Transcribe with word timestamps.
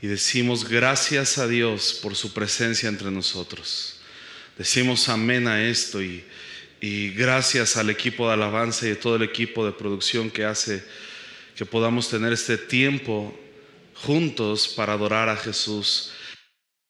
Y 0.00 0.06
decimos 0.06 0.68
gracias 0.68 1.38
a 1.38 1.48
Dios 1.48 1.98
por 2.00 2.14
su 2.14 2.32
presencia 2.32 2.88
entre 2.88 3.10
nosotros. 3.10 3.96
Decimos 4.56 5.08
amén 5.08 5.48
a 5.48 5.68
esto 5.68 6.00
y, 6.00 6.24
y 6.80 7.10
gracias 7.10 7.76
al 7.76 7.90
equipo 7.90 8.28
de 8.28 8.34
alabanza 8.34 8.86
y 8.86 8.92
a 8.92 9.00
todo 9.00 9.16
el 9.16 9.22
equipo 9.22 9.66
de 9.66 9.72
producción 9.72 10.30
que 10.30 10.44
hace 10.44 10.84
que 11.56 11.66
podamos 11.66 12.08
tener 12.08 12.32
este 12.32 12.56
tiempo 12.56 13.36
juntos 13.94 14.68
para 14.68 14.92
adorar 14.92 15.28
a 15.28 15.36
Jesús. 15.36 16.12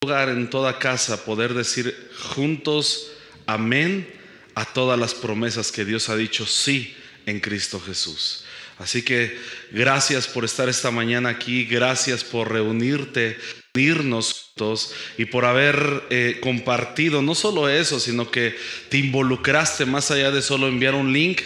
Lugar 0.03 0.29
en 0.29 0.47
toda 0.49 0.77
casa 0.77 1.25
poder 1.25 1.55
decir 1.55 2.11
juntos 2.35 3.11
amén 3.53 4.07
a 4.55 4.65
todas 4.65 4.99
las 4.99 5.13
promesas 5.13 5.71
que 5.71 5.85
Dios 5.85 6.09
ha 6.09 6.15
dicho 6.15 6.45
sí 6.45 6.95
en 7.25 7.39
Cristo 7.39 7.79
Jesús. 7.79 8.43
Así 8.77 9.01
que 9.01 9.37
gracias 9.71 10.27
por 10.27 10.45
estar 10.45 10.69
esta 10.69 10.89
mañana 10.89 11.29
aquí, 11.29 11.65
gracias 11.65 12.23
por 12.23 12.51
reunirte, 12.51 13.37
unirnos 13.75 14.51
todos 14.55 14.93
y 15.17 15.25
por 15.25 15.45
haber 15.45 16.03
eh, 16.09 16.39
compartido 16.41 17.21
no 17.21 17.35
solo 17.35 17.69
eso, 17.69 17.99
sino 17.99 18.31
que 18.31 18.55
te 18.89 18.97
involucraste 18.97 19.85
más 19.85 20.11
allá 20.11 20.31
de 20.31 20.41
solo 20.41 20.67
enviar 20.67 20.95
un 20.95 21.11
link 21.11 21.41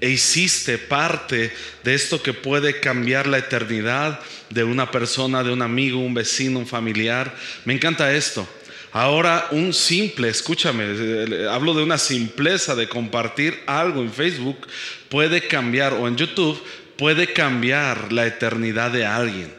e 0.00 0.08
hiciste 0.08 0.78
parte 0.78 1.52
de 1.84 1.94
esto 1.94 2.22
que 2.22 2.32
puede 2.32 2.80
cambiar 2.80 3.26
la 3.26 3.38
eternidad 3.38 4.20
de 4.48 4.64
una 4.64 4.90
persona, 4.90 5.44
de 5.44 5.52
un 5.52 5.62
amigo, 5.62 6.00
un 6.00 6.14
vecino, 6.14 6.58
un 6.58 6.66
familiar. 6.66 7.34
Me 7.64 7.74
encanta 7.74 8.14
esto. 8.14 8.48
Ahora 8.92 9.48
un 9.52 9.72
simple, 9.72 10.28
escúchame, 10.28 10.84
eh, 10.84 11.46
hablo 11.48 11.74
de 11.74 11.82
una 11.82 11.98
simpleza 11.98 12.74
de 12.74 12.88
compartir 12.88 13.62
algo 13.66 14.02
en 14.02 14.12
Facebook, 14.12 14.66
puede 15.08 15.46
cambiar, 15.46 15.92
o 15.92 16.08
en 16.08 16.16
YouTube, 16.16 16.60
puede 16.96 17.32
cambiar 17.32 18.12
la 18.12 18.26
eternidad 18.26 18.90
de 18.90 19.06
alguien. 19.06 19.52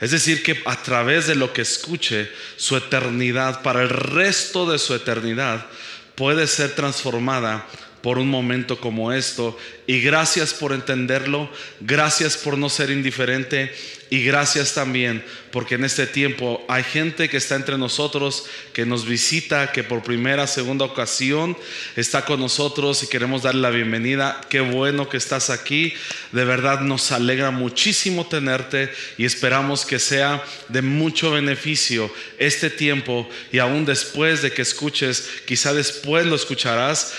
Es 0.00 0.10
decir, 0.10 0.42
que 0.42 0.60
a 0.64 0.82
través 0.82 1.26
de 1.26 1.34
lo 1.34 1.52
que 1.52 1.62
escuche, 1.62 2.30
su 2.56 2.76
eternidad, 2.76 3.62
para 3.62 3.82
el 3.82 3.90
resto 3.90 4.70
de 4.70 4.78
su 4.78 4.94
eternidad, 4.94 5.66
puede 6.14 6.46
ser 6.46 6.74
transformada 6.74 7.66
por 8.02 8.18
un 8.18 8.28
momento 8.28 8.80
como 8.80 9.12
esto. 9.12 9.56
Y 9.86 10.00
gracias 10.00 10.52
por 10.54 10.72
entenderlo, 10.72 11.50
gracias 11.80 12.36
por 12.36 12.58
no 12.58 12.68
ser 12.68 12.90
indiferente 12.90 13.72
y 14.10 14.22
gracias 14.24 14.74
también 14.74 15.24
porque 15.52 15.76
en 15.76 15.84
este 15.84 16.06
tiempo 16.06 16.64
hay 16.66 16.82
gente 16.82 17.28
que 17.28 17.36
está 17.36 17.54
entre 17.54 17.78
nosotros, 17.78 18.46
que 18.72 18.86
nos 18.86 19.06
visita, 19.06 19.70
que 19.70 19.84
por 19.84 20.02
primera, 20.02 20.46
segunda 20.46 20.86
ocasión 20.86 21.56
está 21.94 22.24
con 22.24 22.40
nosotros 22.40 23.02
y 23.02 23.06
queremos 23.06 23.42
darle 23.42 23.60
la 23.60 23.70
bienvenida. 23.70 24.40
Qué 24.48 24.60
bueno 24.60 25.08
que 25.08 25.18
estás 25.18 25.50
aquí. 25.50 25.92
De 26.32 26.44
verdad 26.44 26.80
nos 26.80 27.12
alegra 27.12 27.50
muchísimo 27.50 28.26
tenerte 28.26 28.90
y 29.18 29.26
esperamos 29.26 29.84
que 29.84 29.98
sea 29.98 30.42
de 30.68 30.80
mucho 30.80 31.30
beneficio 31.30 32.10
este 32.38 32.70
tiempo 32.70 33.28
y 33.52 33.58
aún 33.58 33.84
después 33.84 34.40
de 34.40 34.52
que 34.52 34.62
escuches, 34.62 35.28
quizá 35.46 35.74
después 35.74 36.24
lo 36.24 36.34
escucharás 36.34 37.12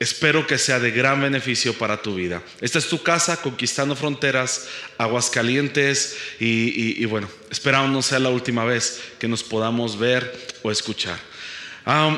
Espero 0.00 0.46
que 0.46 0.58
sea 0.58 0.80
de 0.80 0.90
gran 0.90 1.20
beneficio 1.20 1.72
para 1.74 2.02
tu 2.02 2.16
vida. 2.16 2.42
Esta 2.60 2.78
es 2.78 2.88
tu 2.88 3.02
casa, 3.02 3.40
conquistando 3.40 3.94
fronteras, 3.94 4.66
aguas 4.98 5.30
calientes 5.30 6.16
y, 6.40 7.04
bueno, 7.06 7.28
esperamos 7.50 7.90
no 7.90 8.02
sea 8.02 8.18
la 8.18 8.30
última 8.30 8.64
vez 8.64 9.00
que 9.18 9.28
nos 9.28 9.44
podamos 9.44 9.98
ver 9.98 10.36
o 10.62 10.70
escuchar. 10.70 11.18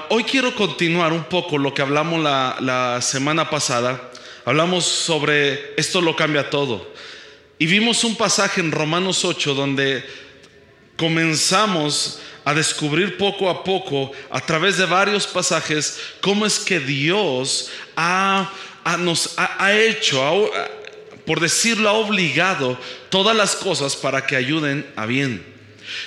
hoy 0.09 0.25
quiero 0.25 0.55
continuar 0.55 1.13
un 1.13 1.25
poco 1.25 1.59
lo 1.59 1.75
que 1.75 1.83
hablamos 1.83 2.23
la, 2.23 2.57
la 2.61 3.03
semana 3.03 3.51
pasada. 3.51 4.11
Hablamos 4.47 4.85
sobre 4.85 5.75
esto 5.77 6.01
lo 6.01 6.17
cambia 6.17 6.49
todo. 6.49 6.95
Y 7.59 7.67
vimos 7.67 8.05
un 8.05 8.17
pasaje 8.17 8.61
en 8.61 8.73
Romanos 8.73 9.25
8 9.25 9.55
donde 9.55 10.05
comenzamos 10.97 12.21
a 12.47 12.55
descubrir 12.55 13.19
poco 13.19 13.51
a 13.51 13.65
poco, 13.65 14.13
a 14.31 14.41
través 14.41 14.79
de 14.79 14.87
varios 14.87 15.27
pasajes, 15.27 15.99
cómo 16.21 16.47
es 16.47 16.61
que 16.61 16.79
Dios 16.79 17.71
ha, 17.97 18.53
nos 19.01 19.35
ha, 19.37 19.75
hecho, 19.75 20.49
por 21.27 21.41
decirlo, 21.41 21.89
ha 21.89 21.95
obligado 21.95 22.79
todas 23.11 23.37
las 23.37 23.57
cosas 23.57 23.97
para 23.97 24.29
que 24.29 24.37
ayuden 24.37 24.87
a 24.95 25.07
bien. 25.07 25.45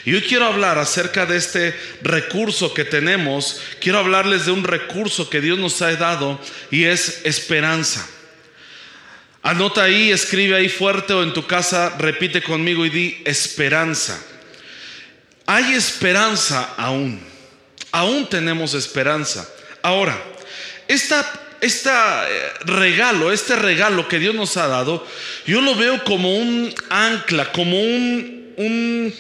Y 0.06 0.14
hoy 0.14 0.22
quiero 0.22 0.46
hablar 0.46 0.78
acerca 0.78 1.26
de 1.26 1.36
este 1.36 1.78
recurso 2.04 2.74
que 2.74 2.86
tenemos, 2.86 3.60
quiero 3.82 4.00
hablarles 4.00 4.46
de 4.46 4.54
un 4.54 4.64
recurso 4.64 5.30
que 5.30 5.42
Dios 5.42 5.60
nos 5.60 5.82
ha 5.82 5.94
dado 5.98 6.40
y 6.72 6.86
es 6.86 7.20
esperanza. 7.26 8.08
Anota 9.42 9.84
ahí, 9.84 10.10
escribe 10.12 10.56
ahí 10.56 10.70
fuerte 10.70 11.12
o 11.12 11.22
en 11.22 11.34
tu 11.34 11.46
casa 11.46 11.98
repite 12.00 12.42
conmigo 12.42 12.86
y 12.86 12.90
di 12.90 13.22
esperanza. 13.26 14.26
Hay 15.52 15.74
esperanza 15.74 16.76
aún. 16.78 17.20
Aún 17.92 18.30
tenemos 18.30 18.76
esperanza. 18.76 19.50
Ahora, 19.82 20.16
este 20.88 21.16
regalo, 22.66 23.32
este 23.32 23.56
regalo 23.56 24.08
que 24.08 24.20
Dios 24.20 24.36
nos 24.36 24.58
ha 24.58 24.68
dado, 24.68 25.08
yo 25.48 25.60
lo 25.62 25.74
veo 25.74 26.04
como 26.04 26.38
un 26.38 26.72
ancla, 26.92 27.52
como 27.52 27.82
un, 27.82 28.54
un 28.58 29.14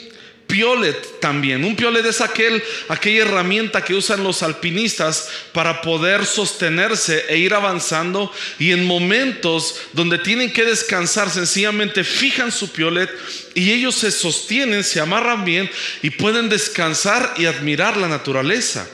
piolet 0.50 1.20
también. 1.20 1.64
Un 1.64 1.76
piolet 1.76 2.04
es 2.08 2.22
aquel, 2.22 2.62
aquella 2.88 3.22
herramienta 3.22 3.84
que 3.84 3.94
usan 3.94 4.24
los 4.24 4.42
alpinistas 4.42 5.30
para 5.54 5.82
poder 5.82 6.26
sostenerse 6.26 7.24
e 7.30 7.38
ir 7.38 7.54
avanzando 7.54 8.34
y 8.58 8.72
en 8.72 8.86
momentos 8.86 9.80
donde 9.94 10.18
tienen 10.18 10.52
que 10.52 10.66
descansar 10.66 11.30
sencillamente 11.30 12.04
fijan 12.04 12.52
su 12.52 12.72
piolet 12.72 13.10
y 13.54 13.72
ellos 13.72 13.94
se 13.96 14.12
sostienen, 14.12 14.84
se 14.84 15.00
amarran 15.00 15.46
bien 15.46 15.70
y 16.02 16.10
pueden 16.10 16.50
descansar 16.50 17.36
y 17.38 17.46
admirar 17.46 17.96
la 17.96 18.08
naturaleza. 18.08 18.88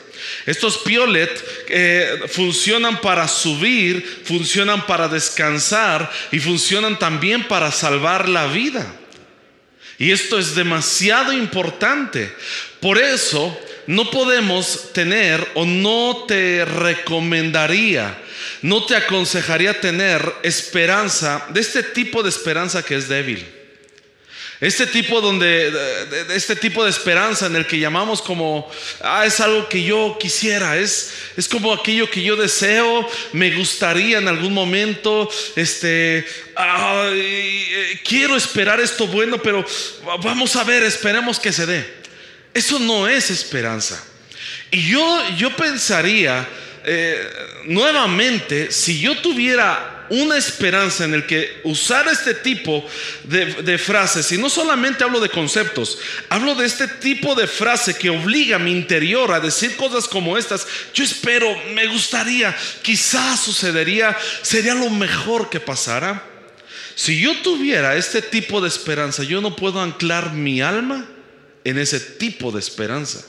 Estos 0.46 0.80
piolet 0.80 1.32
eh, 1.70 2.20
funcionan 2.34 3.00
para 3.00 3.30
subir, 3.30 4.24
funcionan 4.26 4.86
para 4.86 5.08
descansar 5.08 6.12
y 6.34 6.40
funcionan 6.40 7.00
también 7.00 7.48
para 7.48 7.72
salvar 7.72 8.28
la 8.28 8.48
vida. 8.48 8.86
Y 9.98 10.12
esto 10.12 10.38
es 10.38 10.56
demasiado 10.56 11.32
importante. 11.32 12.34
Por 12.80 12.98
eso 12.98 13.58
no 13.88 14.10
podemos 14.12 14.92
tener 14.94 15.46
o 15.54 15.66
no 15.66 16.26
te 16.28 16.66
recomendaría, 16.66 18.18
no 18.62 18.86
te 18.86 18.96
aconsejaría 18.96 19.80
tener 19.80 20.34
esperanza 20.44 21.46
de 21.50 21.62
este 21.62 21.84
tipo 21.84 22.24
de 22.24 22.30
esperanza 22.30 22.84
que 22.84 22.96
es 22.96 23.08
débil. 23.08 23.55
Este 24.66 24.88
tipo, 24.88 25.22
donde, 25.22 25.72
este 26.34 26.56
tipo 26.56 26.84
de 26.84 26.90
esperanza 26.90 27.46
en 27.46 27.56
el 27.56 27.68
que 27.68 27.78
llamamos 27.78 28.20
como, 28.20 28.68
ah, 29.02 29.24
es 29.24 29.40
algo 29.40 29.70
que 29.70 29.84
yo 29.84 30.18
quisiera, 30.20 30.76
es, 30.76 31.12
es 31.38 31.48
como 31.48 31.72
aquello 31.72 32.10
que 32.10 32.24
yo 32.24 32.36
deseo, 32.36 33.08
me 33.32 33.52
gustaría 33.52 34.18
en 34.18 34.28
algún 34.28 34.56
momento, 34.56 35.30
este, 35.56 36.26
quiero 38.04 38.36
esperar 38.36 38.80
esto 38.80 39.06
bueno, 39.06 39.38
pero 39.40 39.64
vamos 40.24 40.56
a 40.56 40.64
ver, 40.64 40.82
esperemos 40.82 41.40
que 41.40 41.54
se 41.54 41.68
dé. 41.68 41.94
Eso 42.52 42.80
no 42.80 43.08
es 43.08 43.30
esperanza. 43.30 44.04
Y 44.72 44.90
yo, 44.90 45.30
yo 45.38 45.56
pensaría, 45.56 46.50
eh, 46.86 47.28
nuevamente, 47.66 48.72
si 48.72 49.00
yo 49.00 49.18
tuviera 49.18 50.06
una 50.10 50.38
esperanza 50.38 51.04
en 51.04 51.14
el 51.14 51.26
que 51.26 51.62
usar 51.64 52.08
este 52.08 52.36
tipo 52.36 52.86
de, 53.24 53.78
frases, 53.78 54.32
y 54.32 54.38
no 54.38 54.50
solamente 54.50 55.04
hablo 55.04 55.20
de 55.20 55.30
conceptos, 55.30 55.98
hablo 56.30 56.54
de 56.56 56.66
este 56.66 56.88
tipo 56.88 57.34
de 57.34 57.48
frase 57.48 57.96
que 57.96 58.10
obliga 58.10 58.58
a 58.58 58.60
mi 58.60 58.72
interior 58.72 59.32
a 59.32 59.40
decir 59.40 59.76
cosas 59.76 60.08
como 60.08 60.38
estas, 60.38 60.68
yo 60.94 61.04
espero, 61.04 61.48
me 61.74 61.88
gustaría, 61.88 62.56
quizás 62.82 63.40
sucedería, 63.40 64.16
sería 64.42 64.76
lo 64.76 64.90
mejor 64.90 65.50
que 65.50 65.60
pasara. 65.60 66.24
Si 66.94 67.20
yo 67.20 67.36
tuviera 67.42 67.96
este 67.96 68.22
tipo 68.22 68.62
de 68.62 68.68
esperanza, 68.68 69.24
yo 69.24 69.42
no 69.42 69.56
puedo 69.56 69.82
anclar 69.82 70.34
mi 70.34 70.62
alma 70.62 71.06
en 71.64 71.80
ese 71.80 72.00
tipo 72.00 72.52
de 72.52 72.60
esperanza. 72.60 73.26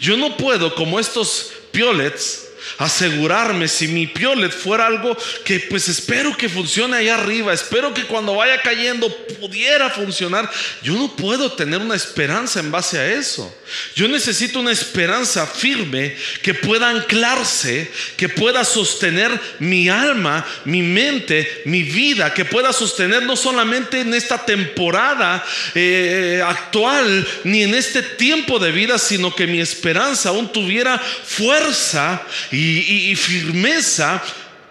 Yo 0.00 0.16
no 0.16 0.36
puedo, 0.36 0.74
como 0.74 0.98
estos 0.98 1.52
piolets, 1.72 2.43
asegurarme 2.78 3.68
si 3.68 3.88
mi 3.88 4.06
piolet 4.06 4.52
fuera 4.52 4.86
algo 4.86 5.16
que 5.44 5.60
pues 5.60 5.88
espero 5.88 6.36
que 6.36 6.48
funcione 6.48 6.96
allá 6.96 7.14
arriba, 7.14 7.52
espero 7.52 7.92
que 7.94 8.04
cuando 8.04 8.36
vaya 8.36 8.60
cayendo 8.62 9.14
pudiera 9.40 9.90
funcionar. 9.90 10.50
Yo 10.82 10.94
no 10.94 11.14
puedo 11.16 11.52
tener 11.52 11.80
una 11.80 11.94
esperanza 11.94 12.60
en 12.60 12.70
base 12.70 12.98
a 12.98 13.12
eso. 13.12 13.54
Yo 13.94 14.08
necesito 14.08 14.60
una 14.60 14.72
esperanza 14.72 15.46
firme 15.46 16.14
que 16.42 16.54
pueda 16.54 16.88
anclarse, 16.90 17.90
que 18.16 18.28
pueda 18.28 18.64
sostener 18.64 19.30
mi 19.58 19.88
alma, 19.88 20.44
mi 20.64 20.82
mente, 20.82 21.62
mi 21.64 21.82
vida, 21.82 22.32
que 22.34 22.44
pueda 22.44 22.72
sostener 22.72 23.22
no 23.22 23.36
solamente 23.36 24.00
en 24.00 24.14
esta 24.14 24.44
temporada 24.44 25.44
eh, 25.74 26.42
actual, 26.44 27.26
ni 27.44 27.62
en 27.62 27.74
este 27.74 28.02
tiempo 28.02 28.58
de 28.58 28.72
vida, 28.72 28.98
sino 28.98 29.34
que 29.34 29.46
mi 29.46 29.60
esperanza 29.60 30.30
aún 30.30 30.52
tuviera 30.52 30.98
fuerza 30.98 32.22
y, 32.54 33.16
firmeza 33.16 34.22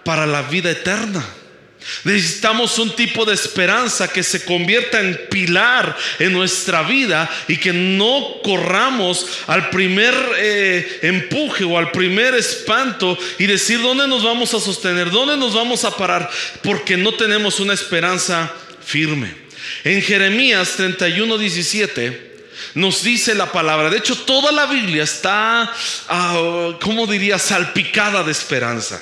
para 0.03 0.25
la 0.25 0.43
vida 0.43 0.71
eterna. 0.71 1.23
Necesitamos 2.05 2.79
un 2.79 2.95
tipo 2.95 3.25
de 3.25 3.33
esperanza 3.33 4.07
que 4.07 4.23
se 4.23 4.45
convierta 4.45 5.01
en 5.01 5.19
pilar 5.29 5.97
en 6.17 6.31
nuestra 6.31 6.83
vida 6.83 7.29
y 7.49 7.57
que 7.57 7.73
no 7.73 8.37
corramos 8.41 9.27
al 9.47 9.69
primer 9.69 10.15
eh, 10.37 10.99
empuje 11.01 11.65
o 11.65 11.77
al 11.77 11.91
primer 11.91 12.35
espanto 12.35 13.17
y 13.37 13.47
decir 13.47 13.81
dónde 13.81 14.07
nos 14.07 14.23
vamos 14.23 14.53
a 14.53 14.61
sostener, 14.61 15.11
dónde 15.11 15.35
nos 15.35 15.53
vamos 15.53 15.83
a 15.83 15.95
parar, 15.97 16.29
porque 16.61 16.95
no 16.95 17.13
tenemos 17.15 17.59
una 17.59 17.73
esperanza 17.73 18.49
firme. 18.85 19.33
En 19.83 20.01
Jeremías 20.01 20.73
31, 20.77 21.37
17 21.37 22.32
nos 22.75 23.03
dice 23.03 23.35
la 23.35 23.51
palabra. 23.51 23.89
De 23.89 23.97
hecho, 23.97 24.15
toda 24.15 24.51
la 24.51 24.65
Biblia 24.65 25.03
está, 25.03 25.71
uh, 26.09 26.73
¿cómo 26.81 27.07
diría?, 27.07 27.37
salpicada 27.37 28.23
de 28.23 28.31
esperanza. 28.31 29.01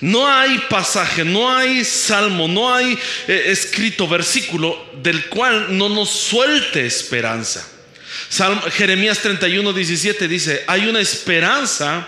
No 0.00 0.28
hay 0.28 0.58
pasaje, 0.68 1.24
no 1.24 1.54
hay 1.54 1.84
salmo, 1.84 2.46
no 2.46 2.72
hay 2.72 2.96
eh, 3.26 3.44
escrito 3.46 4.06
versículo 4.06 4.86
del 5.02 5.28
cual 5.28 5.76
no 5.76 5.88
nos 5.88 6.10
suelte 6.10 6.86
esperanza. 6.86 7.66
Jeremías 8.72 9.18
31, 9.18 9.72
17 9.72 10.28
dice, 10.28 10.64
hay 10.66 10.86
una 10.86 11.00
esperanza 11.00 12.06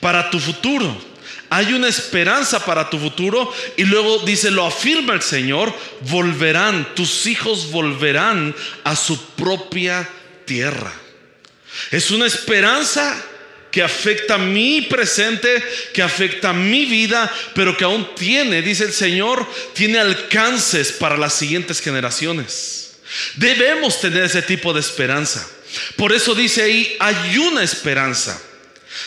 para 0.00 0.30
tu 0.30 0.38
futuro. 0.38 1.07
Hay 1.50 1.72
una 1.72 1.88
esperanza 1.88 2.64
para 2.64 2.90
tu 2.90 2.98
futuro 2.98 3.52
y 3.76 3.84
luego 3.84 4.18
dice, 4.18 4.50
lo 4.50 4.66
afirma 4.66 5.14
el 5.14 5.22
Señor, 5.22 5.74
volverán, 6.02 6.94
tus 6.94 7.26
hijos 7.26 7.70
volverán 7.70 8.54
a 8.84 8.94
su 8.94 9.18
propia 9.30 10.08
tierra. 10.44 10.92
Es 11.90 12.10
una 12.10 12.26
esperanza 12.26 13.24
que 13.70 13.82
afecta 13.82 14.38
mi 14.38 14.82
presente, 14.82 15.62
que 15.92 16.02
afecta 16.02 16.52
mi 16.52 16.86
vida, 16.86 17.32
pero 17.54 17.76
que 17.76 17.84
aún 17.84 18.14
tiene, 18.14 18.62
dice 18.62 18.84
el 18.84 18.92
Señor, 18.92 19.46
tiene 19.74 19.98
alcances 19.98 20.92
para 20.92 21.16
las 21.16 21.34
siguientes 21.34 21.80
generaciones. 21.80 22.98
Debemos 23.36 24.00
tener 24.00 24.24
ese 24.24 24.42
tipo 24.42 24.72
de 24.72 24.80
esperanza. 24.80 25.46
Por 25.96 26.12
eso 26.12 26.34
dice 26.34 26.62
ahí, 26.62 26.96
hay 26.98 27.38
una 27.38 27.62
esperanza. 27.62 28.40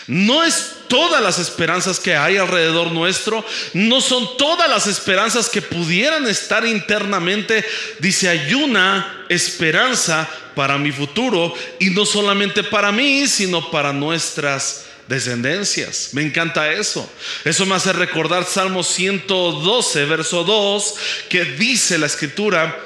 No 0.07 0.43
es 0.43 0.73
todas 0.91 1.23
las 1.23 1.39
esperanzas 1.39 2.01
que 2.01 2.17
hay 2.17 2.35
alrededor 2.35 2.91
nuestro, 2.91 3.45
no 3.73 4.01
son 4.01 4.35
todas 4.35 4.69
las 4.69 4.87
esperanzas 4.87 5.47
que 5.47 5.61
pudieran 5.61 6.27
estar 6.27 6.65
internamente. 6.65 7.63
Dice, 7.99 8.27
hay 8.27 8.53
una 8.53 9.25
esperanza 9.29 10.29
para 10.53 10.77
mi 10.77 10.91
futuro 10.91 11.53
y 11.79 11.91
no 11.91 12.05
solamente 12.05 12.61
para 12.65 12.91
mí, 12.91 13.25
sino 13.25 13.71
para 13.71 13.93
nuestras 13.93 14.83
descendencias. 15.07 16.09
Me 16.11 16.23
encanta 16.23 16.73
eso. 16.73 17.09
Eso 17.45 17.65
me 17.65 17.75
hace 17.75 17.93
recordar 17.93 18.43
Salmo 18.43 18.83
112, 18.83 20.03
verso 20.03 20.43
2, 20.43 20.95
que 21.29 21.45
dice 21.45 21.99
la 21.99 22.07
escritura, 22.07 22.77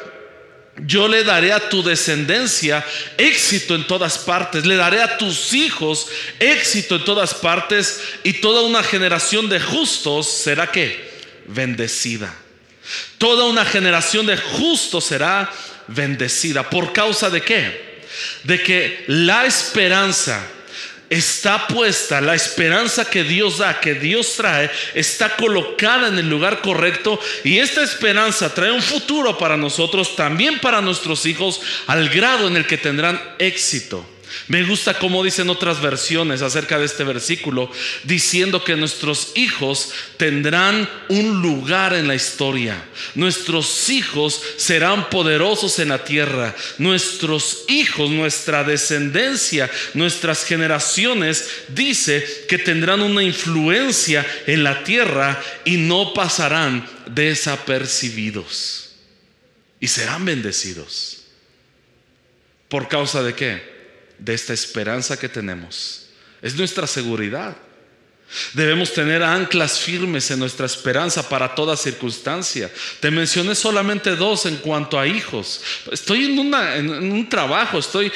yo 0.77 1.07
le 1.07 1.23
daré 1.23 1.53
a 1.53 1.69
tu 1.69 1.83
descendencia 1.83 2.85
éxito 3.17 3.75
en 3.75 3.87
todas 3.87 4.17
partes, 4.17 4.65
le 4.65 4.75
daré 4.75 5.01
a 5.01 5.17
tus 5.17 5.53
hijos 5.53 6.07
éxito 6.39 6.97
en 6.97 7.05
todas 7.05 7.33
partes 7.33 8.01
y 8.23 8.33
toda 8.33 8.61
una 8.61 8.83
generación 8.83 9.47
de 9.47 9.59
justos 9.59 10.29
será 10.29 10.71
que 10.71 11.09
bendecida. 11.47 12.33
Toda 13.17 13.45
una 13.45 13.65
generación 13.65 14.25
de 14.25 14.37
justos 14.37 15.05
será 15.05 15.51
bendecida. 15.87 16.69
¿Por 16.69 16.91
causa 16.91 17.29
de 17.29 17.41
qué? 17.41 18.03
De 18.43 18.61
que 18.61 19.05
la 19.07 19.45
esperanza 19.45 20.45
está 21.09 21.67
puesta, 21.67 22.21
la 22.21 22.35
esperanza 22.35 23.09
que 23.09 23.23
Dios 23.23 23.59
da, 23.59 23.79
que 23.79 23.95
Dios 23.95 24.35
trae, 24.35 24.69
está 24.93 25.35
colocada 25.35 26.07
en 26.07 26.17
el 26.17 26.29
lugar 26.29 26.61
correcto 26.61 27.19
y 27.43 27.59
esta 27.59 27.83
esperanza 27.83 28.53
trae 28.53 28.71
un 28.71 28.81
futuro 28.81 29.37
para 29.37 29.57
nosotros, 29.57 30.15
también 30.15 30.59
para 30.59 30.81
nuestros 30.81 31.25
hijos, 31.25 31.61
al 31.87 32.09
grado 32.09 32.47
en 32.47 32.57
el 32.57 32.65
que 32.65 32.77
tendrán 32.77 33.21
éxito. 33.39 34.14
Me 34.47 34.63
gusta 34.63 34.99
cómo 34.99 35.23
dicen 35.23 35.49
otras 35.49 35.81
versiones 35.81 36.43
acerca 36.43 36.77
de 36.77 36.85
este 36.85 37.03
versículo, 37.03 37.71
diciendo 38.03 38.63
que 38.63 38.75
nuestros 38.75 39.31
hijos 39.35 39.91
tendrán 40.17 40.87
un 41.09 41.41
lugar 41.41 41.95
en 41.95 42.07
la 42.07 42.13
historia. 42.13 42.83
Nuestros 43.15 43.89
hijos 43.89 44.39
serán 44.57 45.09
poderosos 45.09 45.79
en 45.79 45.89
la 45.89 46.03
tierra. 46.03 46.55
Nuestros 46.77 47.65
hijos, 47.69 48.11
nuestra 48.11 48.63
descendencia, 48.63 49.69
nuestras 49.95 50.45
generaciones, 50.45 51.49
dice 51.69 52.45
que 52.47 52.59
tendrán 52.59 53.01
una 53.01 53.23
influencia 53.23 54.23
en 54.45 54.63
la 54.63 54.83
tierra 54.83 55.41
y 55.63 55.77
no 55.77 56.13
pasarán 56.13 56.87
desapercibidos. 57.07 58.91
Y 59.79 59.87
serán 59.87 60.23
bendecidos. 60.23 61.23
¿Por 62.69 62.87
causa 62.87 63.23
de 63.23 63.33
qué? 63.33 63.74
De 64.17 64.33
esta 64.33 64.53
esperanza 64.53 65.17
que 65.17 65.29
tenemos. 65.29 66.07
Es 66.41 66.55
nuestra 66.55 66.87
seguridad. 66.87 67.55
Debemos 68.53 68.91
tener 68.91 69.21
anclas 69.21 69.79
firmes 69.79 70.29
en 70.31 70.39
nuestra 70.39 70.65
esperanza 70.65 71.29
para 71.29 71.53
toda 71.53 71.77
circunstancia. 71.77 72.71
Te 72.99 73.11
mencioné 73.11 73.53
solamente 73.53 74.15
dos 74.15 74.47
en 74.47 74.57
cuanto 74.57 74.99
a 74.99 75.07
hijos. 75.07 75.61
Estoy 75.91 76.25
en, 76.25 76.39
un 76.89 77.29
trabajo, 77.29 77.77
estoy, 77.77 78.11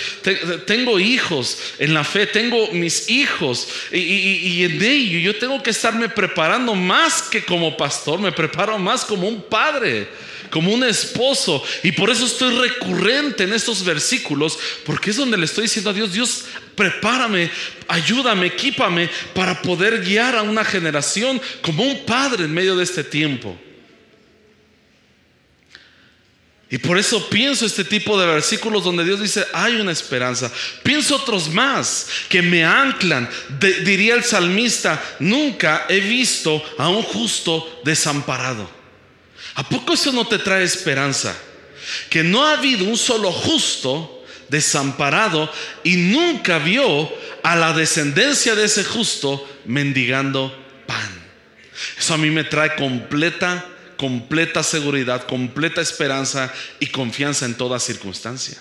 tengo 0.65 0.99
hijos 0.99 1.59
en 1.77 1.93
la 1.93 2.03
fe, 2.03 2.25
tengo 2.25 2.71
mis 2.71 3.07
hijos 3.07 3.67
y, 3.91 3.99
y 3.99 4.63
en 4.65 4.81
ello 4.81 5.19
yo 5.19 5.37
tengo 5.37 5.61
que 5.61 5.69
estarme 5.69 6.09
preparando 6.09 6.73
más 6.73 7.21
que 7.21 7.45
como 7.45 7.77
pastor, 7.77 8.19
me 8.19 8.31
preparo 8.31 8.79
más 8.79 9.05
como 9.05 9.27
un 9.27 9.43
padre 9.43 10.07
como 10.49 10.73
un 10.73 10.83
esposo. 10.83 11.63
Y 11.83 11.91
por 11.91 12.09
eso 12.09 12.25
estoy 12.25 12.55
recurrente 12.55 13.43
en 13.43 13.53
estos 13.53 13.83
versículos, 13.83 14.57
porque 14.85 15.11
es 15.11 15.17
donde 15.17 15.37
le 15.37 15.45
estoy 15.45 15.63
diciendo 15.63 15.89
a 15.89 15.93
Dios, 15.93 16.13
Dios, 16.13 16.45
prepárame, 16.75 17.49
ayúdame, 17.87 18.47
equípame 18.47 19.09
para 19.33 19.61
poder 19.61 20.03
guiar 20.03 20.35
a 20.35 20.43
una 20.43 20.63
generación 20.63 21.41
como 21.61 21.83
un 21.83 22.05
padre 22.05 22.45
en 22.45 22.53
medio 22.53 22.75
de 22.75 22.83
este 22.83 23.03
tiempo. 23.03 23.57
Y 26.71 26.77
por 26.77 26.99
eso 26.99 27.29
pienso 27.29 27.65
este 27.65 27.83
tipo 27.83 28.19
de 28.19 28.27
versículos 28.27 28.83
donde 28.83 29.03
Dios 29.03 29.19
dice, 29.19 29.45
hay 29.53 29.75
una 29.77 29.91
esperanza. 29.91 30.51
Pienso 30.83 31.15
otros 31.15 31.49
más 31.49 32.07
que 32.29 32.43
me 32.43 32.63
anclan. 32.63 33.27
diría 33.59 34.13
el 34.13 34.23
salmista, 34.23 35.01
nunca 35.17 35.87
he 35.89 35.99
visto 35.99 36.63
a 36.77 36.89
un 36.89 37.01
justo 37.01 37.81
desamparado. 37.83 38.78
¿A 39.59 39.63
poco 39.67 39.91
eso 39.91 40.13
no 40.13 40.25
te 40.25 40.39
trae 40.39 40.63
esperanza? 40.63 41.35
Que 42.09 42.23
no 42.23 42.45
ha 42.45 42.53
habido 42.53 42.85
un 42.85 42.95
solo 42.95 43.29
justo 43.29 44.23
desamparado 44.47 45.51
y 45.83 45.97
nunca 45.97 46.59
vio 46.59 47.11
a 47.43 47.57
la 47.57 47.73
descendencia 47.73 48.55
de 48.55 48.63
ese 48.63 48.85
justo 48.85 49.45
mendigando 49.65 50.57
pan. 50.87 51.11
Eso 51.97 52.13
a 52.13 52.17
mí 52.17 52.29
me 52.29 52.45
trae 52.45 52.77
completa, 52.77 53.67
completa 53.97 54.63
seguridad, 54.63 55.27
completa 55.27 55.81
esperanza 55.81 56.53
y 56.79 56.85
confianza 56.85 57.45
en 57.45 57.55
toda 57.55 57.81
circunstancia. 57.81 58.57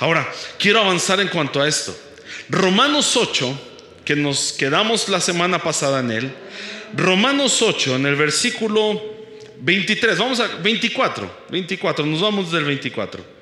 Ahora, 0.00 0.30
quiero 0.58 0.80
avanzar 0.80 1.18
en 1.20 1.28
cuanto 1.28 1.62
a 1.62 1.68
esto. 1.68 1.98
Romanos 2.50 3.16
8, 3.16 3.58
que 4.04 4.16
nos 4.16 4.52
quedamos 4.52 5.08
la 5.08 5.22
semana 5.22 5.62
pasada 5.62 6.00
en 6.00 6.10
él, 6.10 6.34
Romanos 6.94 7.62
8, 7.62 7.96
en 7.96 8.04
el 8.04 8.16
versículo 8.16 9.15
23, 9.60 10.18
vamos 10.18 10.40
a 10.40 10.46
24, 10.46 11.46
24, 11.50 12.06
nos 12.06 12.20
vamos 12.20 12.52
del 12.52 12.64
24. 12.64 13.36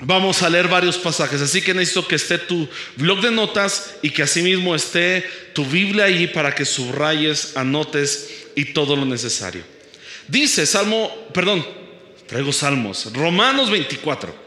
Vamos 0.00 0.42
a 0.42 0.50
leer 0.50 0.68
varios 0.68 0.98
pasajes, 0.98 1.40
así 1.40 1.62
que 1.62 1.72
necesito 1.72 2.06
que 2.06 2.16
esté 2.16 2.36
tu 2.36 2.68
blog 2.96 3.22
de 3.22 3.30
notas 3.30 3.94
y 4.02 4.10
que 4.10 4.22
asimismo 4.22 4.74
esté 4.74 5.26
tu 5.54 5.64
Biblia 5.64 6.04
ahí 6.04 6.26
para 6.26 6.54
que 6.54 6.66
subrayes, 6.66 7.56
anotes 7.56 8.48
y 8.54 8.66
todo 8.66 8.94
lo 8.94 9.06
necesario. 9.06 9.64
Dice 10.28 10.66
Salmo, 10.66 11.10
perdón, 11.32 11.66
traigo 12.26 12.52
Salmos, 12.52 13.10
Romanos 13.14 13.70
24. 13.70 14.46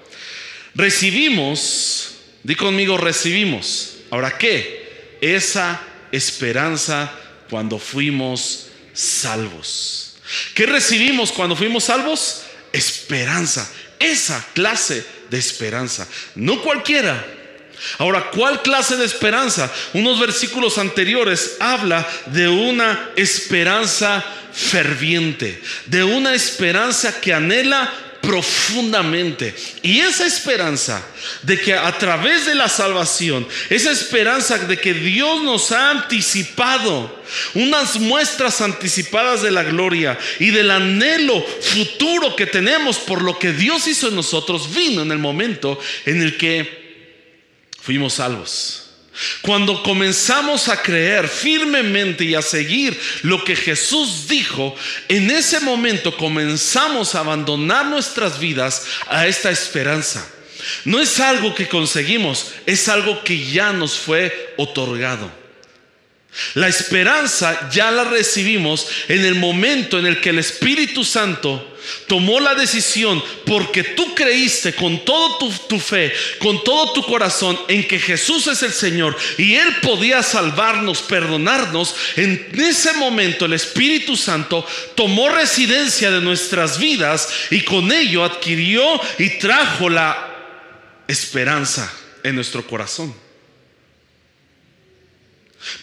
Recibimos, 0.76 2.18
di 2.44 2.54
conmigo, 2.54 2.98
recibimos. 2.98 3.98
Ahora, 4.12 4.38
¿qué? 4.38 5.18
Esa 5.20 5.82
esperanza 6.12 7.12
cuando 7.50 7.80
fuimos 7.80 8.68
salvos. 8.94 10.09
¿Qué 10.54 10.66
recibimos 10.66 11.32
cuando 11.32 11.56
fuimos 11.56 11.86
salvos? 11.86 12.44
Esperanza. 12.72 13.70
Esa 14.00 14.46
clase 14.54 15.06
de 15.30 15.38
esperanza. 15.38 16.08
No 16.36 16.62
cualquiera. 16.62 17.26
Ahora, 17.98 18.30
¿cuál 18.32 18.62
clase 18.62 18.98
de 18.98 19.06
esperanza? 19.06 19.72
Unos 19.94 20.20
versículos 20.20 20.78
anteriores 20.78 21.58
habla 21.60 22.08
de 22.28 22.48
una 22.48 23.10
esperanza 23.16 24.24
ferviente, 24.52 25.62
de 25.86 26.04
una 26.04 26.34
esperanza 26.34 27.22
que 27.22 27.34
anhela 27.34 27.92
profundamente. 28.22 29.56
Y 29.82 30.00
esa 30.00 30.26
esperanza 30.26 31.06
de 31.44 31.60
que 31.60 31.74
a 31.74 31.98
través 31.98 32.46
de 32.46 32.56
la 32.56 32.70
salvación, 32.70 33.48
esa 33.70 33.92
esperanza 33.92 34.58
de 34.58 34.78
que 34.78 34.94
Dios 34.94 35.42
nos 35.44 35.72
ha 35.72 35.92
anticipado 35.92 37.20
unas 37.54 38.00
muestras 38.00 38.62
anticipadas 38.62 39.42
de 39.42 39.52
la 39.52 39.64
gloria 39.64 40.18
y 40.40 40.50
del 40.52 40.72
anhelo 40.72 41.42
futuro 41.42 42.36
que 42.36 42.46
tenemos 42.46 42.98
por 42.98 43.22
lo 43.22 43.38
que 43.38 43.54
Dios 43.54 43.88
hizo 43.88 44.08
en 44.08 44.16
nosotros, 44.16 44.74
vino 44.74 45.02
en 45.02 45.12
el 45.12 45.20
momento 45.20 45.80
en 46.06 46.22
el 46.22 46.38
que 46.38 46.80
fuimos 47.82 48.14
salvos. 48.14 48.89
Cuando 49.42 49.84
comenzamos 49.84 50.70
a 50.70 50.82
creer 50.82 51.28
firmemente 51.28 52.24
y 52.24 52.36
a 52.36 52.42
seguir 52.42 53.00
lo 53.24 53.44
que 53.44 53.56
Jesús 53.56 54.28
dijo, 54.28 54.76
en 55.08 55.30
ese 55.30 55.60
momento 55.60 56.16
comenzamos 56.16 57.16
a 57.16 57.20
abandonar 57.20 57.86
nuestras 57.88 58.40
vidas 58.40 58.86
a 59.08 59.28
esta 59.28 59.52
esperanza. 59.52 60.26
No 60.86 61.00
es 61.00 61.20
algo 61.20 61.54
que 61.54 61.68
conseguimos, 61.68 62.54
es 62.66 62.88
algo 62.88 63.24
que 63.24 63.46
ya 63.46 63.74
nos 63.74 63.98
fue 63.98 64.54
otorgado. 64.58 65.32
La 66.54 66.68
esperanza 66.68 67.70
ya 67.72 67.92
la 67.92 68.04
recibimos 68.04 68.88
en 69.08 69.26
el 69.26 69.36
momento 69.36 69.98
en 70.00 70.06
el 70.06 70.22
que 70.22 70.30
el 70.30 70.40
Espíritu 70.40 71.04
Santo 71.04 71.78
tomó 72.08 72.40
la 72.40 72.56
decisión 72.56 73.24
porque 73.46 73.84
tú 73.84 74.14
creíste 74.16 74.74
con 74.74 75.04
todo 75.06 75.38
tu, 75.68 75.80
fe, 75.80 76.14
con 76.40 76.64
todo 76.64 76.94
tu 76.94 77.04
corazón 77.04 77.60
en 77.68 77.88
que 77.88 78.00
Jesús 78.00 78.48
es 78.48 78.64
el 78.64 78.74
Señor 78.74 79.18
y 79.38 79.56
Él 79.56 79.78
podía 79.82 80.24
salvarnos, 80.24 81.02
perdonarnos. 81.02 81.96
En 82.16 82.50
ese 82.54 82.94
momento 82.94 83.46
el 83.46 83.54
Espíritu 83.54 84.16
Santo 84.16 84.66
tomó 84.96 85.30
residencia 85.30 86.12
de 86.12 86.22
nuestras 86.22 86.80
vidas 86.80 87.30
y 87.52 87.62
con 87.62 87.92
ello 87.92 88.24
adquirió 88.24 89.00
y 89.18 89.40
trajo 89.40 89.90
la 89.90 90.28
esperanza 91.08 91.92
en 92.24 92.36
nuestro 92.36 92.66
corazón. 92.66 93.29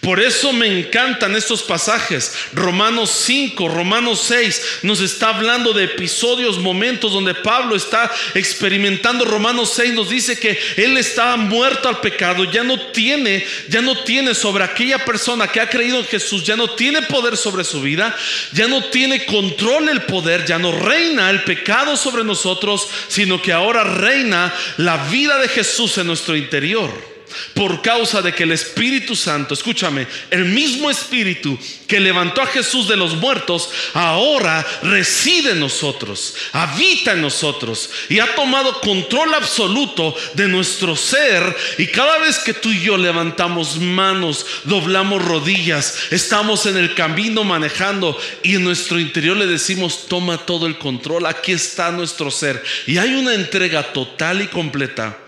Por 0.00 0.20
eso 0.20 0.54
me 0.54 0.66
encantan 0.66 1.36
estos 1.36 1.62
pasajes. 1.62 2.32
Romanos 2.54 3.10
5, 3.26 3.68
Romanos 3.68 4.22
6 4.26 4.78
nos 4.82 5.00
está 5.00 5.28
hablando 5.28 5.74
de 5.74 5.84
episodios, 5.84 6.58
momentos 6.58 7.12
donde 7.12 7.34
Pablo 7.34 7.76
está 7.76 8.10
experimentando. 8.34 9.26
Romanos 9.26 9.72
6 9.74 9.92
nos 9.92 10.08
dice 10.08 10.38
que 10.38 10.58
él 10.76 10.96
estaba 10.96 11.36
muerto 11.36 11.90
al 11.90 12.00
pecado, 12.00 12.50
ya 12.50 12.64
no 12.64 12.80
tiene, 12.90 13.46
ya 13.68 13.82
no 13.82 14.02
tiene 14.02 14.34
sobre 14.34 14.64
aquella 14.64 15.04
persona 15.04 15.48
que 15.48 15.60
ha 15.60 15.68
creído 15.68 15.98
en 15.98 16.06
Jesús, 16.06 16.42
ya 16.42 16.56
no 16.56 16.70
tiene 16.70 17.02
poder 17.02 17.36
sobre 17.36 17.62
su 17.62 17.82
vida, 17.82 18.16
ya 18.52 18.68
no 18.68 18.84
tiene 18.84 19.26
control 19.26 19.90
el 19.90 20.02
poder, 20.02 20.46
ya 20.46 20.58
no 20.58 20.72
reina 20.72 21.28
el 21.28 21.44
pecado 21.44 21.98
sobre 21.98 22.24
nosotros, 22.24 22.88
sino 23.08 23.42
que 23.42 23.52
ahora 23.52 23.84
reina 23.84 24.54
la 24.78 24.96
vida 25.08 25.38
de 25.38 25.48
Jesús 25.48 25.98
en 25.98 26.06
nuestro 26.06 26.34
interior 26.34 27.15
por 27.54 27.82
causa 27.82 28.22
de 28.22 28.32
que 28.34 28.44
el 28.44 28.52
Espíritu 28.52 29.16
Santo, 29.16 29.54
escúchame, 29.54 30.06
el 30.30 30.44
mismo 30.44 30.90
Espíritu 30.90 31.58
que 31.86 32.00
levantó 32.00 32.42
a 32.42 32.46
Jesús 32.46 32.88
de 32.88 32.96
los 32.96 33.14
muertos, 33.14 33.70
ahora 33.94 34.66
reside 34.82 35.52
en 35.52 35.60
nosotros, 35.60 36.34
habita 36.52 37.12
en 37.12 37.22
nosotros 37.22 37.90
y 38.08 38.18
ha 38.18 38.34
tomado 38.34 38.80
control 38.80 39.34
absoluto 39.34 40.14
de 40.34 40.48
nuestro 40.48 40.96
ser. 40.96 41.56
Y 41.78 41.86
cada 41.86 42.18
vez 42.18 42.38
que 42.38 42.54
tú 42.54 42.70
y 42.70 42.80
yo 42.80 42.96
levantamos 42.96 43.78
manos, 43.78 44.46
doblamos 44.64 45.24
rodillas, 45.24 45.98
estamos 46.10 46.66
en 46.66 46.76
el 46.76 46.94
camino 46.94 47.44
manejando 47.44 48.18
y 48.42 48.56
en 48.56 48.64
nuestro 48.64 48.98
interior 48.98 49.36
le 49.36 49.46
decimos, 49.46 50.06
toma 50.08 50.38
todo 50.38 50.66
el 50.66 50.78
control, 50.78 51.26
aquí 51.26 51.52
está 51.52 51.90
nuestro 51.90 52.30
ser. 52.30 52.62
Y 52.86 52.98
hay 52.98 53.14
una 53.14 53.34
entrega 53.34 53.92
total 53.92 54.42
y 54.42 54.46
completa 54.48 55.18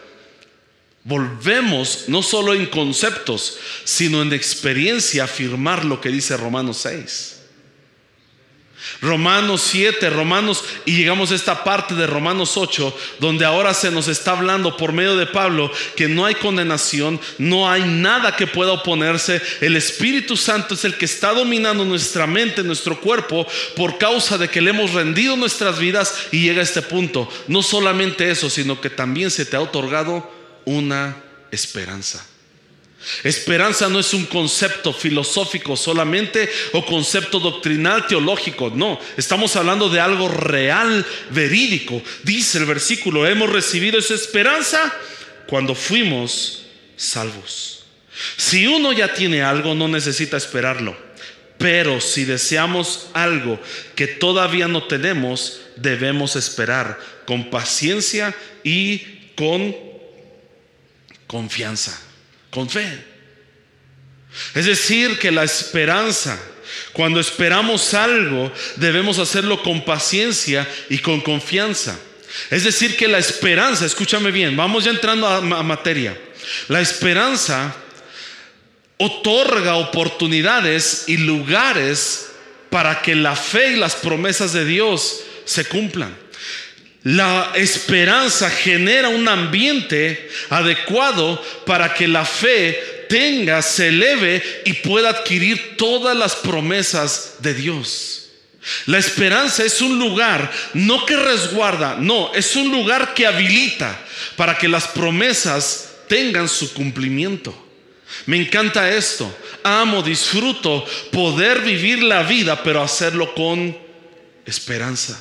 volvemos 1.08 2.04
no 2.08 2.22
solo 2.22 2.52
en 2.52 2.66
conceptos, 2.66 3.58
sino 3.84 4.20
en 4.20 4.32
experiencia 4.34 5.22
a 5.22 5.24
afirmar 5.24 5.84
lo 5.84 6.00
que 6.00 6.10
dice 6.10 6.36
Romanos 6.36 6.78
6. 6.82 7.34
Romanos 9.00 9.62
7, 9.70 10.10
Romanos, 10.10 10.64
y 10.84 10.96
llegamos 10.96 11.30
a 11.30 11.34
esta 11.34 11.64
parte 11.64 11.94
de 11.94 12.06
Romanos 12.06 12.56
8, 12.56 12.96
donde 13.20 13.44
ahora 13.44 13.74
se 13.74 13.90
nos 13.90 14.06
está 14.08 14.32
hablando 14.32 14.76
por 14.76 14.92
medio 14.92 15.16
de 15.16 15.26
Pablo 15.26 15.70
que 15.96 16.08
no 16.08 16.24
hay 16.24 16.34
condenación, 16.34 17.20
no 17.38 17.70
hay 17.70 17.82
nada 17.82 18.36
que 18.36 18.46
pueda 18.46 18.72
oponerse. 18.72 19.40
El 19.60 19.76
Espíritu 19.76 20.36
Santo 20.36 20.74
es 20.74 20.84
el 20.84 20.96
que 20.96 21.06
está 21.06 21.32
dominando 21.32 21.84
nuestra 21.84 22.26
mente, 22.26 22.62
nuestro 22.62 23.00
cuerpo, 23.00 23.46
por 23.76 23.98
causa 23.98 24.36
de 24.36 24.48
que 24.48 24.60
le 24.60 24.70
hemos 24.70 24.92
rendido 24.92 25.36
nuestras 25.36 25.78
vidas 25.78 26.14
y 26.30 26.42
llega 26.42 26.60
a 26.60 26.64
este 26.64 26.82
punto. 26.82 27.28
No 27.46 27.62
solamente 27.62 28.30
eso, 28.30 28.50
sino 28.50 28.80
que 28.80 28.90
también 28.90 29.30
se 29.30 29.46
te 29.46 29.56
ha 29.56 29.60
otorgado 29.60 30.37
una 30.68 31.16
esperanza. 31.50 32.24
Esperanza 33.22 33.88
no 33.88 34.00
es 34.00 34.12
un 34.12 34.26
concepto 34.26 34.92
filosófico 34.92 35.76
solamente 35.76 36.50
o 36.72 36.84
concepto 36.84 37.38
doctrinal 37.38 38.06
teológico, 38.06 38.70
no, 38.74 38.98
estamos 39.16 39.54
hablando 39.56 39.88
de 39.88 40.00
algo 40.00 40.28
real, 40.28 41.06
verídico. 41.30 42.02
Dice 42.24 42.58
el 42.58 42.66
versículo, 42.66 43.26
hemos 43.26 43.50
recibido 43.50 43.98
esa 43.98 44.14
esperanza 44.14 44.92
cuando 45.46 45.74
fuimos 45.74 46.64
salvos. 46.96 47.84
Si 48.36 48.66
uno 48.66 48.92
ya 48.92 49.14
tiene 49.14 49.42
algo, 49.42 49.74
no 49.74 49.88
necesita 49.88 50.36
esperarlo. 50.36 50.96
Pero 51.56 52.00
si 52.00 52.24
deseamos 52.24 53.08
algo 53.14 53.60
que 53.94 54.06
todavía 54.06 54.68
no 54.68 54.84
tenemos, 54.84 55.60
debemos 55.76 56.36
esperar 56.36 56.98
con 57.26 57.50
paciencia 57.50 58.34
y 58.62 58.98
con 59.36 59.87
confianza, 61.28 61.96
con 62.50 62.68
fe. 62.68 63.04
Es 64.54 64.66
decir, 64.66 65.18
que 65.18 65.30
la 65.30 65.44
esperanza, 65.44 66.38
cuando 66.92 67.20
esperamos 67.20 67.94
algo, 67.94 68.52
debemos 68.76 69.18
hacerlo 69.18 69.62
con 69.62 69.84
paciencia 69.84 70.66
y 70.90 70.98
con 70.98 71.20
confianza. 71.20 71.96
Es 72.50 72.64
decir, 72.64 72.96
que 72.96 73.08
la 73.08 73.18
esperanza, 73.18 73.86
escúchame 73.86 74.30
bien, 74.30 74.56
vamos 74.56 74.84
ya 74.84 74.90
entrando 74.90 75.26
a, 75.26 75.40
materia. 75.62 76.18
La 76.68 76.80
esperanza 76.80 77.74
otorga 78.96 79.76
oportunidades 79.76 81.04
y 81.06 81.18
lugares 81.18 82.30
para 82.70 83.00
que 83.00 83.14
la 83.14 83.36
fe 83.36 83.72
y 83.72 83.76
las 83.76 83.94
promesas 83.94 84.52
de 84.52 84.64
Dios 84.64 85.20
se 85.44 85.64
cumplan. 85.64 86.14
La 87.08 87.52
esperanza 87.54 88.50
genera 88.50 89.08
un 89.08 89.26
ambiente 89.28 90.28
adecuado 90.50 91.42
para 91.64 91.94
que 91.94 92.06
la 92.06 92.26
fe 92.26 93.06
tenga, 93.08 93.62
se 93.62 93.88
eleve 93.88 94.62
y 94.66 94.74
pueda 94.74 95.08
adquirir 95.08 95.78
todas 95.78 96.14
las 96.14 96.36
promesas 96.36 97.36
de 97.38 97.54
Dios. 97.54 98.28
La 98.84 98.98
esperanza 98.98 99.64
es 99.64 99.80
un 99.80 99.98
lugar 99.98 100.52
no 100.74 101.06
que 101.06 101.16
resguarda, 101.16 101.96
no, 101.98 102.30
es 102.34 102.54
un 102.56 102.70
lugar 102.70 103.14
que 103.14 103.26
habilita 103.26 103.98
para 104.36 104.58
que 104.58 104.68
las 104.68 104.88
promesas 104.88 105.92
tengan 106.08 106.46
su 106.46 106.74
cumplimiento. 106.74 107.56
Me 108.26 108.36
encanta 108.36 108.90
esto. 108.94 109.34
Amo, 109.62 110.02
disfruto 110.02 110.84
poder 111.10 111.60
vivir 111.60 112.02
la 112.02 112.22
vida, 112.22 112.62
pero 112.62 112.82
hacerlo 112.82 113.34
con 113.34 113.74
esperanza. 114.44 115.18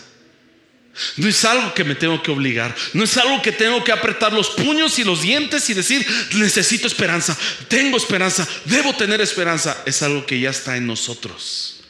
No 1.17 1.27
es 1.27 1.45
algo 1.45 1.73
que 1.73 1.83
me 1.83 1.95
tengo 1.95 2.21
que 2.23 2.31
obligar. 2.31 2.75
No 2.93 3.03
es 3.03 3.17
algo 3.17 3.41
que 3.41 3.51
tengo 3.51 3.83
que 3.83 3.91
apretar 3.91 4.33
los 4.33 4.49
puños 4.49 4.97
y 4.99 5.03
los 5.03 5.21
dientes 5.21 5.69
y 5.69 5.73
decir, 5.73 6.05
necesito 6.35 6.87
esperanza, 6.87 7.37
tengo 7.67 7.97
esperanza, 7.97 8.47
debo 8.65 8.93
tener 8.93 9.21
esperanza. 9.21 9.83
Es 9.85 10.01
algo 10.01 10.25
que 10.25 10.39
ya 10.39 10.49
está 10.49 10.75
en 10.75 10.87
nosotros. 10.87 11.81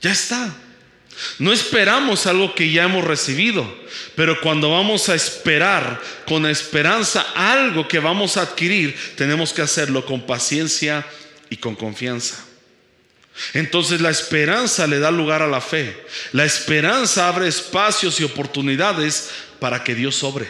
Ya 0.00 0.12
está. 0.12 0.54
No 1.38 1.52
esperamos 1.52 2.26
algo 2.26 2.54
que 2.54 2.70
ya 2.70 2.84
hemos 2.84 3.04
recibido, 3.04 3.66
pero 4.14 4.40
cuando 4.40 4.70
vamos 4.70 5.08
a 5.08 5.14
esperar 5.14 6.00
con 6.26 6.44
esperanza 6.44 7.26
algo 7.34 7.88
que 7.88 7.98
vamos 7.98 8.36
a 8.36 8.42
adquirir, 8.42 8.94
tenemos 9.16 9.52
que 9.54 9.62
hacerlo 9.62 10.04
con 10.04 10.26
paciencia 10.26 11.06
y 11.48 11.56
con 11.56 11.74
confianza. 11.74 12.45
Entonces 13.56 14.02
la 14.02 14.10
esperanza 14.10 14.86
le 14.86 14.98
da 14.98 15.10
lugar 15.10 15.40
a 15.40 15.46
la 15.46 15.62
fe. 15.62 15.96
La 16.32 16.44
esperanza 16.44 17.26
abre 17.26 17.48
espacios 17.48 18.20
y 18.20 18.24
oportunidades 18.24 19.30
para 19.58 19.82
que 19.82 19.94
Dios 19.94 20.14
sobre. 20.14 20.46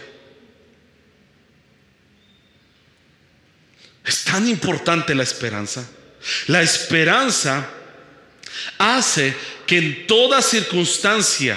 Es 4.04 4.24
tan 4.24 4.48
importante 4.48 5.14
la 5.14 5.22
esperanza. 5.22 5.88
La 6.48 6.62
esperanza 6.62 7.70
hace 8.76 9.36
que 9.68 9.78
en 9.78 10.06
toda 10.08 10.42
circunstancia, 10.42 11.56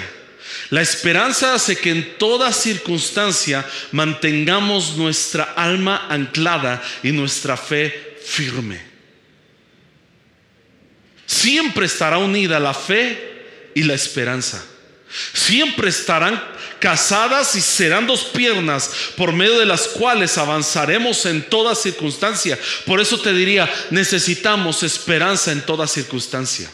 la 0.70 0.82
esperanza 0.82 1.54
hace 1.54 1.76
que 1.76 1.90
en 1.90 2.16
toda 2.16 2.52
circunstancia 2.52 3.66
mantengamos 3.90 4.96
nuestra 4.96 5.42
alma 5.56 6.06
anclada 6.08 6.80
y 7.02 7.10
nuestra 7.10 7.56
fe 7.56 8.18
firme 8.24 8.89
siempre 11.30 11.86
estará 11.86 12.18
unida 12.18 12.58
la 12.58 12.74
fe 12.74 13.70
y 13.72 13.84
la 13.84 13.94
esperanza. 13.94 14.64
Siempre 15.32 15.88
estarán 15.88 16.42
casadas 16.80 17.54
y 17.54 17.60
serán 17.60 18.06
dos 18.06 18.24
piernas 18.24 18.90
por 19.16 19.32
medio 19.32 19.58
de 19.58 19.66
las 19.66 19.86
cuales 19.86 20.36
avanzaremos 20.38 21.24
en 21.26 21.42
toda 21.42 21.76
circunstancia. 21.76 22.58
Por 22.84 23.00
eso 23.00 23.20
te 23.20 23.32
diría, 23.32 23.70
necesitamos 23.90 24.82
esperanza 24.82 25.52
en 25.52 25.60
toda 25.60 25.86
circunstancia. 25.86 26.68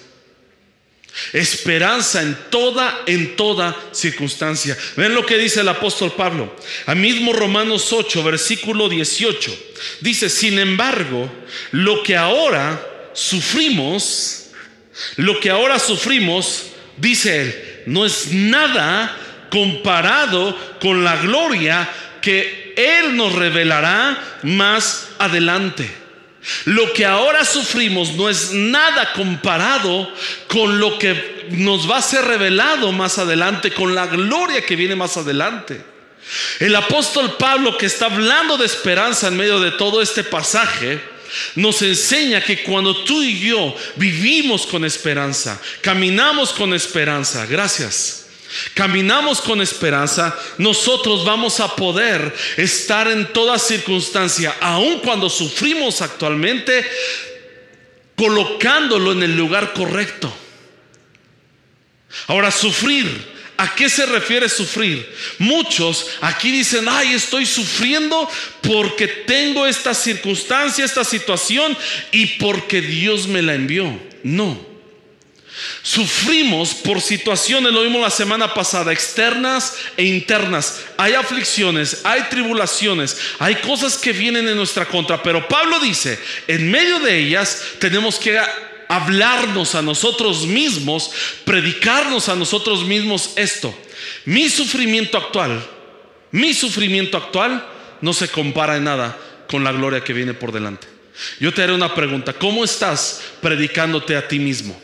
Esperanza 1.35 2.23
en 2.23 2.37
toda, 2.51 3.03
en 3.07 3.37
toda 3.37 3.77
circunstancia. 3.93 4.77
Ven 4.97 5.15
lo 5.15 5.25
que 5.27 5.37
dice 5.37 5.61
el 5.61 5.69
apóstol 5.69 6.13
Pablo. 6.13 6.55
A 6.87 6.95
mismo 6.95 7.35
Romanos 7.35 7.93
8, 7.93 8.23
versículo 8.23 8.89
18. 8.89 9.59
Dice, 10.01 10.31
sin 10.31 10.59
embargo, 10.59 11.31
lo 11.73 12.03
que 12.03 12.17
ahora 12.17 12.95
sufrimos, 13.17 14.36
lo 15.17 15.41
que 15.41 15.51
ahora 15.51 15.79
sufrimos, 15.79 16.69
dice 16.97 17.43
él, 17.43 17.83
no 17.87 18.05
es 18.05 18.33
nada 18.33 19.17
comparado 19.51 20.57
con 20.81 21.05
la 21.05 21.17
gloria 21.17 21.89
que 22.21 22.75
Él 22.77 23.17
nos 23.17 23.33
revelará 23.35 24.19
más 24.43 25.11
adelante. 25.19 25.89
Lo 26.65 26.93
que 26.93 27.05
ahora 27.05 27.45
sufrimos 27.45 28.15
no 28.15 28.29
es 28.29 28.53
nada 28.53 29.13
comparado 29.13 30.13
con 30.49 30.79
lo 30.79 30.99
que 30.99 31.47
nos 31.51 31.91
va 31.91 31.99
a 31.99 32.03
ser 32.03 32.25
revelado 32.25 32.93
más 32.93 33.19
adelante, 33.19 33.71
con 33.71 33.95
la 33.95 34.07
gloria 34.07 34.63
que 34.63 34.77
viene 34.77 34.95
más 34.95 35.17
adelante. 35.17 35.81
El 36.59 36.75
apóstol 36.75 37.37
Pablo 37.39 37.79
que 37.79 37.87
está 37.87 38.07
hablando 38.07 38.57
de 38.57 38.67
esperanza 38.67 39.29
en 39.29 39.37
medio 39.37 39.61
de 39.61 39.73
todo 39.73 40.03
este 40.03 40.25
pasaje, 40.25 41.01
nos 41.55 41.83
enseña 41.83 42.43
que 42.43 42.63
cuando 42.63 43.05
tú 43.05 43.23
y 43.23 43.39
yo 43.41 43.75
vivimos 43.97 44.67
con 44.67 44.85
esperanza, 44.85 45.61
caminamos 45.81 46.53
con 46.53 46.75
esperanza, 46.75 47.47
gracias 47.47 48.27
caminamos 48.75 49.41
con 49.41 49.61
esperanza, 49.61 50.37
nosotros 50.59 51.25
vamos 51.25 51.61
a 51.61 51.75
poder 51.75 52.35
estar 52.57 53.09
en 53.09 53.33
toda 53.33 53.59
circunstancia, 53.59 54.57
aun 54.61 55.01
cuando 55.01 55.29
sufrimos 55.29 56.01
actualmente, 56.01 56.87
colocándolo 58.17 59.13
en 59.13 59.23
el 59.23 59.37
lugar 59.37 59.73
correcto. 59.73 60.33
Ahora, 62.29 62.51
sufrir. 62.51 63.36
¿A 63.59 63.75
qué 63.75 63.89
se 63.89 64.05
refiere 64.05 64.49
sufrir? 64.49 65.11
Muchos 65.39 66.07
aquí 66.21 66.51
dicen, 66.51 66.87
ay, 66.89 67.15
estoy 67.15 67.47
sufriendo 67.47 68.29
porque 68.63 69.09
tengo 69.09 69.67
esta 69.67 69.95
circunstancia, 69.95 70.85
esta 70.85 71.05
situación 71.05 71.77
y 72.13 72.27
porque 72.39 72.83
Dios 72.83 73.27
me 73.27 73.41
la 73.41 73.55
envió. 73.55 73.99
No. 74.23 74.77
Sufrimos 75.83 76.75
por 76.75 77.01
situaciones, 77.01 77.73
lo 77.73 77.83
vimos 77.83 78.03
la 78.03 78.11
semana 78.11 78.53
pasada, 78.53 78.93
externas 78.93 79.75
e 79.97 80.05
internas. 80.05 80.83
Hay 80.99 81.15
aflicciones, 81.15 82.03
hay 82.05 82.25
tribulaciones, 82.25 83.17
hay 83.39 83.55
cosas 83.57 83.97
que 83.97 84.13
vienen 84.13 84.47
en 84.49 84.57
nuestra 84.57 84.85
contra, 84.85 85.23
pero 85.23 85.49
Pablo 85.49 85.79
dice, 85.81 86.19
en 86.47 86.71
medio 86.71 86.99
de 86.99 87.19
ellas 87.19 87.63
tenemos 87.79 88.19
que 88.19 88.39
hablarnos 88.89 89.75
a 89.75 89.83
nosotros 89.83 90.47
mismos, 90.47 91.11
predicarnos 91.45 92.29
a 92.29 92.37
nosotros 92.37 92.85
mismos 92.85 93.33
esto. 93.37 93.75
Mi 94.25 94.49
sufrimiento 94.49 95.19
actual, 95.19 95.65
mi 96.31 96.55
sufrimiento 96.55 97.17
actual 97.17 97.67
no 98.01 98.13
se 98.13 98.29
compara 98.29 98.77
en 98.77 98.85
nada 98.85 99.17
con 99.49 99.65
la 99.65 99.73
gloria 99.73 100.03
que 100.03 100.13
viene 100.13 100.35
por 100.35 100.53
delante. 100.53 100.87
Yo 101.41 101.53
te 101.53 101.63
haré 101.63 101.73
una 101.73 101.95
pregunta, 101.95 102.33
¿cómo 102.33 102.65
estás 102.65 103.23
predicándote 103.41 104.17
a 104.17 104.29
ti 104.29 104.39
mismo? 104.39 104.79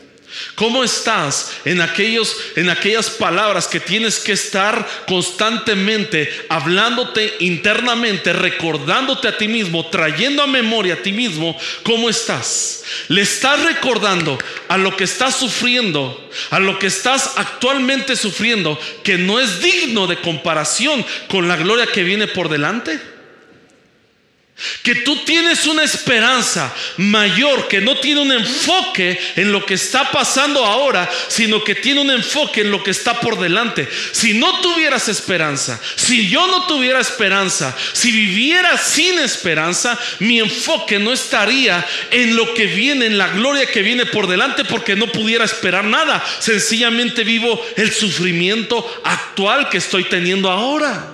¿Cómo 0.55 0.83
estás 0.83 1.51
en, 1.65 1.81
aquellos, 1.81 2.35
en 2.55 2.69
aquellas 2.69 3.09
palabras 3.09 3.67
que 3.67 3.79
tienes 3.79 4.19
que 4.19 4.31
estar 4.31 4.87
constantemente 5.07 6.45
hablándote 6.49 7.35
internamente, 7.39 8.33
recordándote 8.33 9.27
a 9.27 9.37
ti 9.37 9.47
mismo, 9.47 9.87
trayendo 9.87 10.43
a 10.43 10.47
memoria 10.47 10.95
a 10.95 11.01
ti 11.01 11.11
mismo? 11.11 11.57
¿Cómo 11.83 12.09
estás? 12.09 12.83
Le 13.07 13.21
estás 13.21 13.63
recordando 13.63 14.37
a 14.67 14.77
lo 14.77 14.95
que 14.95 15.03
estás 15.03 15.35
sufriendo, 15.35 16.29
a 16.49 16.59
lo 16.59 16.79
que 16.79 16.87
estás 16.87 17.33
actualmente 17.35 18.15
sufriendo, 18.15 18.79
que 19.03 19.17
no 19.17 19.39
es 19.39 19.61
digno 19.61 20.07
de 20.07 20.19
comparación 20.19 21.05
con 21.27 21.47
la 21.47 21.57
gloria 21.57 21.87
que 21.87 22.03
viene 22.03 22.27
por 22.27 22.49
delante. 22.49 23.12
Que 24.81 24.95
tú 24.95 25.23
tienes 25.23 25.65
una 25.65 25.83
esperanza 25.83 26.73
mayor, 26.97 27.67
que 27.67 27.81
no 27.81 27.97
tiene 27.97 28.21
un 28.21 28.31
enfoque 28.31 29.19
en 29.35 29.51
lo 29.51 29.65
que 29.65 29.73
está 29.75 30.11
pasando 30.11 30.65
ahora, 30.65 31.09
sino 31.27 31.63
que 31.63 31.75
tiene 31.75 32.01
un 32.01 32.11
enfoque 32.11 32.61
en 32.61 32.71
lo 32.71 32.83
que 32.83 32.91
está 32.91 33.19
por 33.19 33.39
delante. 33.39 33.87
Si 34.11 34.33
no 34.33 34.61
tuvieras 34.61 35.07
esperanza, 35.07 35.79
si 35.95 36.29
yo 36.29 36.47
no 36.47 36.67
tuviera 36.67 36.99
esperanza, 36.99 37.75
si 37.93 38.11
viviera 38.11 38.77
sin 38.77 39.19
esperanza, 39.19 39.97
mi 40.19 40.39
enfoque 40.39 40.99
no 40.99 41.11
estaría 41.11 41.85
en 42.11 42.35
lo 42.35 42.53
que 42.53 42.67
viene, 42.67 43.05
en 43.05 43.17
la 43.17 43.29
gloria 43.29 43.65
que 43.65 43.81
viene 43.81 44.05
por 44.05 44.27
delante, 44.27 44.65
porque 44.65 44.95
no 44.95 45.07
pudiera 45.07 45.45
esperar 45.45 45.85
nada. 45.85 46.23
Sencillamente 46.39 47.23
vivo 47.23 47.63
el 47.75 47.91
sufrimiento 47.91 49.01
actual 49.03 49.69
que 49.69 49.77
estoy 49.77 50.05
teniendo 50.05 50.49
ahora. 50.49 51.12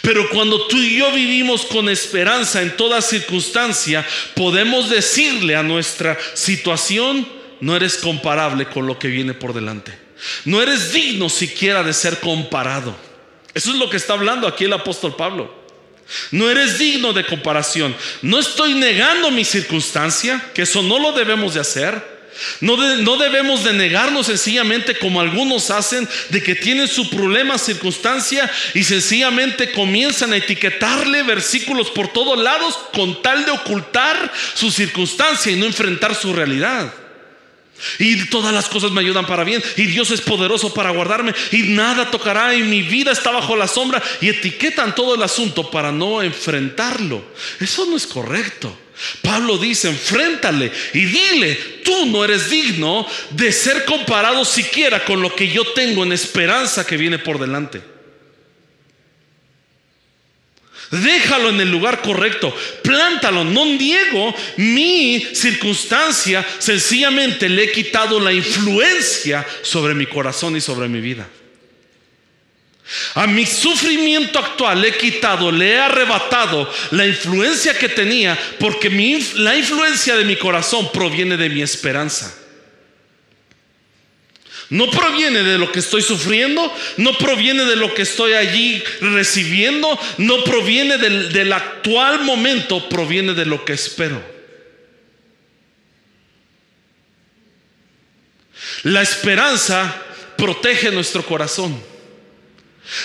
Pero 0.00 0.28
cuando 0.30 0.66
tú 0.66 0.76
y 0.78 0.96
yo 0.96 1.12
vivimos 1.12 1.66
con 1.66 1.88
esperanza 1.88 2.62
en 2.62 2.76
toda 2.76 3.02
circunstancia, 3.02 4.06
podemos 4.34 4.88
decirle 4.88 5.56
a 5.56 5.62
nuestra 5.62 6.18
situación, 6.34 7.28
no 7.60 7.76
eres 7.76 7.96
comparable 7.96 8.66
con 8.66 8.86
lo 8.86 8.98
que 8.98 9.08
viene 9.08 9.34
por 9.34 9.52
delante. 9.52 9.96
No 10.44 10.62
eres 10.62 10.92
digno 10.92 11.28
siquiera 11.28 11.82
de 11.82 11.92
ser 11.92 12.20
comparado. 12.20 12.96
Eso 13.52 13.70
es 13.70 13.76
lo 13.76 13.90
que 13.90 13.96
está 13.96 14.14
hablando 14.14 14.48
aquí 14.48 14.64
el 14.64 14.72
apóstol 14.72 15.16
Pablo. 15.16 15.64
No 16.30 16.50
eres 16.50 16.78
digno 16.78 17.12
de 17.12 17.24
comparación. 17.24 17.94
No 18.22 18.38
estoy 18.38 18.74
negando 18.74 19.30
mi 19.30 19.44
circunstancia, 19.44 20.50
que 20.54 20.62
eso 20.62 20.82
no 20.82 20.98
lo 20.98 21.12
debemos 21.12 21.54
de 21.54 21.60
hacer. 21.60 22.13
No, 22.60 23.16
debemos 23.16 23.64
de 23.64 23.72
negarnos 23.72 24.26
sencillamente 24.26 24.98
como 24.98 25.20
algunos 25.20 25.70
hacen 25.70 26.08
de 26.30 26.42
que 26.42 26.54
tienen 26.54 26.88
su 26.88 27.08
problema, 27.08 27.58
circunstancia 27.58 28.50
y 28.74 28.82
sencillamente 28.82 29.70
comienzan 29.72 30.32
a 30.32 30.38
etiquetarle 30.38 31.22
versículos 31.22 31.90
por 31.90 32.08
todos 32.08 32.38
lados 32.38 32.78
con 32.92 33.22
tal 33.22 33.44
de 33.44 33.52
ocultar 33.52 34.32
su 34.54 34.70
circunstancia 34.70 35.52
y 35.52 35.56
no 35.56 35.66
enfrentar 35.66 36.14
su 36.14 36.32
realidad. 36.32 36.92
Y 37.98 38.26
todas 38.26 38.52
las 38.54 38.68
cosas 38.68 38.92
me 38.92 39.00
ayudan 39.00 39.26
para 39.26 39.44
bien. 39.44 39.62
Y 39.76 39.86
Dios 39.86 40.10
es 40.10 40.20
poderoso 40.20 40.72
para 40.72 40.90
guardarme. 40.90 41.34
Y 41.52 41.62
nada 41.64 42.10
tocará. 42.10 42.54
Y 42.54 42.62
mi 42.62 42.82
vida 42.82 43.12
está 43.12 43.30
bajo 43.30 43.56
la 43.56 43.68
sombra. 43.68 44.02
Y 44.20 44.28
etiquetan 44.28 44.94
todo 44.94 45.16
el 45.16 45.22
asunto 45.22 45.70
para 45.70 45.92
no 45.92 46.22
enfrentarlo. 46.22 47.24
Eso 47.60 47.84
no 47.86 47.96
es 47.96 48.06
correcto. 48.06 48.74
Pablo 49.22 49.58
dice, 49.58 49.88
enfréntale 49.88 50.70
y 50.92 51.04
dile, 51.04 51.54
tú 51.84 52.06
no 52.06 52.24
eres 52.24 52.50
digno 52.50 53.06
de 53.30 53.50
ser 53.52 53.84
comparado 53.84 54.44
siquiera 54.44 55.04
con 55.04 55.20
lo 55.20 55.34
que 55.34 55.48
yo 55.48 55.64
tengo 55.72 56.04
en 56.04 56.12
esperanza 56.12 56.86
que 56.86 56.96
viene 56.96 57.18
por 57.18 57.38
delante. 57.38 57.82
Déjalo 60.90 61.48
en 61.48 61.60
el 61.60 61.70
lugar 61.70 62.02
correcto, 62.02 62.54
plántalo, 62.82 63.42
no 63.42 63.66
niego 63.66 64.34
mi 64.58 65.20
circunstancia, 65.34 66.46
sencillamente 66.58 67.48
le 67.48 67.64
he 67.64 67.72
quitado 67.72 68.20
la 68.20 68.32
influencia 68.32 69.44
sobre 69.62 69.94
mi 69.94 70.06
corazón 70.06 70.56
y 70.56 70.60
sobre 70.60 70.88
mi 70.88 71.00
vida. 71.00 71.26
A 73.14 73.26
mi 73.26 73.46
sufrimiento 73.46 74.38
actual 74.38 74.82
le 74.82 74.88
he 74.88 74.96
quitado, 74.96 75.50
le 75.50 75.70
he 75.70 75.78
arrebatado 75.78 76.70
la 76.90 77.06
influencia 77.06 77.78
que 77.78 77.88
tenía, 77.88 78.38
porque 78.58 78.90
la 79.36 79.56
influencia 79.56 80.16
de 80.16 80.24
mi 80.24 80.36
corazón 80.36 80.92
proviene 80.92 81.36
de 81.36 81.48
mi 81.48 81.62
esperanza. 81.62 82.34
No 84.68 84.90
proviene 84.90 85.42
de 85.42 85.58
lo 85.58 85.70
que 85.72 85.78
estoy 85.78 86.02
sufriendo, 86.02 86.72
no 86.98 87.16
proviene 87.16 87.64
de 87.64 87.76
lo 87.76 87.94
que 87.94 88.02
estoy 88.02 88.34
allí 88.34 88.82
recibiendo, 89.00 89.98
no 90.18 90.44
proviene 90.44 90.98
del, 90.98 91.32
del 91.32 91.52
actual 91.52 92.22
momento, 92.22 92.88
proviene 92.88 93.34
de 93.34 93.46
lo 93.46 93.64
que 93.64 93.74
espero. 93.74 94.22
La 98.82 99.00
esperanza 99.00 100.02
protege 100.36 100.90
nuestro 100.90 101.24
corazón. 101.24 101.93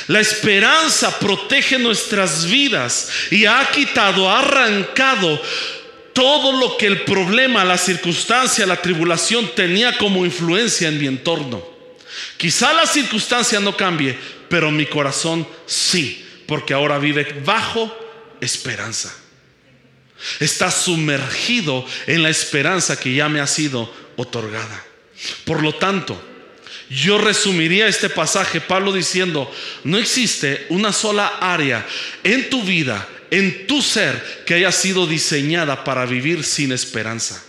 La 0.07 0.19
esperanza 0.19 1.19
protege 1.19 1.79
nuestras 1.79 2.45
vidas 2.45 3.09
y 3.31 3.45
ha 3.45 3.69
quitado, 3.71 4.29
ha 4.29 4.39
arrancado 4.39 5.41
todo 6.13 6.59
lo 6.59 6.77
que 6.77 6.85
el 6.87 7.01
problema, 7.01 7.63
la 7.63 7.77
circunstancia, 7.77 8.65
la 8.65 8.81
tribulación 8.81 9.49
tenía 9.55 9.97
como 9.97 10.25
influencia 10.25 10.89
en 10.89 10.99
mi 10.99 11.07
entorno. 11.07 11.63
Quizá 12.37 12.73
la 12.73 12.85
circunstancia 12.85 13.59
no 13.59 13.77
cambie, 13.77 14.17
pero 14.49 14.71
mi 14.71 14.85
corazón 14.85 15.47
sí, 15.65 16.25
porque 16.45 16.73
ahora 16.73 16.99
vive 16.99 17.41
bajo 17.45 17.95
esperanza. 18.41 19.15
Está 20.39 20.71
sumergido 20.71 21.85
en 22.07 22.23
la 22.23 22.29
esperanza 22.29 22.99
que 22.99 23.13
ya 23.13 23.29
me 23.29 23.39
ha 23.39 23.47
sido 23.47 23.93
otorgada. 24.17 24.83
Por 25.45 25.63
lo 25.63 25.75
tanto, 25.75 26.21
Yo 26.89 27.19
resumiría 27.19 27.87
este 27.87 28.09
pasaje, 28.09 28.61
Pablo 28.61 28.91
diciendo, 28.91 29.53
no 29.83 29.97
existe 29.97 30.65
una 30.69 30.91
sola 30.91 31.37
área 31.39 31.85
en 32.23 32.49
tu 32.49 32.63
vida, 32.63 33.07
en 33.29 33.67
tu 33.67 33.81
ser, 33.81 34.43
que 34.45 34.55
haya 34.55 34.71
sido 34.71 35.05
diseñada 35.05 35.83
para 35.83 36.05
vivir 36.05 36.43
sin 36.43 36.71
esperanza. 36.71 37.43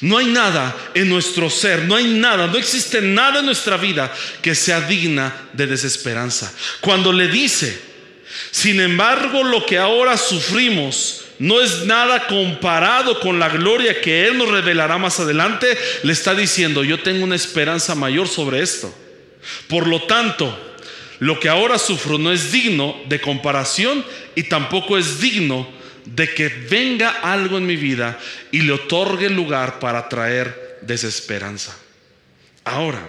No 0.00 0.18
hay 0.18 0.26
nada 0.26 0.74
en 0.94 1.08
nuestro 1.08 1.48
ser, 1.48 1.84
no 1.84 1.94
hay 1.94 2.06
nada, 2.06 2.46
no 2.48 2.56
existe 2.56 3.00
nada 3.00 3.40
en 3.40 3.46
nuestra 3.46 3.76
vida 3.76 4.12
que 4.42 4.54
sea 4.54 4.80
digna 4.80 5.48
de 5.52 5.66
desesperanza. 5.66 6.52
Cuando 6.80 7.12
le 7.12 7.28
dice, 7.28 7.78
sin 8.50 8.80
embargo, 8.80 9.44
lo 9.44 9.64
que 9.64 9.78
ahora 9.78 10.16
sufrimos 10.16 11.25
no 11.38 11.60
es 11.60 11.84
nada 11.84 12.26
comparado 12.26 13.20
con 13.20 13.38
la 13.38 13.48
gloria 13.48 14.00
que 14.00 14.26
Él 14.26 14.38
nos 14.38 14.50
revelará 14.50 14.98
más 14.98 15.20
adelante, 15.20 15.76
le 16.02 16.12
está 16.12 16.34
diciendo, 16.34 16.84
yo 16.84 17.00
tengo 17.02 17.24
una 17.24 17.36
esperanza 17.36 17.94
mayor 17.94 18.28
sobre 18.28 18.62
esto. 18.62 18.92
Por 19.68 19.86
lo 19.86 20.02
tanto, 20.02 20.58
lo 21.18 21.40
que 21.40 21.48
ahora 21.48 21.78
sufro 21.78 22.18
no 22.18 22.32
es 22.32 22.52
digno 22.52 22.96
de 23.08 23.20
comparación 23.20 24.04
y 24.34 24.44
tampoco 24.44 24.98
es 24.98 25.20
digno 25.20 25.68
de 26.04 26.32
que 26.32 26.48
venga 26.48 27.10
algo 27.10 27.58
en 27.58 27.66
mi 27.66 27.76
vida 27.76 28.18
y 28.52 28.62
le 28.62 28.72
otorgue 28.72 29.28
lugar 29.28 29.78
para 29.78 30.08
traer 30.08 30.78
desesperanza. 30.82 31.76
Ahora, 32.64 33.08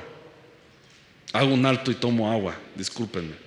hago 1.33 1.53
un 1.53 1.65
alto 1.65 1.91
y 1.91 1.95
tomo 1.95 2.31
agua, 2.31 2.55
discúlpenme. 2.75 3.46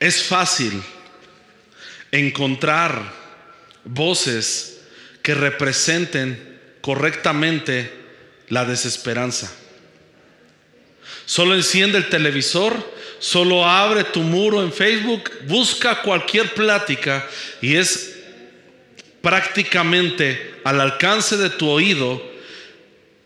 Es 0.00 0.22
fácil 0.22 0.82
encontrar 2.12 3.12
voces 3.84 4.80
que 5.22 5.34
representen 5.34 6.60
correctamente 6.80 7.92
la 8.48 8.64
desesperanza. 8.64 9.52
Solo 11.26 11.54
enciende 11.54 11.98
el 11.98 12.08
televisor 12.08 12.98
Solo 13.18 13.66
abre 13.66 14.04
tu 14.04 14.20
muro 14.20 14.62
en 14.62 14.72
Facebook, 14.72 15.30
busca 15.46 16.02
cualquier 16.02 16.54
plática 16.54 17.26
y 17.60 17.74
es 17.74 18.14
prácticamente 19.20 20.60
al 20.62 20.80
alcance 20.80 21.36
de 21.36 21.50
tu 21.50 21.68
oído 21.68 22.22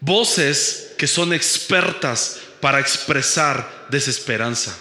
voces 0.01 0.95
que 0.97 1.07
son 1.07 1.35
expertas 1.35 2.41
para 2.61 2.81
expresar 2.81 3.87
desesperanza. 3.91 4.79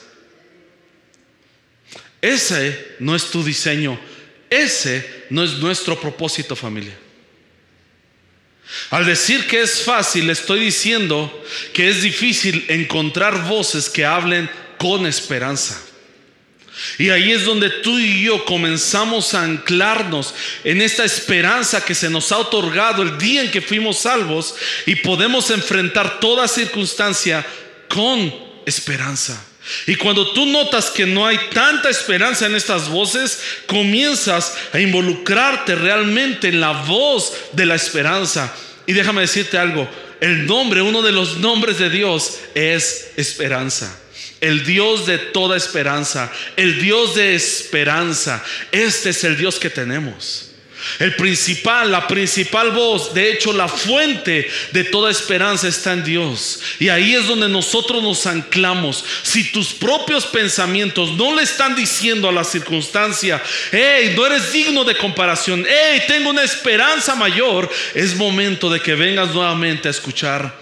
Ese 2.22 2.96
no 3.00 3.16
es 3.16 3.32
tu 3.32 3.44
diseño, 3.44 4.00
ese 4.50 5.26
no 5.30 5.44
es 5.44 5.54
nuestro 5.54 6.00
propósito 6.00 6.56
familia. 6.56 6.96
Al 8.90 9.06
decir 9.06 9.48
que 9.48 9.62
es 9.62 9.82
fácil, 9.82 10.30
estoy 10.30 10.62
diciendo 10.62 11.44
que 11.74 11.90
es 11.90 12.04
difícil 12.04 12.66
encontrar 12.70 13.48
voces 13.48 13.90
que 13.90 14.06
hablen 14.06 14.50
con 14.78 15.06
esperanza. 15.06 15.82
Y 16.98 17.10
ahí 17.10 17.32
es 17.32 17.46
donde 17.46 17.70
tú 17.70 18.00
y 18.00 18.24
yo 18.24 18.46
comenzamos 18.46 19.34
a 19.34 19.44
anclarnos 19.44 20.34
en 20.64 20.82
esta 20.82 21.04
esperanza 21.04 21.84
que 21.84 21.94
se 21.94 22.10
nos 22.10 22.32
ha 22.32 22.38
otorgado 22.38 23.04
el 23.04 23.18
día 23.18 23.42
en 23.42 23.52
que 23.52 23.62
fuimos 23.62 24.00
salvos 24.00 24.56
y 24.86 24.96
podemos 24.96 25.50
enfrentar 25.52 26.20
toda 26.20 26.48
circunstancia 26.48 27.46
con 27.90 28.34
esperanza. 28.66 29.51
Y 29.88 29.96
cuando 29.96 30.32
tú 30.32 30.46
notas 30.46 30.90
que 30.90 31.06
no 31.06 31.26
hay 31.26 31.38
tanta 31.54 31.90
esperanza 31.90 32.46
en 32.46 32.56
estas 32.56 32.90
voces, 32.90 33.42
comienzas 33.68 34.56
a 34.74 34.80
involucrarte 34.80 35.76
realmente 35.76 36.50
en 36.50 36.60
la 36.60 36.72
voz 36.72 37.34
de 37.54 37.66
la 37.66 37.76
esperanza. 37.76 38.54
Y 38.86 38.94
déjame 38.94 39.22
decirte 39.22 39.58
algo, 39.58 39.88
el 40.20 40.46
nombre, 40.46 40.82
uno 40.82 41.02
de 41.02 41.12
los 41.12 41.38
nombres 41.38 41.78
de 41.78 41.90
Dios 41.90 42.40
es 42.56 43.12
esperanza 43.18 43.98
el 44.42 44.66
Dios 44.66 45.06
de 45.06 45.20
toda 45.20 45.56
esperanza, 45.56 46.32
el 46.58 46.82
Dios 46.82 47.14
de 47.14 47.36
esperanza. 47.36 48.44
Este 48.72 49.12
es 49.12 49.24
el 49.24 49.38
Dios 49.38 49.60
que 49.60 49.70
tenemos. 49.70 50.51
El 51.00 51.16
principal, 51.16 51.92
la 51.92 52.08
principal 52.08 52.72
voz, 52.72 53.14
de 53.14 53.32
hecho 53.32 53.54
la 53.54 53.68
fuente 53.68 54.50
de 54.72 54.84
toda 54.84 55.12
esperanza 55.12 55.68
está 55.68 55.94
en 55.94 56.04
Dios. 56.04 56.60
Y 56.80 56.90
ahí 56.90 57.16
es 57.16 57.28
donde 57.28 57.50
nosotros 57.50 58.02
nos 58.02 58.26
anclamos. 58.26 59.04
Si 59.24 59.52
tus 59.52 59.74
propios 59.74 60.26
pensamientos 60.26 61.12
no 61.12 61.36
le 61.36 61.44
están 61.44 61.76
diciendo 61.76 62.30
a 62.30 62.32
la 62.32 62.44
circunstancia, 62.44 63.42
hey, 63.72 64.14
no 64.16 64.26
eres 64.26 64.54
digno 64.54 64.84
de 64.84 64.98
comparación, 64.98 65.66
hey, 65.68 66.04
tengo 66.08 66.30
una 66.30 66.44
esperanza 66.44 67.16
mayor, 67.16 67.70
es 67.94 68.16
momento 68.16 68.70
de 68.70 68.80
que 68.80 68.96
vengas 68.96 69.34
nuevamente 69.34 69.88
a 69.88 69.92
escuchar 69.92 70.56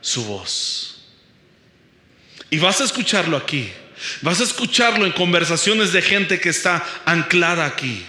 su 0.00 0.24
voz. 0.24 0.96
Y 2.50 2.58
vas 2.58 2.80
a 2.80 2.84
escucharlo 2.84 3.36
aquí. 3.36 3.70
Vas 4.22 4.40
a 4.40 4.44
escucharlo 4.44 5.04
en 5.04 5.12
conversaciones 5.12 5.92
de 5.92 6.02
gente 6.02 6.40
que 6.40 6.48
está 6.48 6.84
anclada 7.04 7.66
aquí. 7.66 8.04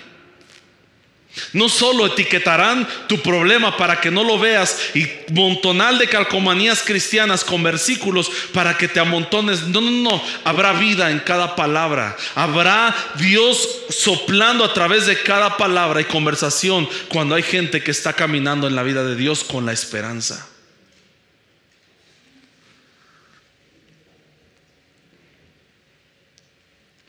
No 1.53 1.69
solo 1.69 2.07
etiquetarán 2.07 2.87
tu 3.07 3.21
problema 3.21 3.77
para 3.77 4.01
que 4.01 4.11
no 4.11 4.23
lo 4.23 4.39
veas 4.39 4.77
y 4.95 5.07
montonal 5.31 5.97
de 5.97 6.07
calcomanías 6.07 6.81
cristianas 6.81 7.43
con 7.43 7.61
versículos 7.61 8.31
para 8.51 8.77
que 8.77 8.87
te 8.87 8.99
amontones. 8.99 9.63
No, 9.67 9.79
no, 9.79 9.91
no. 9.91 10.23
Habrá 10.43 10.73
vida 10.73 11.11
en 11.11 11.19
cada 11.19 11.55
palabra. 11.55 12.17
Habrá 12.35 12.95
Dios 13.15 13.69
soplando 13.89 14.63
a 14.63 14.73
través 14.73 15.05
de 15.05 15.21
cada 15.21 15.55
palabra 15.55 16.01
y 16.01 16.05
conversación 16.05 16.89
cuando 17.09 17.35
hay 17.35 17.43
gente 17.43 17.83
que 17.83 17.91
está 17.91 18.13
caminando 18.13 18.67
en 18.67 18.75
la 18.75 18.83
vida 18.83 19.03
de 19.03 19.15
Dios 19.15 19.43
con 19.43 19.65
la 19.65 19.71
esperanza. 19.71 20.47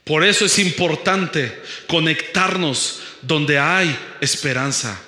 Por 0.05 0.25
eso 0.25 0.45
es 0.45 0.59
importante 0.59 1.63
conectarnos 1.87 3.01
donde 3.23 3.59
hay 3.59 3.97
esperanza. 4.21 5.01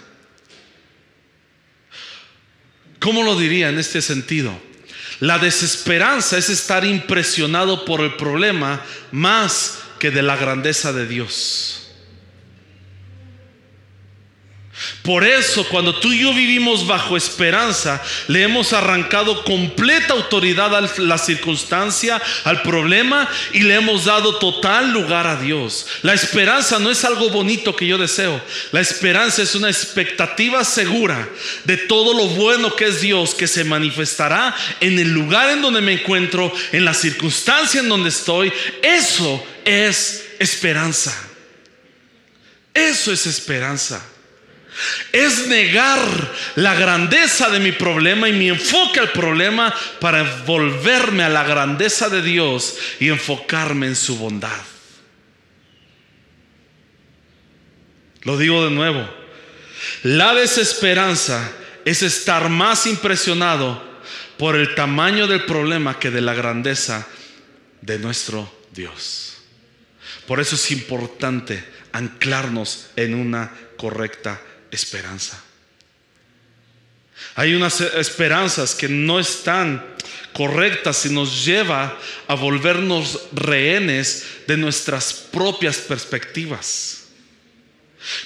¿Cómo 2.99 3.23
lo 3.23 3.37
diría 3.37 3.69
en 3.69 3.79
este 3.79 4.01
sentido? 4.01 4.57
La 5.21 5.39
desesperanza 5.39 6.39
es 6.39 6.49
estar 6.49 6.85
impresionado 6.85 7.85
por 7.85 8.01
el 8.01 8.17
problema 8.17 8.81
más 9.11 9.79
que 9.99 10.11
de 10.11 10.23
la 10.23 10.37
grandeza 10.37 10.93
de 10.93 11.07
Dios. 11.07 11.82
Por 15.03 15.25
eso 15.25 15.67
cuando 15.69 15.99
tú 15.99 16.13
y 16.13 16.21
yo 16.21 16.33
vivimos 16.33 16.87
bajo 16.87 17.17
esperanza, 17.17 18.03
le 18.29 18.43
hemos 18.43 18.73
arrancado 18.73 19.45
completa 19.45 20.15
autoridad 20.15 20.75
a 20.75 20.89
la 20.99 21.19
circunstancia, 21.19 22.21
al 22.45 22.63
problema 22.63 23.29
y 23.53 23.61
le 23.61 23.75
hemos 23.75 24.05
dado 24.05 24.39
total 24.39 24.93
lugar 24.93 25.27
a 25.27 25.37
Dios. 25.37 25.87
La 26.03 26.15
esperanza 26.15 26.79
no 26.79 26.91
es 26.91 27.05
algo 27.05 27.31
bonito 27.31 27.75
que 27.75 27.87
yo 27.87 27.99
deseo. 27.99 28.41
La 28.71 28.81
esperanza 28.81 29.43
es 29.43 29.55
una 29.55 29.69
expectativa 29.69 30.65
segura 30.65 31.29
de 31.65 31.77
todo 31.77 32.15
lo 32.15 32.29
bueno 32.29 32.75
que 32.77 32.87
es 32.87 33.01
Dios, 33.01 33.35
que 33.35 33.49
se 33.49 33.65
manifestará 33.65 34.55
en 34.81 34.99
el 34.99 35.13
lugar 35.13 35.51
en 35.51 35.63
donde 35.63 35.81
me 35.81 35.93
encuentro, 35.93 36.53
en 36.73 36.85
la 36.85 36.95
circunstancia 36.95 37.81
en 37.81 37.89
donde 37.89 38.09
estoy. 38.09 38.53
Eso 38.83 39.45
es 39.65 40.25
esperanza. 40.39 41.13
Eso 42.75 43.13
es 43.13 43.27
esperanza. 43.27 44.03
Es 45.13 45.47
negar 45.49 45.99
la 46.57 46.75
grandeza 46.75 47.51
de 47.51 47.61
mi 47.61 47.73
problema 47.73 48.29
y 48.29 48.33
mi 48.33 48.49
enfoque 48.49 49.01
al 49.01 49.13
problema 49.13 49.75
para 50.01 50.23
volverme 50.47 51.25
a 51.25 51.29
la 51.29 51.45
grandeza 51.45 52.09
de 52.09 52.23
Dios 52.23 52.77
y 52.99 53.09
enfocarme 53.09 53.87
en 53.87 53.97
su 53.97 54.17
bondad. 54.17 54.61
Lo 58.23 58.39
digo 58.39 58.65
de 58.65 58.71
nuevo. 58.71 59.09
La 60.03 60.35
desesperanza 60.35 61.53
es 61.85 62.03
estar 62.03 62.49
más 62.49 62.87
impresionado 62.87 63.83
por 64.39 64.57
el 64.57 64.75
tamaño 64.75 65.27
del 65.27 65.45
problema 65.45 65.99
que 65.99 66.11
de 66.11 66.21
la 66.21 66.35
grandeza 66.35 67.07
de 67.81 67.99
nuestro 67.99 68.53
Dios. 68.73 69.35
Por 70.27 70.41
eso 70.41 70.55
es 70.55 70.71
importante 70.71 71.65
anclarnos 71.93 72.91
en 72.97 73.15
una 73.15 73.53
correcta 73.77 74.41
esperanza. 74.73 75.41
Hay 77.35 77.55
unas 77.55 77.81
esperanzas 77.81 78.75
que 78.75 78.89
no 78.89 79.21
están 79.21 79.85
correctas 80.33 81.07
y 81.07 81.11
nos 81.11 81.45
lleva 81.45 81.99
a 82.27 82.35
volvernos 82.35 83.21
rehenes 83.33 84.27
de 84.47 84.57
nuestras 84.57 85.13
propias 85.13 85.77
perspectivas. 85.79 86.99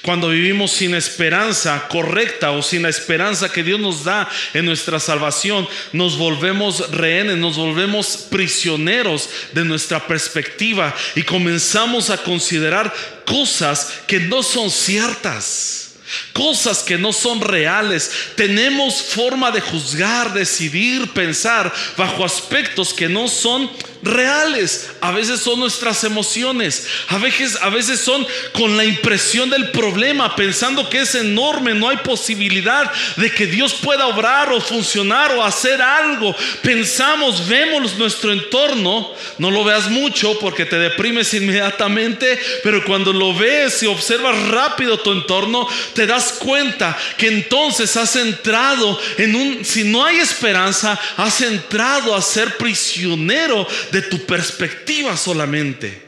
Cuando 0.00 0.30
vivimos 0.30 0.70
sin 0.70 0.94
esperanza 0.94 1.86
correcta 1.88 2.52
o 2.52 2.62
sin 2.62 2.82
la 2.82 2.88
esperanza 2.88 3.52
que 3.52 3.62
Dios 3.62 3.78
nos 3.78 4.04
da 4.04 4.26
en 4.54 4.64
nuestra 4.64 4.98
salvación, 4.98 5.68
nos 5.92 6.16
volvemos 6.16 6.90
rehenes, 6.92 7.36
nos 7.36 7.56
volvemos 7.56 8.26
prisioneros 8.30 9.28
de 9.52 9.66
nuestra 9.66 10.06
perspectiva 10.06 10.94
y 11.14 11.22
comenzamos 11.24 12.08
a 12.08 12.16
considerar 12.16 12.92
cosas 13.26 13.92
que 14.06 14.18
no 14.18 14.42
son 14.42 14.70
ciertas 14.70 15.85
cosas 16.32 16.82
que 16.82 16.98
no 16.98 17.12
son 17.12 17.40
reales. 17.40 18.10
Tenemos 18.36 19.02
forma 19.02 19.50
de 19.50 19.60
juzgar, 19.60 20.32
decidir, 20.32 21.12
pensar 21.12 21.72
bajo 21.96 22.24
aspectos 22.24 22.92
que 22.92 23.08
no 23.08 23.28
son 23.28 23.70
reales. 24.02 24.90
A 25.00 25.10
veces 25.10 25.40
son 25.40 25.60
nuestras 25.60 26.04
emociones, 26.04 26.86
a 27.08 27.18
veces, 27.18 27.58
a 27.60 27.68
veces 27.68 28.00
son 28.00 28.26
con 28.52 28.76
la 28.76 28.84
impresión 28.84 29.50
del 29.50 29.70
problema, 29.70 30.34
pensando 30.36 30.88
que 30.88 31.00
es 31.00 31.14
enorme, 31.14 31.74
no 31.74 31.88
hay 31.88 31.98
posibilidad 31.98 32.90
de 33.16 33.30
que 33.30 33.46
Dios 33.46 33.74
pueda 33.74 34.06
obrar 34.06 34.52
o 34.52 34.60
funcionar 34.60 35.32
o 35.32 35.44
hacer 35.44 35.82
algo. 35.82 36.34
Pensamos, 36.62 37.46
vemos 37.48 37.96
nuestro 37.96 38.32
entorno, 38.32 39.12
no 39.38 39.50
lo 39.50 39.64
veas 39.64 39.90
mucho 39.90 40.38
porque 40.38 40.64
te 40.64 40.78
deprimes 40.78 41.34
inmediatamente, 41.34 42.38
pero 42.62 42.84
cuando 42.84 43.12
lo 43.12 43.34
ves 43.34 43.82
y 43.82 43.86
observas 43.86 44.48
rápido 44.48 44.98
tu 44.98 45.12
entorno, 45.12 45.66
te 45.96 46.06
das 46.06 46.34
cuenta 46.34 46.96
que 47.16 47.26
entonces 47.26 47.96
has 47.96 48.14
entrado 48.14 49.00
en 49.18 49.34
un, 49.34 49.64
si 49.64 49.82
no 49.82 50.04
hay 50.04 50.18
esperanza, 50.18 51.00
has 51.16 51.40
entrado 51.40 52.14
a 52.14 52.22
ser 52.22 52.56
prisionero 52.56 53.66
de 53.90 54.02
tu 54.02 54.24
perspectiva 54.24 55.16
solamente. 55.16 56.02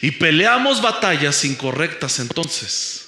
Y 0.00 0.12
peleamos 0.12 0.80
batallas 0.80 1.44
incorrectas 1.44 2.18
entonces. 2.20 3.02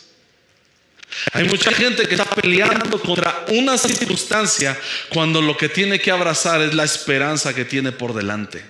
Hay 1.32 1.44
mucha 1.44 1.72
gente 1.72 2.06
que 2.06 2.14
está 2.14 2.26
peleando 2.26 3.00
contra 3.00 3.46
una 3.48 3.78
circunstancia 3.78 4.78
cuando 5.08 5.40
lo 5.40 5.56
que 5.56 5.68
tiene 5.68 5.98
que 5.98 6.10
abrazar 6.10 6.60
es 6.60 6.74
la 6.74 6.84
esperanza 6.84 7.54
que 7.54 7.64
tiene 7.64 7.92
por 7.92 8.12
delante. 8.12 8.62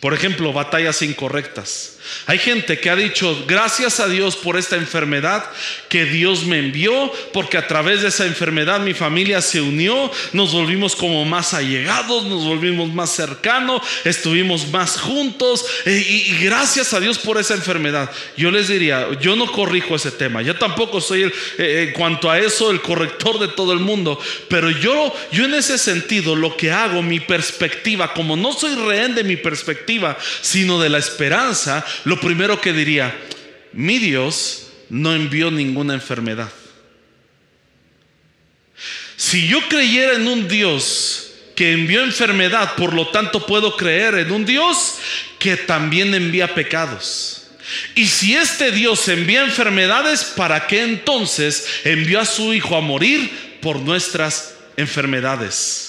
Por 0.00 0.14
ejemplo, 0.14 0.52
batallas 0.52 1.02
incorrectas. 1.02 1.97
Hay 2.26 2.38
gente 2.38 2.78
que 2.78 2.90
ha 2.90 2.96
dicho, 2.96 3.44
gracias 3.46 4.00
a 4.00 4.08
Dios 4.08 4.36
por 4.36 4.58
esta 4.58 4.76
enfermedad 4.76 5.44
que 5.88 6.04
Dios 6.04 6.44
me 6.44 6.58
envió, 6.58 7.12
porque 7.32 7.56
a 7.56 7.66
través 7.66 8.02
de 8.02 8.08
esa 8.08 8.26
enfermedad 8.26 8.80
mi 8.80 8.94
familia 8.94 9.40
se 9.40 9.60
unió, 9.60 10.10
nos 10.32 10.52
volvimos 10.52 10.94
como 10.94 11.24
más 11.24 11.54
allegados, 11.54 12.24
nos 12.24 12.44
volvimos 12.44 12.92
más 12.92 13.10
cercanos, 13.10 13.82
estuvimos 14.04 14.68
más 14.68 14.98
juntos, 14.98 15.64
eh, 15.84 16.04
y, 16.08 16.44
gracias 16.44 16.92
a 16.92 17.00
Dios 17.00 17.18
por 17.18 17.38
esa 17.38 17.54
enfermedad. 17.54 18.10
Yo 18.36 18.50
les 18.50 18.68
diría, 18.68 19.08
yo 19.20 19.36
no 19.36 19.46
corrijo 19.46 19.96
ese 19.96 20.10
tema, 20.10 20.42
yo 20.42 20.56
tampoco 20.56 21.00
soy 21.00 21.22
el, 21.22 21.32
eh, 21.58 21.86
en 21.88 21.92
cuanto 21.92 22.30
a 22.30 22.38
eso 22.38 22.70
el 22.70 22.80
corrector 22.80 23.38
de 23.38 23.48
todo 23.48 23.72
el 23.72 23.80
mundo, 23.80 24.20
pero 24.48 24.70
yo, 24.70 25.14
yo 25.32 25.44
en 25.44 25.54
ese 25.54 25.78
sentido 25.78 26.36
lo 26.36 26.56
que 26.56 26.70
hago, 26.70 27.02
mi 27.02 27.20
perspectiva, 27.20 28.12
como 28.12 28.36
no 28.36 28.52
soy 28.52 28.74
rehén 28.74 29.14
de 29.14 29.24
mi 29.24 29.36
perspectiva, 29.36 30.16
sino 30.40 30.80
de 30.80 30.88
la 30.88 30.98
esperanza, 30.98 31.84
lo 32.04 32.20
primero 32.20 32.60
que 32.60 32.72
diría, 32.72 33.16
mi 33.72 33.98
Dios 33.98 34.68
no 34.90 35.14
envió 35.14 35.50
ninguna 35.50 35.94
enfermedad. 35.94 36.50
Si 39.16 39.48
yo 39.48 39.60
creyera 39.68 40.14
en 40.14 40.28
un 40.28 40.48
Dios 40.48 41.32
que 41.56 41.72
envió 41.72 42.04
enfermedad, 42.04 42.76
por 42.76 42.94
lo 42.94 43.08
tanto 43.08 43.44
puedo 43.44 43.76
creer 43.76 44.14
en 44.14 44.30
un 44.30 44.44
Dios 44.44 44.98
que 45.38 45.56
también 45.56 46.14
envía 46.14 46.54
pecados. 46.54 47.48
Y 47.94 48.06
si 48.06 48.34
este 48.34 48.70
Dios 48.70 49.08
envía 49.08 49.42
enfermedades, 49.42 50.24
¿para 50.24 50.66
qué 50.66 50.82
entonces 50.82 51.66
envió 51.84 52.20
a 52.20 52.24
su 52.24 52.54
Hijo 52.54 52.76
a 52.76 52.80
morir 52.80 53.58
por 53.60 53.80
nuestras 53.80 54.54
enfermedades? 54.76 55.87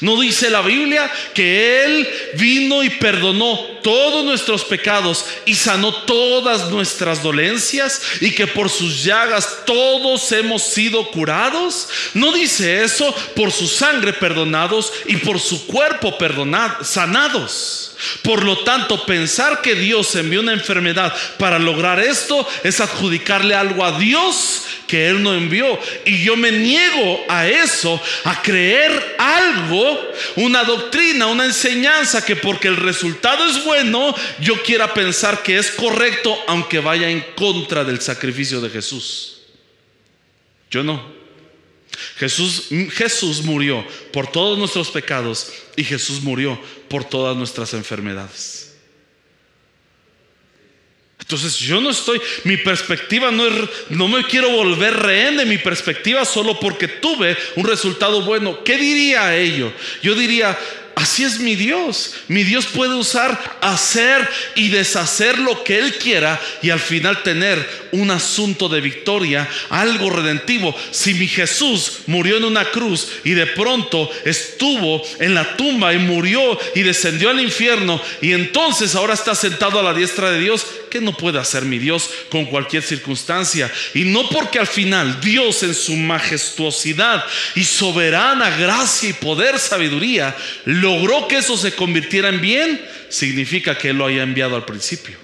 ¿No 0.00 0.20
dice 0.20 0.50
la 0.50 0.62
Biblia 0.62 1.10
que 1.34 1.84
Él 1.84 2.08
vino 2.34 2.82
y 2.82 2.90
perdonó 2.90 3.58
todos 3.82 4.24
nuestros 4.24 4.64
pecados 4.64 5.24
y 5.46 5.54
sanó 5.54 5.94
todas 6.04 6.70
nuestras 6.70 7.22
dolencias 7.22 8.02
y 8.20 8.32
que 8.32 8.46
por 8.46 8.68
sus 8.68 9.02
llagas 9.04 9.64
todos 9.64 10.30
hemos 10.32 10.62
sido 10.62 11.10
curados? 11.10 11.88
¿No 12.14 12.32
dice 12.32 12.84
eso 12.84 13.14
por 13.34 13.52
su 13.52 13.66
sangre 13.66 14.12
perdonados 14.12 14.92
y 15.06 15.16
por 15.16 15.40
su 15.40 15.66
cuerpo 15.66 16.18
perdonados, 16.18 16.86
sanados? 16.88 17.92
Por 18.22 18.44
lo 18.44 18.58
tanto, 18.58 19.04
pensar 19.04 19.60
que 19.60 19.74
Dios 19.74 20.14
envió 20.16 20.40
una 20.40 20.52
enfermedad 20.52 21.14
para 21.38 21.58
lograr 21.58 22.00
esto 22.00 22.46
es 22.64 22.80
adjudicarle 22.80 23.54
algo 23.54 23.84
a 23.84 23.98
Dios 23.98 24.64
que 24.90 25.08
Él 25.08 25.22
no 25.22 25.32
envió. 25.32 25.78
Y 26.04 26.24
yo 26.24 26.36
me 26.36 26.50
niego 26.50 27.24
a 27.28 27.46
eso, 27.46 28.00
a 28.24 28.42
creer 28.42 29.16
algo, 29.18 30.00
una 30.34 30.64
doctrina, 30.64 31.28
una 31.28 31.44
enseñanza 31.44 32.24
que 32.24 32.34
porque 32.34 32.66
el 32.66 32.76
resultado 32.76 33.48
es 33.48 33.64
bueno, 33.64 34.12
yo 34.40 34.60
quiera 34.64 34.92
pensar 34.92 35.44
que 35.44 35.58
es 35.58 35.70
correcto 35.70 36.36
aunque 36.48 36.80
vaya 36.80 37.08
en 37.08 37.24
contra 37.36 37.84
del 37.84 38.00
sacrificio 38.00 38.60
de 38.60 38.70
Jesús. 38.70 39.42
Yo 40.72 40.82
no. 40.82 41.20
Jesús, 42.16 42.68
Jesús 42.92 43.42
murió 43.42 43.86
por 44.12 44.26
todos 44.26 44.58
nuestros 44.58 44.90
pecados 44.90 45.52
y 45.76 45.84
Jesús 45.84 46.20
murió 46.20 46.60
por 46.88 47.04
todas 47.04 47.36
nuestras 47.36 47.74
enfermedades. 47.74 48.59
Entonces 51.30 51.56
yo 51.58 51.80
no 51.80 51.90
estoy, 51.90 52.20
mi 52.42 52.56
perspectiva 52.56 53.30
no 53.30 53.46
es, 53.46 53.54
no 53.88 54.08
me 54.08 54.24
quiero 54.24 54.50
volver 54.50 54.92
rehén 54.96 55.36
de 55.36 55.46
mi 55.46 55.58
perspectiva 55.58 56.24
solo 56.24 56.58
porque 56.58 56.88
tuve 56.88 57.36
un 57.54 57.64
resultado 57.64 58.22
bueno. 58.22 58.64
¿Qué 58.64 58.76
diría 58.76 59.36
ello? 59.36 59.72
Yo 60.02 60.16
diría, 60.16 60.58
Así 61.00 61.24
es 61.24 61.40
mi 61.40 61.56
Dios. 61.56 62.12
Mi 62.28 62.44
Dios 62.44 62.66
puede 62.66 62.94
usar 62.94 63.58
hacer 63.62 64.28
y 64.54 64.68
deshacer 64.68 65.38
lo 65.38 65.64
que 65.64 65.78
Él 65.78 65.94
quiera 65.94 66.38
y 66.62 66.68
al 66.68 66.78
final 66.78 67.22
tener 67.22 67.88
un 67.92 68.10
asunto 68.10 68.68
de 68.68 68.82
victoria, 68.82 69.48
algo 69.70 70.10
redentivo. 70.10 70.76
Si 70.90 71.14
mi 71.14 71.26
Jesús 71.26 72.00
murió 72.06 72.36
en 72.36 72.44
una 72.44 72.66
cruz 72.66 73.08
y 73.24 73.30
de 73.30 73.46
pronto 73.46 74.10
estuvo 74.26 75.02
en 75.18 75.34
la 75.34 75.56
tumba 75.56 75.94
y 75.94 75.98
murió 75.98 76.58
y 76.74 76.82
descendió 76.82 77.30
al 77.30 77.40
infierno 77.40 78.00
y 78.20 78.32
entonces 78.32 78.94
ahora 78.94 79.14
está 79.14 79.34
sentado 79.34 79.80
a 79.80 79.82
la 79.82 79.94
diestra 79.94 80.30
de 80.30 80.40
Dios, 80.40 80.66
¿qué 80.90 81.00
no 81.00 81.16
puede 81.16 81.38
hacer 81.38 81.64
mi 81.64 81.78
Dios 81.78 82.10
con 82.28 82.44
cualquier 82.44 82.82
circunstancia? 82.82 83.72
Y 83.94 84.04
no 84.04 84.28
porque 84.28 84.58
al 84.58 84.66
final 84.66 85.18
Dios 85.22 85.62
en 85.62 85.74
su 85.74 85.96
majestuosidad 85.96 87.24
y 87.54 87.64
soberana 87.64 88.50
gracia 88.50 89.08
y 89.08 89.14
poder, 89.14 89.58
sabiduría, 89.58 90.36
lo 90.64 90.89
logró 90.90 91.28
que 91.28 91.38
eso 91.38 91.56
se 91.56 91.74
convirtiera 91.74 92.28
en 92.28 92.40
bien, 92.40 92.84
significa 93.08 93.78
que 93.78 93.90
Él 93.90 93.98
lo 93.98 94.06
haya 94.06 94.22
enviado 94.22 94.56
al 94.56 94.64
principio. 94.64 95.16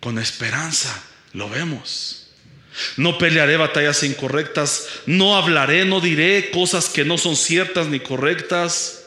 Con 0.00 0.18
esperanza 0.18 1.02
lo 1.32 1.48
vemos. 1.48 2.26
No 2.96 3.18
pelearé 3.18 3.56
batallas 3.56 4.02
incorrectas, 4.02 4.88
no 5.06 5.36
hablaré, 5.36 5.84
no 5.84 6.00
diré 6.00 6.50
cosas 6.50 6.88
que 6.88 7.04
no 7.04 7.18
son 7.18 7.36
ciertas 7.36 7.86
ni 7.86 8.00
correctas. 8.00 9.03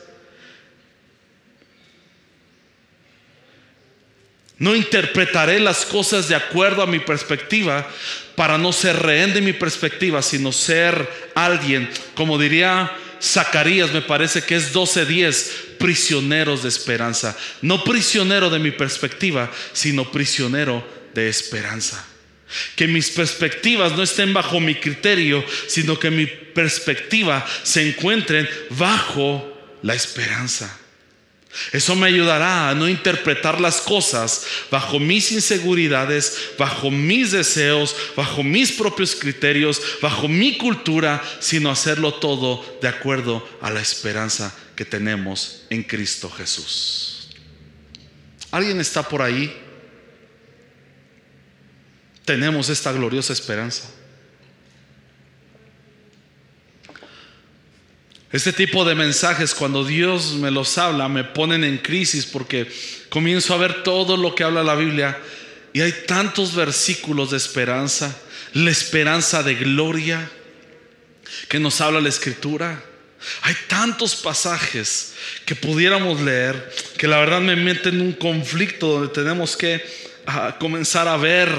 No 4.59 4.75
interpretaré 4.75 5.59
las 5.59 5.85
cosas 5.85 6.27
de 6.27 6.35
acuerdo 6.35 6.81
a 6.81 6.87
mi 6.87 6.99
perspectiva 6.99 7.87
para 8.35 8.57
no 8.57 8.73
ser 8.73 8.97
rehén 8.97 9.33
de 9.33 9.41
mi 9.41 9.53
perspectiva, 9.53 10.21
sino 10.21 10.51
ser 10.51 11.07
alguien, 11.35 11.89
como 12.15 12.37
diría 12.37 12.91
Zacarías, 13.21 13.93
me 13.93 14.01
parece 14.01 14.43
que 14.43 14.55
es 14.55 14.73
12:10, 14.73 15.77
prisioneros 15.77 16.63
de 16.63 16.69
esperanza. 16.69 17.37
No 17.61 17.83
prisionero 17.83 18.49
de 18.49 18.59
mi 18.59 18.71
perspectiva, 18.71 19.51
sino 19.73 20.11
prisionero 20.11 20.85
de 21.13 21.29
esperanza. 21.29 22.05
Que 22.75 22.87
mis 22.87 23.09
perspectivas 23.09 23.93
no 23.93 24.03
estén 24.03 24.33
bajo 24.33 24.59
mi 24.59 24.75
criterio, 24.75 25.43
sino 25.67 25.99
que 25.99 26.09
mi 26.09 26.25
perspectiva 26.25 27.45
se 27.63 27.87
encuentren 27.87 28.47
bajo 28.69 29.77
la 29.81 29.93
esperanza. 29.93 30.79
Eso 31.71 31.95
me 31.95 32.07
ayudará 32.07 32.69
a 32.69 32.75
no 32.75 32.87
interpretar 32.87 33.59
las 33.59 33.81
cosas 33.81 34.45
bajo 34.71 34.99
mis 34.99 35.31
inseguridades, 35.31 36.51
bajo 36.57 36.91
mis 36.91 37.31
deseos, 37.31 37.95
bajo 38.15 38.43
mis 38.43 38.71
propios 38.71 39.15
criterios, 39.15 39.81
bajo 40.01 40.27
mi 40.27 40.57
cultura, 40.57 41.21
sino 41.39 41.69
hacerlo 41.69 42.13
todo 42.13 42.63
de 42.81 42.87
acuerdo 42.87 43.47
a 43.61 43.69
la 43.69 43.81
esperanza 43.81 44.55
que 44.75 44.85
tenemos 44.85 45.63
en 45.69 45.83
Cristo 45.83 46.29
Jesús. 46.29 47.29
¿Alguien 48.51 48.79
está 48.79 49.03
por 49.03 49.21
ahí? 49.21 49.55
Tenemos 52.23 52.69
esta 52.69 52.91
gloriosa 52.91 53.33
esperanza. 53.33 53.89
Este 58.31 58.51
tipo 58.51 58.83
de 58.83 58.93
mensajes, 58.93 59.55
cuando 59.55 59.85
Dios 59.85 60.33
me 60.33 60.51
los 60.51 60.77
habla, 60.77 61.07
me 61.07 61.23
ponen 61.23 61.63
en 61.63 61.77
crisis 61.77 62.25
porque 62.25 62.69
comienzo 63.07 63.53
a 63.53 63.57
ver 63.57 63.83
todo 63.83 64.17
lo 64.17 64.35
que 64.35 64.43
habla 64.43 64.63
la 64.63 64.75
Biblia 64.75 65.17
y 65.71 65.79
hay 65.79 65.93
tantos 66.05 66.53
versículos 66.53 67.31
de 67.31 67.37
esperanza, 67.37 68.19
la 68.51 68.69
esperanza 68.69 69.43
de 69.43 69.55
gloria 69.55 70.29
que 71.47 71.57
nos 71.57 71.79
habla 71.79 72.01
la 72.01 72.09
Escritura. 72.09 72.83
Hay 73.43 73.55
tantos 73.67 74.17
pasajes 74.17 75.13
que 75.45 75.55
pudiéramos 75.55 76.19
leer 76.19 76.69
que 76.97 77.07
la 77.07 77.19
verdad 77.19 77.39
me 77.39 77.55
meten 77.55 77.95
en 77.95 78.01
un 78.01 78.13
conflicto 78.13 78.87
donde 78.87 79.13
tenemos 79.13 79.55
que 79.55 79.81
ah, 80.25 80.57
comenzar 80.59 81.07
a 81.07 81.15
ver 81.15 81.49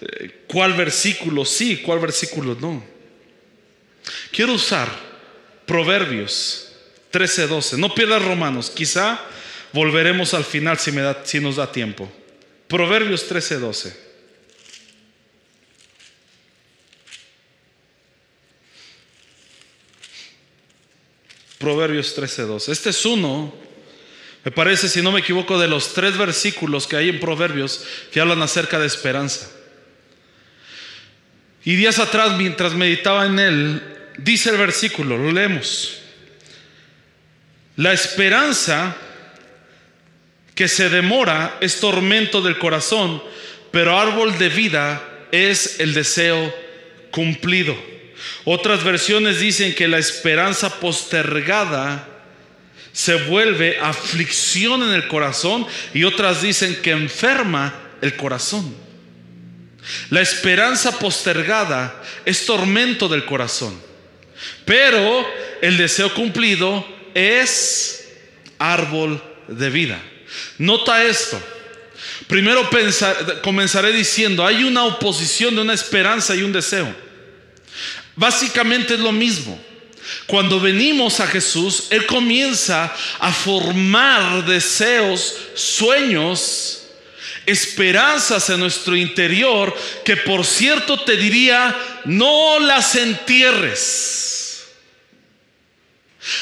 eh, 0.00 0.42
cuál 0.48 0.72
versículo 0.72 1.44
sí, 1.44 1.76
cuál 1.76 2.00
versículo 2.00 2.56
no. 2.60 2.84
Quiero 4.32 4.54
usar 4.54 5.05
Proverbios 5.66 6.68
13:12. 7.12 7.76
No 7.76 7.94
pierdas 7.94 8.22
Romanos, 8.22 8.70
quizá 8.70 9.20
volveremos 9.72 10.32
al 10.32 10.44
final 10.44 10.78
si, 10.78 11.40
nos 11.40 11.56
da 11.56 11.70
tiempo. 11.70 12.10
Proverbios 12.68 13.28
13:12. 13.28 13.94
Proverbios 21.58 22.16
13:2. 22.16 22.68
Este 22.68 22.90
es 22.90 23.04
uno, 23.04 23.52
me 24.44 24.52
parece, 24.52 24.88
si 24.88 25.02
no 25.02 25.10
me 25.10 25.20
equivoco, 25.20 25.58
de 25.58 25.66
los 25.66 25.94
tres 25.94 26.16
versículos 26.16 26.86
que 26.86 26.96
hay 26.96 27.08
en 27.08 27.18
Proverbios 27.18 27.82
que 28.12 28.20
hablan 28.20 28.42
acerca 28.42 28.78
de 28.78 28.86
esperanza. 28.86 29.50
Y 31.64 31.74
días 31.74 31.98
atrás, 31.98 32.36
mientras 32.36 32.74
meditaba 32.74 33.26
en 33.26 33.38
él, 33.40 33.95
dice 34.18 34.50
el 34.50 34.56
versículo, 34.56 35.16
lo 35.16 35.32
leemos. 35.32 36.00
La 37.76 37.92
esperanza 37.92 38.96
que 40.54 40.68
se 40.68 40.88
demora 40.88 41.58
es 41.60 41.80
tormento 41.80 42.40
del 42.40 42.58
corazón, 42.58 43.22
pero 43.70 43.98
árbol 43.98 44.38
de 44.38 44.48
vida 44.48 45.02
es 45.30 45.80
el 45.80 45.92
deseo 45.92 46.54
cumplido. 47.10 47.76
Otras 48.44 48.82
versiones 48.82 49.40
dicen 49.40 49.74
que 49.74 49.88
la 49.88 49.98
esperanza 49.98 50.80
postergada 50.80 52.08
se 52.92 53.16
vuelve 53.16 53.78
aflicción 53.78 54.82
en 54.82 54.94
el 54.94 55.06
corazón 55.06 55.66
y 55.92 56.04
otras 56.04 56.40
dicen 56.40 56.76
que 56.76 56.92
enferma 56.92 57.74
el 58.00 58.16
corazón. 58.16 58.74
La 60.08 60.22
esperanza 60.22 60.98
postergada 60.98 62.02
es 62.24 62.46
tormento 62.46 63.08
del 63.08 63.26
corazón, 63.26 63.78
pero 64.64 65.26
el 65.60 65.76
deseo 65.76 66.12
cumplido 66.14 66.86
es 67.14 68.08
árbol 68.58 69.22
de 69.48 69.70
vida. 69.70 70.00
Nota 70.58 71.04
esto. 71.04 71.40
Primero 72.26 72.68
comenzaré 73.42 73.92
diciendo, 73.92 74.44
hay 74.44 74.64
una 74.64 74.84
oposición 74.84 75.54
de 75.54 75.62
una 75.62 75.74
esperanza 75.74 76.34
y 76.34 76.42
un 76.42 76.52
deseo. 76.52 76.92
Básicamente 78.14 78.94
es 78.94 79.00
lo 79.00 79.12
mismo. 79.12 79.60
Cuando 80.26 80.60
venimos 80.60 81.20
a 81.20 81.26
Jesús, 81.26 81.84
Él 81.90 82.06
comienza 82.06 82.94
a 83.18 83.32
formar 83.32 84.44
deseos, 84.44 85.34
sueños, 85.54 86.85
esperanzas 87.46 88.50
en 88.50 88.60
nuestro 88.60 88.96
interior 88.96 89.76
que 90.04 90.16
por 90.16 90.44
cierto 90.44 91.00
te 91.00 91.16
diría, 91.16 91.74
no 92.04 92.58
las 92.58 92.94
entierres. 92.96 94.16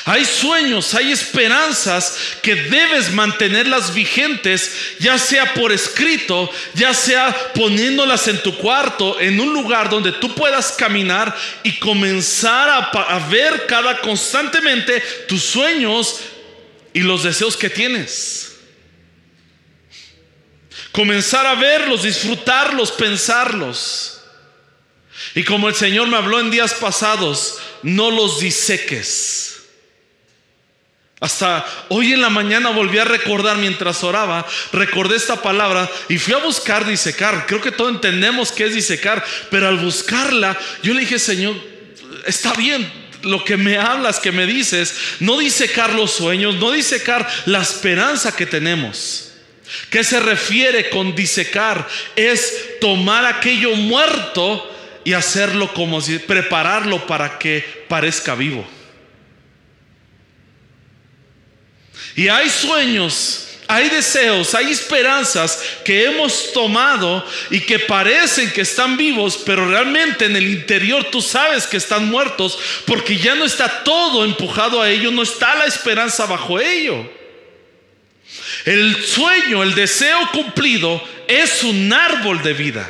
Hay 0.07 0.25
sueños, 0.25 0.95
hay 0.95 1.13
esperanzas 1.13 2.17
que 2.41 2.55
debes 2.55 3.13
mantenerlas 3.13 3.93
vigentes, 3.93 4.97
ya 4.99 5.19
sea 5.19 5.53
por 5.53 5.73
escrito, 5.73 6.51
ya 6.75 6.95
sea 6.95 7.53
poniéndolas 7.55 8.27
en 8.29 8.43
tu 8.43 8.57
cuarto, 8.57 9.21
en 9.21 9.39
un 9.39 9.53
lugar 9.53 9.91
donde 9.91 10.13
tú 10.13 10.35
puedas 10.35 10.73
caminar 10.73 11.37
y 11.63 11.79
comenzar 11.79 12.71
a, 12.71 13.29
ver 13.29 13.67
cada 13.67 14.01
constantemente 14.01 15.01
tus 15.29 15.43
sueños 15.43 16.21
y 16.95 17.01
los 17.01 17.23
deseos 17.23 17.55
que 17.55 17.69
tienes. 17.69 18.54
Comenzar 20.95 21.45
a 21.45 21.57
verlos, 21.57 22.05
disfrutarlos, 22.05 22.91
pensarlos. 22.93 24.23
Y 25.35 25.45
como 25.45 25.69
el 25.69 25.75
Señor 25.75 26.09
me 26.09 26.17
habló 26.17 26.41
en 26.41 26.51
días 26.51 26.75
pasados, 26.75 27.59
no 27.83 28.11
los 28.11 28.41
diseques 28.41 29.55
hasta 31.25 31.65
hoy 31.89 32.13
en 32.13 32.21
la 32.21 32.29
mañana 32.29 32.69
volví 32.69 32.99
a 32.99 33.05
recordar 33.05 33.57
mientras 33.57 34.05
oraba, 34.05 34.47
recordé 34.73 35.17
esta 35.17 35.41
palabra 35.41 35.91
y 36.11 36.19
fui 36.19 36.35
a 36.35 36.39
buscar 36.39 36.85
disecar. 36.85 37.47
Creo 37.47 37.63
que 37.63 37.71
todos 37.71 37.95
entendemos 37.95 38.53
qué 38.53 38.67
es 38.67 38.75
disecar, 38.75 39.25
pero 39.51 39.67
al 39.67 39.79
buscarla, 39.79 40.55
yo 40.83 40.93
le 40.93 41.01
dije, 41.01 41.19
Señor, 41.19 41.57
está 42.27 42.53
bien, 42.53 42.93
lo 43.23 43.43
que 43.43 43.57
me 43.57 43.79
hablas, 43.79 44.21
que 44.21 44.33
me 44.33 44.45
dices, 44.45 44.95
no 45.21 45.39
disecar 45.39 45.95
los 45.95 46.11
sueños, 46.11 46.57
no 46.57 46.71
disecar 46.73 47.27
la 47.47 47.63
esperanza 47.63 48.37
que 48.37 48.45
tenemos. 48.45 49.31
¿Qué 49.91 50.05
se 50.05 50.21
refiere 50.21 50.91
con 50.91 51.15
disecar? 51.15 51.87
Es 52.17 52.79
tomar 52.81 53.25
aquello 53.25 53.75
muerto 53.77 54.71
y 55.05 55.13
hacerlo 55.13 55.73
como 55.73 56.01
si, 56.01 56.19
prepararlo 56.19 57.07
para 57.07 57.39
que 57.39 57.85
parezca 57.89 58.35
vivo. 58.35 58.67
Y 62.17 62.29
hay 62.29 62.49
sueños, 62.49 63.49
hay 63.67 63.89
deseos, 63.89 64.55
hay 64.55 64.71
esperanzas 64.71 65.63
que 65.85 66.05
hemos 66.05 66.53
tomado 66.53 67.25
y 67.51 67.61
que 67.61 67.79
parecen 67.79 68.51
que 68.53 68.61
están 68.61 68.97
vivos, 68.97 69.41
pero 69.45 69.69
realmente 69.69 70.27
en 70.27 70.37
el 70.37 70.47
interior 70.47 71.05
tú 71.11 71.21
sabes 71.21 71.67
que 71.67 71.79
están 71.79 72.09
muertos 72.09 72.59
porque 72.87 73.17
ya 73.17 73.35
no 73.35 73.45
está 73.45 73.83
todo 73.83 74.25
empujado 74.25 74.81
a 74.81 74.91
ello, 74.91 75.11
no 75.11 75.23
está 75.23 75.55
la 75.55 75.65
esperanza 75.65 76.27
bajo 76.27 76.61
ello. 76.61 77.24
El 78.65 79.05
sueño, 79.05 79.63
el 79.63 79.75
deseo 79.75 80.19
cumplido 80.33 81.03
es 81.29 81.63
un 81.63 81.93
árbol 81.93 82.43
de 82.43 82.55
vida. 82.55 82.89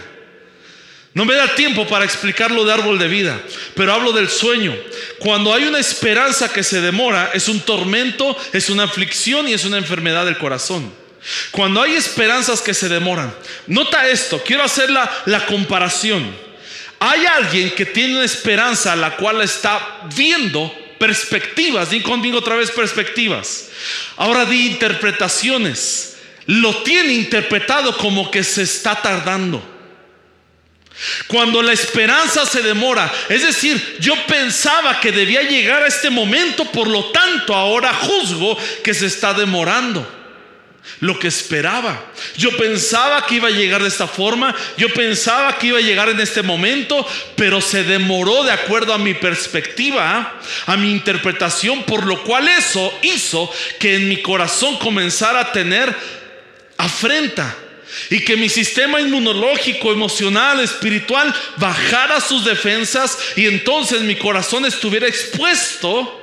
No 1.14 1.24
me 1.24 1.34
da 1.34 1.54
tiempo 1.54 1.86
para 1.86 2.04
explicarlo 2.04 2.64
de 2.64 2.72
árbol 2.72 2.98
de 2.98 3.06
vida, 3.06 3.40
pero 3.74 3.92
hablo 3.92 4.12
del 4.12 4.28
sueño. 4.28 4.74
Cuando 5.20 5.54
hay 5.54 5.64
una 5.64 5.78
esperanza 5.78 6.52
que 6.52 6.64
se 6.64 6.80
demora, 6.80 7.30
es 7.34 7.48
un 7.48 7.60
tormento, 7.60 8.36
es 8.52 8.68
una 8.68 8.84
aflicción 8.84 9.48
y 9.48 9.52
es 9.52 9.64
una 9.64 9.78
enfermedad 9.78 10.24
del 10.24 10.38
corazón. 10.38 10.92
Cuando 11.52 11.80
hay 11.80 11.94
esperanzas 11.94 12.60
que 12.60 12.74
se 12.74 12.88
demoran, 12.88 13.34
nota 13.68 14.08
esto, 14.08 14.42
quiero 14.44 14.64
hacer 14.64 14.90
la, 14.90 15.10
la 15.26 15.46
comparación. 15.46 16.34
Hay 16.98 17.24
alguien 17.26 17.70
que 17.70 17.86
tiene 17.86 18.16
una 18.16 18.24
esperanza 18.24 18.92
a 18.92 18.96
la 18.96 19.16
cual 19.16 19.40
está 19.40 20.02
viendo 20.16 20.74
perspectivas, 21.04 21.90
di 21.90 22.00
conmigo 22.00 22.38
otra 22.38 22.56
vez 22.56 22.70
perspectivas. 22.70 23.68
Ahora 24.16 24.46
di 24.46 24.68
interpretaciones. 24.68 26.16
Lo 26.46 26.82
tiene 26.82 27.12
interpretado 27.12 27.96
como 27.98 28.30
que 28.30 28.42
se 28.42 28.62
está 28.62 29.02
tardando. 29.02 29.62
Cuando 31.26 31.60
la 31.60 31.72
esperanza 31.72 32.46
se 32.46 32.62
demora, 32.62 33.12
es 33.28 33.42
decir, 33.42 33.96
yo 34.00 34.14
pensaba 34.26 35.00
que 35.00 35.12
debía 35.12 35.42
llegar 35.42 35.82
a 35.82 35.88
este 35.88 36.08
momento, 36.08 36.64
por 36.70 36.86
lo 36.86 37.06
tanto 37.06 37.54
ahora 37.54 37.92
juzgo 37.92 38.56
que 38.82 38.94
se 38.94 39.06
está 39.06 39.34
demorando 39.34 40.23
lo 41.00 41.18
que 41.18 41.28
esperaba. 41.28 42.12
Yo 42.36 42.56
pensaba 42.56 43.26
que 43.26 43.36
iba 43.36 43.48
a 43.48 43.52
llegar 43.52 43.82
de 43.82 43.88
esta 43.88 44.06
forma, 44.06 44.54
yo 44.76 44.88
pensaba 44.92 45.58
que 45.58 45.68
iba 45.68 45.78
a 45.78 45.82
llegar 45.82 46.08
en 46.08 46.20
este 46.20 46.42
momento, 46.42 47.06
pero 47.36 47.60
se 47.60 47.84
demoró 47.84 48.44
de 48.44 48.52
acuerdo 48.52 48.92
a 48.92 48.98
mi 48.98 49.14
perspectiva, 49.14 50.40
a 50.66 50.76
mi 50.76 50.90
interpretación, 50.90 51.82
por 51.84 52.06
lo 52.06 52.22
cual 52.24 52.48
eso 52.48 52.92
hizo 53.02 53.50
que 53.78 53.96
en 53.96 54.08
mi 54.08 54.22
corazón 54.22 54.78
comenzara 54.78 55.40
a 55.40 55.52
tener 55.52 55.94
afrenta 56.76 57.56
y 58.10 58.20
que 58.20 58.36
mi 58.36 58.48
sistema 58.48 59.00
inmunológico, 59.00 59.92
emocional, 59.92 60.60
espiritual 60.60 61.34
bajara 61.56 62.20
sus 62.20 62.44
defensas 62.44 63.18
y 63.36 63.46
entonces 63.46 64.02
mi 64.02 64.16
corazón 64.16 64.64
estuviera 64.64 65.06
expuesto 65.06 66.20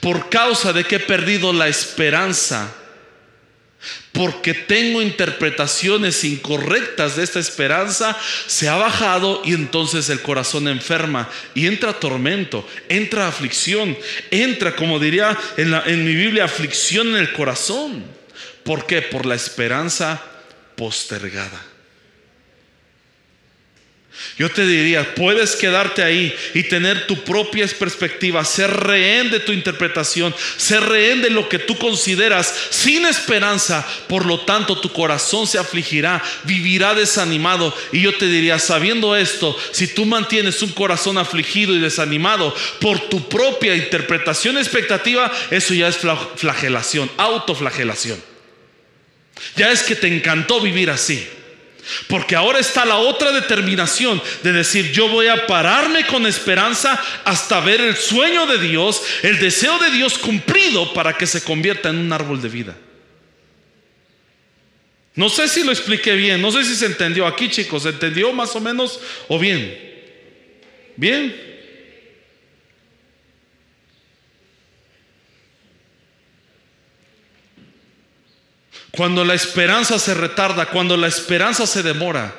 por 0.00 0.30
causa 0.30 0.72
de 0.72 0.84
que 0.84 0.96
he 0.96 1.00
perdido 1.00 1.52
la 1.52 1.68
esperanza. 1.68 2.72
Porque 4.16 4.54
tengo 4.54 5.02
interpretaciones 5.02 6.24
incorrectas 6.24 7.16
de 7.16 7.22
esta 7.22 7.38
esperanza, 7.38 8.16
se 8.46 8.68
ha 8.68 8.74
bajado 8.76 9.42
y 9.44 9.52
entonces 9.52 10.08
el 10.08 10.22
corazón 10.22 10.68
enferma 10.68 11.28
y 11.54 11.66
entra 11.66 12.00
tormento, 12.00 12.66
entra 12.88 13.28
aflicción, 13.28 13.96
entra, 14.30 14.74
como 14.74 14.98
diría 14.98 15.38
en, 15.58 15.74
en 15.74 16.04
mi 16.04 16.14
Biblia, 16.14 16.44
aflicción 16.44 17.08
en 17.08 17.16
el 17.16 17.32
corazón. 17.32 18.04
¿Por 18.64 18.86
qué? 18.86 19.02
Por 19.02 19.26
la 19.26 19.34
esperanza 19.34 20.22
postergada. 20.76 21.75
Yo 24.38 24.50
te 24.50 24.66
diría, 24.66 25.14
puedes 25.14 25.56
quedarte 25.56 26.02
ahí 26.02 26.34
y 26.52 26.64
tener 26.64 27.06
tu 27.06 27.24
propia 27.24 27.66
perspectiva, 27.66 28.44
ser 28.44 28.70
rehén 28.70 29.30
de 29.30 29.40
tu 29.40 29.52
interpretación, 29.52 30.34
ser 30.56 30.82
rehén 30.82 31.22
de 31.22 31.30
lo 31.30 31.48
que 31.48 31.58
tú 31.58 31.78
consideras 31.78 32.52
sin 32.70 33.06
esperanza. 33.06 33.86
Por 34.08 34.26
lo 34.26 34.40
tanto, 34.40 34.78
tu 34.78 34.92
corazón 34.92 35.46
se 35.46 35.58
afligirá, 35.58 36.22
vivirá 36.44 36.94
desanimado. 36.94 37.74
Y 37.92 38.02
yo 38.02 38.14
te 38.16 38.26
diría, 38.26 38.58
sabiendo 38.58 39.16
esto, 39.16 39.56
si 39.72 39.88
tú 39.88 40.04
mantienes 40.04 40.60
un 40.62 40.72
corazón 40.72 41.16
afligido 41.16 41.74
y 41.74 41.78
desanimado 41.78 42.54
por 42.80 43.00
tu 43.08 43.28
propia 43.28 43.74
interpretación 43.74 44.58
expectativa, 44.58 45.32
eso 45.50 45.72
ya 45.72 45.88
es 45.88 45.98
flagelación, 46.36 47.10
autoflagelación. 47.16 48.22
Ya 49.56 49.70
es 49.70 49.82
que 49.82 49.96
te 49.96 50.08
encantó 50.08 50.60
vivir 50.60 50.90
así. 50.90 51.26
Porque 52.08 52.36
ahora 52.36 52.58
está 52.58 52.84
la 52.84 52.96
otra 52.96 53.32
determinación 53.32 54.20
de 54.42 54.52
decir, 54.52 54.92
yo 54.92 55.08
voy 55.08 55.28
a 55.28 55.46
pararme 55.46 56.06
con 56.06 56.26
esperanza 56.26 57.00
hasta 57.24 57.60
ver 57.60 57.80
el 57.80 57.96
sueño 57.96 58.46
de 58.46 58.58
Dios, 58.58 59.02
el 59.22 59.38
deseo 59.38 59.78
de 59.78 59.90
Dios 59.90 60.18
cumplido 60.18 60.92
para 60.92 61.16
que 61.16 61.26
se 61.26 61.42
convierta 61.42 61.88
en 61.88 61.98
un 61.98 62.12
árbol 62.12 62.42
de 62.42 62.48
vida. 62.48 62.76
No 65.14 65.30
sé 65.30 65.48
si 65.48 65.64
lo 65.64 65.72
expliqué 65.72 66.14
bien, 66.14 66.42
no 66.42 66.52
sé 66.52 66.64
si 66.64 66.74
se 66.76 66.86
entendió 66.86 67.26
aquí 67.26 67.48
chicos, 67.48 67.84
¿se 67.84 67.88
entendió 67.88 68.32
más 68.32 68.54
o 68.54 68.60
menos 68.60 69.00
o 69.28 69.38
bien? 69.38 69.86
¿Bien? 70.96 71.45
Cuando 78.96 79.24
la 79.24 79.34
esperanza 79.34 79.98
se 79.98 80.14
retarda, 80.14 80.66
cuando 80.66 80.96
la 80.96 81.06
esperanza 81.06 81.66
se 81.66 81.82
demora, 81.82 82.34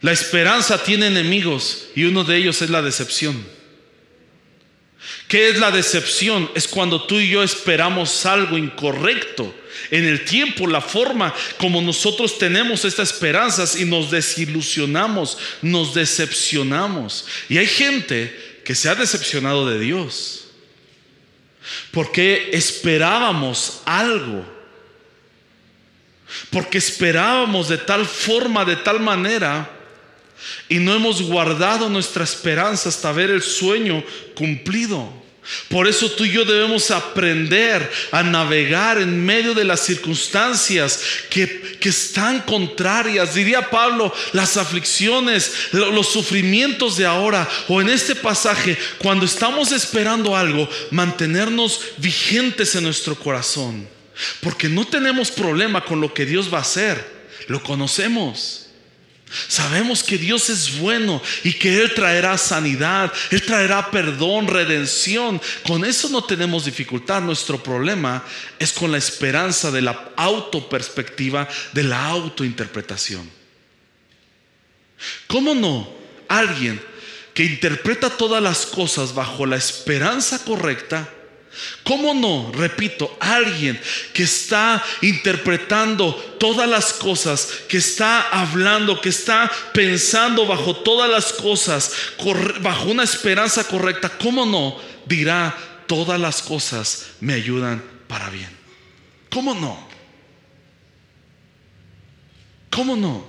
la 0.00 0.12
esperanza 0.12 0.82
tiene 0.82 1.06
enemigos 1.06 1.86
y 1.94 2.04
uno 2.04 2.24
de 2.24 2.36
ellos 2.36 2.60
es 2.60 2.68
la 2.68 2.82
decepción. 2.82 3.42
¿Qué 5.28 5.48
es 5.48 5.58
la 5.58 5.70
decepción? 5.70 6.50
Es 6.54 6.68
cuando 6.68 7.06
tú 7.06 7.18
y 7.18 7.28
yo 7.30 7.42
esperamos 7.42 8.26
algo 8.26 8.58
incorrecto 8.58 9.54
en 9.90 10.04
el 10.04 10.24
tiempo, 10.24 10.66
la 10.66 10.82
forma 10.82 11.34
como 11.56 11.80
nosotros 11.80 12.38
tenemos 12.38 12.84
estas 12.84 13.12
esperanzas 13.12 13.76
y 13.76 13.86
nos 13.86 14.10
desilusionamos, 14.10 15.38
nos 15.62 15.94
decepcionamos. 15.94 17.26
Y 17.48 17.58
hay 17.58 17.66
gente 17.66 18.60
que 18.64 18.74
se 18.74 18.88
ha 18.88 18.94
decepcionado 18.94 19.68
de 19.68 19.78
Dios. 19.78 20.43
Porque 21.90 22.50
esperábamos 22.52 23.82
algo. 23.84 24.44
Porque 26.50 26.78
esperábamos 26.78 27.68
de 27.68 27.78
tal 27.78 28.06
forma, 28.06 28.64
de 28.64 28.76
tal 28.76 29.00
manera, 29.00 29.70
y 30.68 30.78
no 30.78 30.94
hemos 30.94 31.22
guardado 31.22 31.88
nuestra 31.88 32.24
esperanza 32.24 32.88
hasta 32.88 33.12
ver 33.12 33.30
el 33.30 33.42
sueño 33.42 34.02
cumplido. 34.34 35.23
Por 35.68 35.86
eso 35.86 36.10
tú 36.10 36.24
y 36.24 36.32
yo 36.32 36.44
debemos 36.44 36.90
aprender 36.90 37.90
a 38.12 38.22
navegar 38.22 38.98
en 38.98 39.24
medio 39.24 39.52
de 39.52 39.64
las 39.64 39.80
circunstancias 39.80 41.00
que, 41.28 41.74
están 41.84 42.40
contrarias. 42.40 43.34
Diría 43.34 43.68
Pablo, 43.68 44.10
las 44.32 44.56
aflicciones, 44.56 45.52
los 45.72 46.08
sufrimientos 46.08 46.96
de 46.96 47.04
ahora 47.04 47.46
o 47.68 47.82
en 47.82 47.90
este 47.90 48.14
pasaje, 48.14 48.78
cuando 48.96 49.26
estamos 49.26 49.70
esperando 49.70 50.34
algo, 50.34 50.66
mantenernos 50.90 51.82
vigentes 51.98 52.74
en 52.74 52.84
nuestro 52.84 53.16
corazón. 53.16 53.86
Porque 54.40 54.70
no 54.70 54.86
tenemos 54.86 55.30
problema 55.30 55.84
con 55.84 56.00
lo 56.00 56.14
que 56.14 56.24
Dios 56.24 56.52
va 56.52 56.58
a 56.58 56.62
hacer. 56.62 57.04
Lo 57.48 57.62
conocemos. 57.62 58.63
Sabemos 59.48 60.02
que 60.02 60.18
Dios 60.18 60.48
es 60.50 60.78
bueno 60.78 61.20
y 61.42 61.52
que 61.54 61.80
Él 61.80 61.92
traerá 61.94 62.38
sanidad, 62.38 63.12
Él 63.30 63.42
traerá 63.42 63.90
perdón, 63.90 64.46
redención. 64.46 65.40
Con 65.66 65.84
eso 65.84 66.08
no 66.08 66.22
tenemos 66.24 66.64
dificultad. 66.64 67.20
Nuestro 67.20 67.62
problema 67.62 68.24
es 68.58 68.72
con 68.72 68.92
la 68.92 68.98
esperanza 68.98 69.70
de 69.70 69.82
la 69.82 70.12
autoperspectiva, 70.16 71.48
de 71.72 71.82
la 71.84 72.06
autointerpretación. 72.06 73.28
¿Cómo 75.26 75.54
no? 75.54 75.88
Alguien 76.28 76.80
que 77.34 77.44
interpreta 77.44 78.10
todas 78.10 78.42
las 78.42 78.64
cosas 78.64 79.14
bajo 79.14 79.44
la 79.44 79.56
esperanza 79.56 80.44
correcta 80.44 81.08
¿Cómo 81.82 82.14
no? 82.14 82.50
Repito, 82.52 83.16
alguien 83.20 83.80
que 84.12 84.24
está 84.24 84.82
interpretando 85.02 86.14
todas 86.38 86.68
las 86.68 86.92
cosas, 86.92 87.48
que 87.68 87.78
está 87.78 88.22
hablando, 88.28 89.00
que 89.00 89.08
está 89.08 89.50
pensando 89.72 90.46
bajo 90.46 90.76
todas 90.76 91.10
las 91.10 91.32
cosas, 91.32 91.92
bajo 92.60 92.86
una 92.86 93.02
esperanza 93.02 93.64
correcta, 93.64 94.08
¿cómo 94.08 94.46
no? 94.46 94.76
Dirá, 95.06 95.56
todas 95.86 96.20
las 96.20 96.42
cosas 96.42 97.06
me 97.20 97.34
ayudan 97.34 97.82
para 98.08 98.30
bien. 98.30 98.50
¿Cómo 99.30 99.54
no? 99.54 99.88
¿Cómo 102.70 102.96
no? 102.96 103.26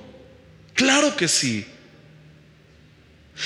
Claro 0.74 1.16
que 1.16 1.28
sí. 1.28 1.66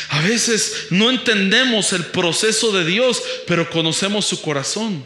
A 0.10 0.22
veces 0.22 0.88
no 0.92 1.10
entendemos 1.10 1.94
el 1.94 2.06
proceso 2.06 2.72
de 2.72 2.86
Dios, 2.86 3.22
pero 3.48 3.70
conocemos 3.70 4.26
su 4.26 4.42
corazón. 4.42 5.04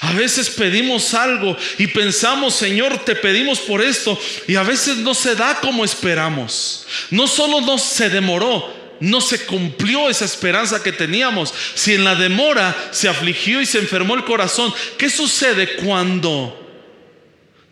A 0.00 0.12
veces 0.12 0.50
pedimos 0.50 1.14
algo 1.14 1.56
y 1.78 1.86
pensamos, 1.86 2.54
Señor, 2.54 3.02
te 3.04 3.16
pedimos 3.16 3.60
por 3.60 3.80
esto, 3.80 4.18
y 4.46 4.56
a 4.56 4.62
veces 4.62 4.98
no 4.98 5.14
se 5.14 5.34
da 5.34 5.58
como 5.60 5.84
esperamos. 5.84 6.86
No 7.10 7.26
solo 7.26 7.62
no 7.62 7.78
se 7.78 8.10
demoró, 8.10 8.70
no 9.00 9.22
se 9.22 9.46
cumplió 9.46 10.10
esa 10.10 10.26
esperanza 10.26 10.82
que 10.82 10.92
teníamos. 10.92 11.54
Si 11.74 11.94
en 11.94 12.04
la 12.04 12.14
demora 12.14 12.90
se 12.90 13.08
afligió 13.08 13.62
y 13.62 13.66
se 13.66 13.78
enfermó 13.78 14.14
el 14.14 14.24
corazón, 14.24 14.72
¿qué 14.98 15.08
sucede 15.08 15.76
cuando 15.76 16.56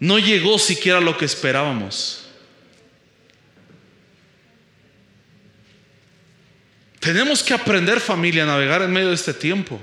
no 0.01 0.19
llegó 0.19 0.59
siquiera 0.59 1.01
lo 1.01 1.19
que 1.19 1.27
esperábamos? 1.27 2.28
Tenemos 7.01 7.43
que 7.43 7.55
aprender 7.55 8.01
familia 8.01 8.43
a 8.43 8.47
navegar 8.47 8.83
en 8.83 8.93
medio 8.93 9.09
de 9.09 9.15
este 9.15 9.35
tiempo. 9.35 9.81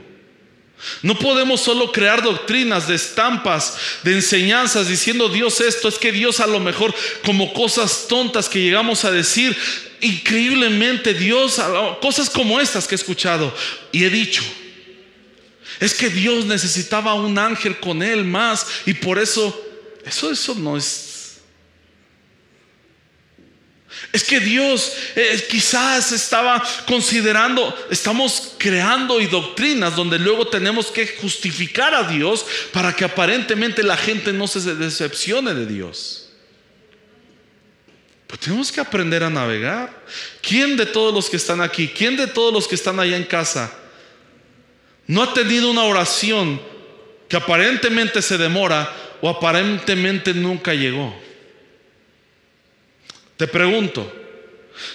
No 1.02 1.18
podemos 1.18 1.62
solo 1.62 1.92
crear 1.92 2.22
doctrinas 2.22 2.88
de 2.88 2.96
estampas, 2.96 3.78
de 4.04 4.14
enseñanzas 4.14 4.88
diciendo 4.88 5.30
Dios 5.30 5.62
esto, 5.62 5.88
es 5.88 5.98
que 5.98 6.12
Dios 6.12 6.40
a 6.40 6.48
lo 6.48 6.60
mejor 6.60 6.94
como 7.24 7.54
cosas 7.54 8.08
tontas 8.10 8.50
que 8.50 8.62
llegamos 8.62 9.06
a 9.06 9.12
decir, 9.12 9.56
increíblemente 10.02 11.14
Dios, 11.14 11.62
cosas 12.02 12.30
como 12.30 12.60
estas 12.60 12.88
que 12.88 12.96
he 12.96 12.98
escuchado 12.98 13.56
y 13.92 14.04
he 14.04 14.10
dicho. 14.10 14.44
Es 15.80 15.94
que 15.94 16.10
Dios 16.10 16.46
necesitaba 16.46 17.14
un 17.14 17.38
ángel 17.38 17.80
con 17.80 18.04
él 18.04 18.26
más 18.26 18.68
y 18.86 18.94
por 18.94 19.18
eso, 19.18 19.58
eso, 20.06 20.32
eso 20.32 20.56
no 20.56 20.76
es 20.78 21.15
es 24.12 24.24
que 24.24 24.40
Dios 24.40 24.94
eh, 25.16 25.46
quizás 25.50 26.12
estaba 26.12 26.64
considerando, 26.88 27.76
estamos 27.90 28.54
creando 28.58 29.20
y 29.20 29.28
doctrinas 29.28 29.96
donde 29.96 30.18
luego 30.20 30.48
tenemos 30.48 30.88
que 30.88 31.06
justificar 31.20 31.94
a 31.94 32.04
Dios 32.04 32.46
para 32.72 32.96
que 32.96 33.04
aparentemente 33.04 33.84
la 33.84 33.98
gente 33.98 34.32
no 34.32 34.48
se 34.48 34.76
decepcione 34.76 35.54
de 35.54 35.66
Dios. 35.66 36.30
Pero 38.28 38.40
tenemos 38.40 38.72
que 38.72 38.80
aprender 38.80 39.24
a 39.24 39.30
navegar. 39.30 40.04
¿Quién 40.42 40.78
de 40.78 40.86
todos 40.86 41.14
los 41.14 41.30
que 41.30 41.38
están 41.38 41.62
aquí, 41.62 41.88
quién 41.90 42.16
de 42.16 42.28
todos 42.28 42.54
los 42.54 42.68
que 42.68 42.76
están 42.76 43.00
allá 43.00 43.18
en 43.18 43.26
casa, 43.26 43.72
no 45.08 45.22
ha 45.24 45.34
tenido 45.34 45.70
una 45.70 45.84
oración 45.84 46.62
que 47.28 47.38
aparentemente 47.38 48.22
se 48.22 48.38
demora 48.38 48.92
o 49.22 49.30
aparentemente 49.30 50.34
nunca 50.34 50.74
llegó? 50.74 51.25
Te 53.38 53.48
pregunto, 53.48 54.12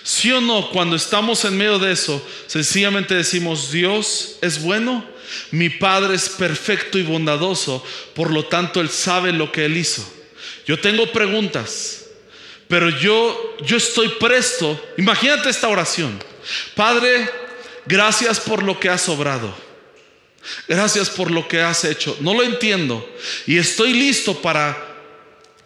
¿sí 0.02 0.32
o 0.32 0.40
no 0.40 0.70
cuando 0.70 0.96
estamos 0.96 1.44
en 1.44 1.56
medio 1.56 1.78
de 1.78 1.92
eso, 1.92 2.26
sencillamente 2.46 3.14
decimos, 3.14 3.70
Dios 3.70 4.38
es 4.40 4.62
bueno, 4.62 5.04
mi 5.50 5.68
Padre 5.68 6.14
es 6.14 6.28
perfecto 6.28 6.98
y 6.98 7.02
bondadoso, 7.02 7.84
por 8.14 8.30
lo 8.30 8.46
tanto 8.46 8.80
Él 8.80 8.88
sabe 8.88 9.32
lo 9.32 9.52
que 9.52 9.66
Él 9.66 9.76
hizo? 9.76 10.10
Yo 10.66 10.78
tengo 10.78 11.10
preguntas, 11.12 12.06
pero 12.68 12.88
yo, 12.88 13.56
yo 13.64 13.76
estoy 13.76 14.08
presto. 14.20 14.80
Imagínate 14.96 15.50
esta 15.50 15.68
oración. 15.68 16.22
Padre, 16.74 17.28
gracias 17.86 18.38
por 18.38 18.62
lo 18.62 18.78
que 18.78 18.88
has 18.88 19.08
obrado. 19.08 19.52
Gracias 20.68 21.10
por 21.10 21.30
lo 21.30 21.46
que 21.48 21.60
has 21.60 21.84
hecho. 21.84 22.16
No 22.20 22.32
lo 22.34 22.42
entiendo. 22.42 23.06
Y 23.46 23.58
estoy 23.58 23.92
listo 23.92 24.40
para, 24.40 24.78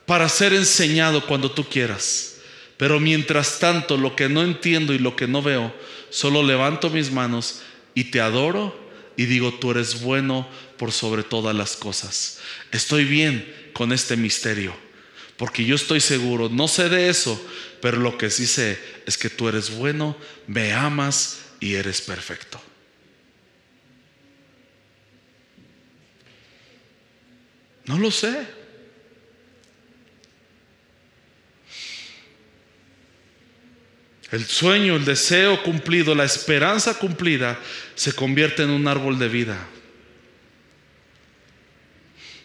para 0.07 0.29
ser 0.29 0.55
enseñado 0.55 1.25
cuando 1.27 1.51
tú 1.51 1.65
quieras. 1.69 2.34
Pero 2.77 3.01
mientras 3.01 3.61
tanto, 3.61 3.97
lo 3.97 4.17
que 4.17 4.29
no 4.29 4.43
entiendo 4.43 4.93
y 4.93 4.99
lo 4.99 5.17
que 5.17 5.29
no 5.29 5.43
veo, 5.43 5.75
solo 6.11 6.43
levanto 6.43 6.91
mis 6.91 7.11
manos 7.11 7.63
y 7.95 8.05
te 8.05 8.21
adoro 8.21 8.77
y 9.17 9.27
digo, 9.27 9.55
tú 9.55 9.71
eres 9.71 10.03
bueno 10.03 10.49
por 10.77 10.93
sobre 10.93 11.23
todas 11.23 11.55
las 11.55 11.77
cosas. 11.77 12.41
Estoy 12.73 13.05
bien 13.05 13.71
con 13.73 13.93
este 13.93 14.17
misterio, 14.17 14.75
Porque 15.37 15.65
yo 15.65 15.75
estoy 15.75 16.01
seguro, 16.01 16.49
no 16.49 16.69
sé 16.69 16.89
de 16.89 17.09
eso, 17.09 17.45
pero 17.81 17.97
lo 17.97 18.17
que 18.17 18.31
sí 18.31 18.47
sé 18.47 18.79
es 19.05 19.19
que 19.19 19.29
tú 19.29 19.49
eres 19.49 19.77
bueno, 19.77 20.17
me 20.47 20.73
amas 20.73 21.41
y 21.59 21.75
eres 21.75 22.01
perfecto. 22.01 22.61
No 27.87 27.99
lo 27.99 28.11
sé. 28.13 28.47
El 34.35 34.47
sueño, 34.47 34.97
el 34.97 35.05
deseo 35.05 35.63
cumplido, 35.63 36.13
la 36.13 36.25
esperanza 36.25 36.99
cumplida 36.99 37.57
se 37.95 38.13
convierte 38.13 38.65
en 38.65 38.71
un 38.71 38.89
árbol 38.89 39.17
de 39.17 39.29
vida. 39.29 39.65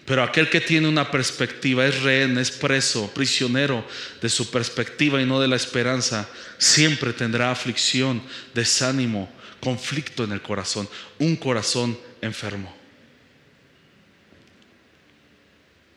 Pero 0.05 0.21
aquel 0.21 0.51
que 0.51 0.61
tiene 0.61 0.87
una 0.87 1.09
perspectiva 1.09 1.87
es 1.87 2.03
rehén, 2.03 2.37
es 2.37 2.51
preso, 2.51 3.11
prisionero 3.11 3.83
de 4.21 4.29
su 4.29 4.51
perspectiva 4.51 5.19
y 5.19 5.25
no 5.25 5.41
de 5.41 5.47
la 5.47 5.55
esperanza, 5.55 6.29
siempre 6.59 7.11
tendrá 7.11 7.49
aflicción, 7.49 8.21
desánimo, 8.53 9.27
conflicto 9.59 10.23
en 10.23 10.33
el 10.33 10.43
corazón, 10.43 10.87
un 11.17 11.35
corazón 11.37 11.97
enfermo. 12.21 12.71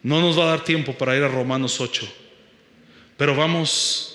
No 0.03 0.23
nos 0.23 0.39
va 0.39 0.45
a 0.45 0.57
dar 0.57 0.65
tiempo 0.65 0.97
para 0.97 1.15
ir 1.15 1.23
a 1.23 1.29
Romanos 1.29 1.83
8, 1.83 2.11
pero 3.19 3.37
vamos 3.37 4.12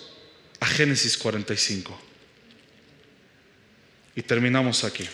a 0.59 0.65
Génesis 0.65 1.17
45. 1.17 1.99
Y 4.15 4.21
terminamos 4.23 4.83
aquí. 4.83 5.07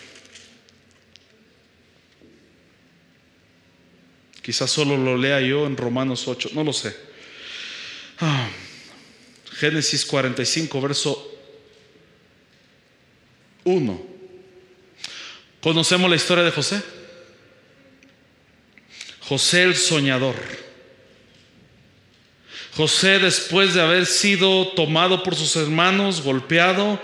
Quizás 4.42 4.70
solo 4.70 4.96
lo 4.96 5.16
lea 5.16 5.40
yo 5.40 5.66
en 5.66 5.76
Romanos 5.76 6.28
8, 6.28 6.50
no 6.52 6.64
lo 6.64 6.72
sé. 6.72 6.94
Ah, 8.20 8.48
Génesis 9.52 10.04
45, 10.04 10.80
verso 10.80 11.38
1. 13.64 14.06
¿Conocemos 15.62 16.10
la 16.10 16.16
historia 16.16 16.44
de 16.44 16.50
José? 16.50 16.82
José 19.20 19.62
el 19.62 19.76
soñador. 19.76 20.63
José 22.76 23.20
después 23.20 23.74
de 23.74 23.82
haber 23.82 24.04
sido 24.04 24.68
tomado 24.68 25.22
por 25.22 25.36
sus 25.36 25.54
hermanos, 25.54 26.22
golpeado, 26.22 27.00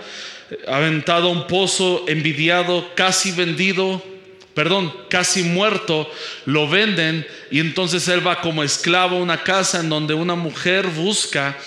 aventado 0.67 1.29
a 1.29 1.31
un 1.31 1.47
pozo, 1.47 2.03
envidiado, 2.07 2.85
casi 2.93 3.31
vendido, 3.31 4.03
perdón, 4.53 4.93
casi 5.09 5.43
muerto, 5.43 6.11
lo 6.45 6.67
venden 6.67 7.25
y 7.51 7.59
entonces 7.59 8.07
él 8.09 8.25
va 8.25 8.41
como 8.41 8.63
esclavo 8.63 9.17
a 9.17 9.21
una 9.21 9.43
casa 9.43 9.79
en 9.79 9.87
donde 9.87 10.13
una 10.13 10.35
mujer 10.35 10.87
busca 10.87 11.57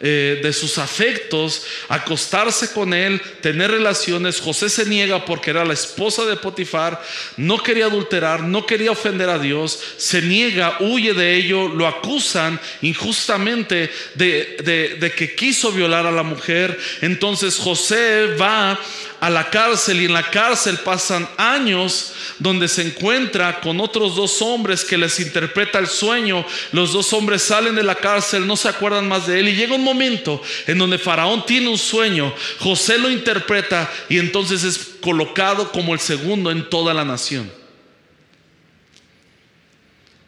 eh, 0.00 0.40
de 0.42 0.52
sus 0.52 0.78
afectos, 0.78 1.62
acostarse 1.88 2.72
con 2.72 2.92
él, 2.92 3.20
tener 3.40 3.70
relaciones. 3.70 4.40
José 4.40 4.68
se 4.68 4.86
niega 4.86 5.24
porque 5.24 5.50
era 5.50 5.64
la 5.64 5.74
esposa 5.74 6.24
de 6.24 6.36
Potifar, 6.36 7.02
no 7.36 7.62
quería 7.62 7.86
adulterar, 7.86 8.42
no 8.42 8.66
quería 8.66 8.90
ofender 8.90 9.28
a 9.28 9.38
Dios, 9.38 9.78
se 9.96 10.20
niega, 10.22 10.76
huye 10.80 11.14
de 11.14 11.34
ello, 11.34 11.68
lo 11.68 11.86
acusan 11.86 12.60
injustamente 12.82 13.90
de, 14.14 14.96
de 14.98 15.12
que 15.12 15.34
quiso 15.34 15.72
violar 15.72 16.06
a 16.06 16.12
la 16.12 16.22
mujer. 16.22 16.78
Entonces 17.00 17.56
José 17.56 18.34
va 18.40 18.78
a 19.24 19.30
la 19.30 19.48
cárcel 19.48 20.02
y 20.02 20.04
en 20.04 20.12
la 20.12 20.28
cárcel 20.30 20.76
pasan 20.84 21.26
años 21.38 22.12
donde 22.38 22.68
se 22.68 22.82
encuentra 22.82 23.58
con 23.62 23.80
otros 23.80 24.16
dos 24.16 24.42
hombres 24.42 24.84
que 24.84 24.98
les 24.98 25.18
interpreta 25.18 25.78
el 25.78 25.86
sueño. 25.86 26.44
Los 26.72 26.92
dos 26.92 27.10
hombres 27.14 27.40
salen 27.40 27.74
de 27.74 27.82
la 27.82 27.94
cárcel, 27.94 28.46
no 28.46 28.54
se 28.54 28.68
acuerdan 28.68 29.08
más 29.08 29.26
de 29.26 29.40
él 29.40 29.48
y 29.48 29.56
llega 29.56 29.76
un 29.76 29.82
momento 29.82 30.42
en 30.66 30.76
donde 30.76 30.98
Faraón 30.98 31.46
tiene 31.46 31.70
un 31.70 31.78
sueño, 31.78 32.34
José 32.58 32.98
lo 32.98 33.08
interpreta 33.08 33.90
y 34.10 34.18
entonces 34.18 34.62
es 34.62 34.78
colocado 35.00 35.72
como 35.72 35.94
el 35.94 36.00
segundo 36.00 36.50
en 36.50 36.68
toda 36.68 36.92
la 36.92 37.06
nación. 37.06 37.63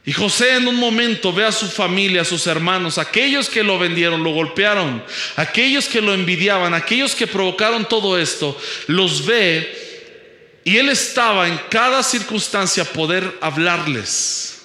Y 0.07 0.12
José 0.12 0.54
en 0.54 0.68
un 0.68 0.76
momento 0.76 1.32
ve 1.32 1.44
a 1.44 1.50
su 1.50 1.66
familia, 1.66 2.22
a 2.22 2.24
sus 2.24 2.46
hermanos, 2.46 2.96
aquellos 2.96 3.48
que 3.48 3.64
lo 3.64 3.76
vendieron, 3.76 4.22
lo 4.22 4.30
golpearon, 4.30 5.04
aquellos 5.34 5.86
que 5.86 6.00
lo 6.00 6.14
envidiaban, 6.14 6.74
aquellos 6.74 7.16
que 7.16 7.26
provocaron 7.26 7.88
todo 7.88 8.16
esto, 8.16 8.57
los 8.86 9.26
ve 9.26 10.62
y 10.62 10.76
él 10.76 10.90
estaba 10.90 11.48
en 11.48 11.59
cada 11.68 12.04
circunstancia 12.04 12.84
poder 12.84 13.36
hablarles, 13.40 14.62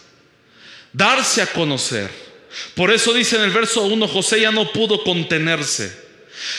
darse 0.93 1.41
a 1.41 1.47
conocer. 1.47 2.11
Por 2.75 2.91
eso 2.91 3.11
dice 3.11 3.37
en 3.37 3.41
el 3.41 3.51
verso 3.51 3.81
1, 3.81 4.07
José 4.07 4.41
ya 4.41 4.51
no 4.51 4.71
pudo 4.71 5.03
contenerse. 5.03 5.91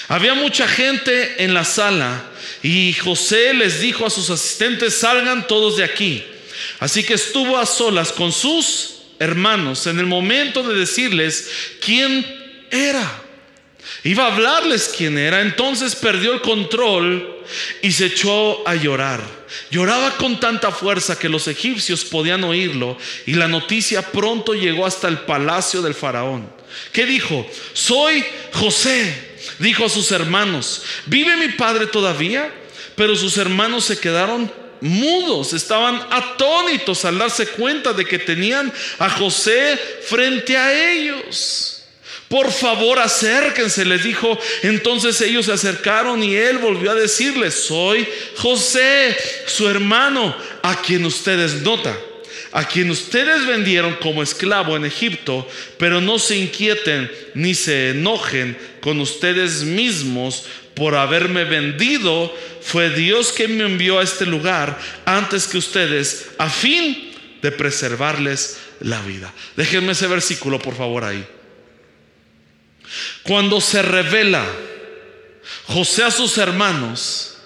Había 0.09 0.35
mucha 0.35 0.67
gente 0.67 1.45
en 1.45 1.55
la 1.55 1.65
sala 1.65 2.25
y 2.65 2.95
José 2.95 3.55
les 3.55 3.81
dijo 3.81 4.05
a 4.05 4.11
sus 4.11 4.29
asistentes, 4.29 4.99
salgan 4.99 5.47
todos 5.47 5.77
de 5.77 5.85
aquí. 5.85 6.25
Así 6.83 7.05
que 7.05 7.15
estuvo 7.15 7.57
a 7.59 7.65
solas 7.65 8.11
con 8.11 8.33
sus 8.33 9.03
hermanos 9.21 9.87
en 9.87 10.01
el 10.01 10.07
momento 10.07 10.65
de 10.65 10.75
decirles 10.75 11.49
quién 11.81 12.27
era. 12.73 13.23
Iba 14.03 14.25
a 14.25 14.35
hablarles 14.35 14.93
quién 14.99 15.17
era, 15.17 15.43
entonces 15.43 15.95
perdió 15.95 16.33
el 16.33 16.41
control 16.41 17.45
y 17.83 17.93
se 17.93 18.07
echó 18.07 18.67
a 18.67 18.75
llorar. 18.75 19.23
Lloraba 19.71 20.17
con 20.17 20.41
tanta 20.41 20.73
fuerza 20.73 21.17
que 21.17 21.29
los 21.29 21.47
egipcios 21.47 22.05
podían 22.05 22.43
oírlo 22.43 22.99
y 23.27 23.35
la 23.35 23.47
noticia 23.47 24.03
pronto 24.11 24.53
llegó 24.53 24.85
hasta 24.85 25.07
el 25.07 25.19
palacio 25.19 25.83
del 25.83 25.95
faraón. 25.95 26.53
¿Qué 26.93 27.07
dijo? 27.07 27.47
Soy 27.75 28.25
José, 28.55 29.37
dijo 29.61 29.85
a 29.85 29.89
sus 29.89 30.11
hermanos. 30.11 30.83
¿Vive 31.07 31.37
mi 31.37 31.51
padre 31.51 31.87
todavía? 31.87 32.53
Pero 32.97 33.15
sus 33.15 33.39
hermanos 33.39 33.85
se 33.85 34.01
quedaron 34.01 34.51
mudos, 34.83 35.53
estaban 35.53 36.01
atónitos 36.11 37.05
al 37.05 37.19
darse 37.19 37.47
cuenta 37.47 37.93
de 37.93 38.05
que 38.05 38.19
tenían 38.19 38.73
a 38.99 39.09
José 39.09 39.79
frente 40.03 40.57
a 40.57 40.93
ellos. 40.93 41.73
Por 42.29 42.51
favor, 42.51 42.99
acérquense, 42.99 43.85
les 43.85 44.03
dijo. 44.03 44.39
Entonces 44.63 45.21
ellos 45.21 45.47
se 45.47 45.53
acercaron 45.53 46.23
y 46.25 46.35
él 46.35 46.59
volvió 46.59 46.91
a 46.91 46.95
decirles, 46.95 47.53
soy 47.53 48.09
José, 48.37 49.15
su 49.47 49.69
hermano, 49.69 50.35
a 50.63 50.81
quien 50.81 51.05
ustedes 51.05 51.61
nota, 51.61 51.95
a 52.53 52.67
quien 52.67 52.91
ustedes 52.91 53.47
vendieron 53.47 53.97
como 54.01 54.23
esclavo 54.23 54.77
en 54.77 54.87
Egipto, 54.87 55.47
pero 55.77 56.01
no 56.01 56.19
se 56.19 56.39
inquieten 56.39 57.13
ni 57.35 57.55
se 57.55 57.91
enojen 57.91 58.57
con 58.81 58.99
ustedes 59.01 59.63
mismos 59.63 60.45
por 60.75 60.95
haberme 60.95 61.45
vendido, 61.45 62.35
fue 62.63 62.91
Dios 62.91 63.33
quien 63.33 63.57
me 63.57 63.65
envió 63.65 63.99
a 63.99 64.03
este 64.03 64.27
lugar 64.27 64.79
antes 65.05 65.47
que 65.47 65.59
ustedes, 65.59 66.31
a 66.39 66.49
fin 66.49 67.13
de 67.43 67.51
preservarles 67.51 68.59
la 68.81 69.01
vida. 69.03 69.33
Déjenme 69.57 69.93
ese 69.93 70.07
versículo, 70.07 70.59
por 70.59 70.77
favor, 70.77 71.05
ahí. 71.05 71.27
Cuando 73.23 73.61
se 73.61 73.83
revela 73.83 74.45
José 75.67 76.05
a 76.05 76.11
sus 76.11 76.39
hermanos, 76.39 77.37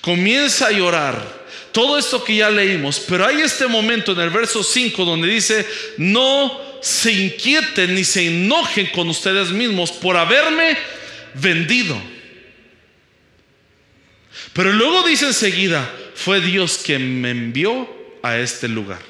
comienza 0.00 0.68
a 0.68 0.72
llorar. 0.72 1.46
Todo 1.72 1.98
esto 1.98 2.24
que 2.24 2.36
ya 2.36 2.48
leímos, 2.48 3.00
pero 3.00 3.26
hay 3.26 3.42
este 3.42 3.66
momento 3.66 4.12
en 4.12 4.20
el 4.20 4.30
verso 4.30 4.62
5 4.62 5.04
donde 5.04 5.28
dice, 5.28 5.66
no 5.98 6.58
se 6.80 7.12
inquieten 7.12 7.94
ni 7.94 8.02
se 8.02 8.28
enojen 8.28 8.86
con 8.94 9.08
ustedes 9.10 9.50
mismos 9.50 9.92
por 9.92 10.16
haberme 10.16 10.78
vendido. 11.34 12.00
Pero 14.52 14.72
luego 14.72 15.02
dice 15.02 15.26
enseguida, 15.26 15.90
fue 16.14 16.40
Dios 16.40 16.80
quien 16.84 17.20
me 17.20 17.30
envió 17.30 17.88
a 18.22 18.38
este 18.38 18.68
lugar. 18.68 19.00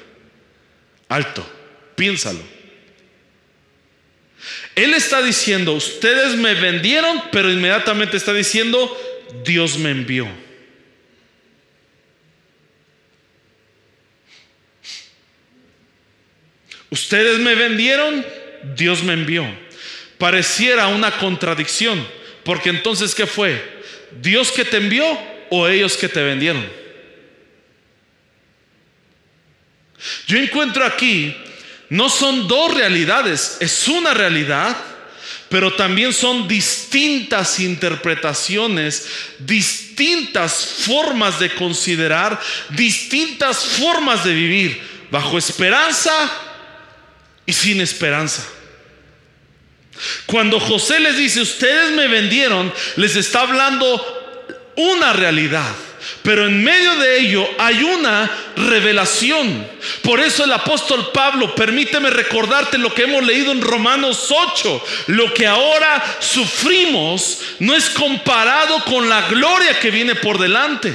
Alto, 1.09 1.47
piénsalo. 1.95 2.57
Él 4.75 4.93
está 4.93 5.21
diciendo, 5.21 5.73
ustedes 5.73 6.35
me 6.35 6.53
vendieron, 6.53 7.23
pero 7.31 7.51
inmediatamente 7.51 8.17
está 8.17 8.33
diciendo, 8.33 8.95
Dios 9.43 9.77
me 9.77 9.91
envió. 9.91 10.27
Ustedes 16.89 17.39
me 17.39 17.55
vendieron, 17.55 18.25
Dios 18.75 19.03
me 19.03 19.13
envió. 19.13 19.45
Pareciera 20.17 20.87
una 20.87 21.11
contradicción, 21.17 22.05
porque 22.43 22.69
entonces, 22.69 23.13
¿qué 23.13 23.25
fue? 23.25 23.76
¿Dios 24.11 24.51
que 24.51 24.65
te 24.65 24.77
envió 24.77 25.05
o 25.49 25.67
ellos 25.67 25.97
que 25.97 26.09
te 26.09 26.21
vendieron. 26.21 26.65
Yo 30.27 30.37
encuentro 30.37 30.85
aquí, 30.85 31.35
no 31.89 32.09
son 32.09 32.47
dos 32.47 32.73
realidades, 32.73 33.57
es 33.59 33.87
una 33.87 34.13
realidad, 34.13 34.75
pero 35.49 35.73
también 35.73 36.13
son 36.13 36.47
distintas 36.47 37.59
interpretaciones, 37.59 39.07
distintas 39.39 40.65
formas 40.85 41.39
de 41.39 41.53
considerar, 41.55 42.39
distintas 42.69 43.65
formas 43.65 44.23
de 44.23 44.33
vivir, 44.33 44.81
bajo 45.09 45.37
esperanza 45.37 46.11
y 47.45 47.53
sin 47.53 47.81
esperanza. 47.81 48.45
Cuando 50.25 50.59
José 50.59 50.99
les 50.99 51.17
dice, 51.17 51.41
ustedes 51.41 51.91
me 51.91 52.07
vendieron, 52.07 52.73
les 52.95 53.15
está 53.15 53.41
hablando 53.41 54.03
una 54.75 55.13
realidad. 55.13 55.71
Pero 56.23 56.45
en 56.45 56.63
medio 56.63 56.95
de 56.97 57.19
ello 57.19 57.47
hay 57.57 57.83
una 57.83 58.29
revelación. 58.57 59.67
Por 60.01 60.19
eso 60.19 60.43
el 60.43 60.51
apóstol 60.51 61.11
Pablo, 61.13 61.53
permíteme 61.55 62.09
recordarte 62.09 62.77
lo 62.77 62.93
que 62.93 63.03
hemos 63.03 63.23
leído 63.23 63.51
en 63.51 63.61
Romanos 63.61 64.27
8. 64.29 64.83
Lo 65.07 65.33
que 65.33 65.47
ahora 65.47 66.03
sufrimos 66.19 67.39
no 67.59 67.75
es 67.75 67.89
comparado 67.89 68.83
con 68.85 69.07
la 69.07 69.21
gloria 69.29 69.79
que 69.79 69.91
viene 69.91 70.15
por 70.15 70.37
delante. 70.39 70.93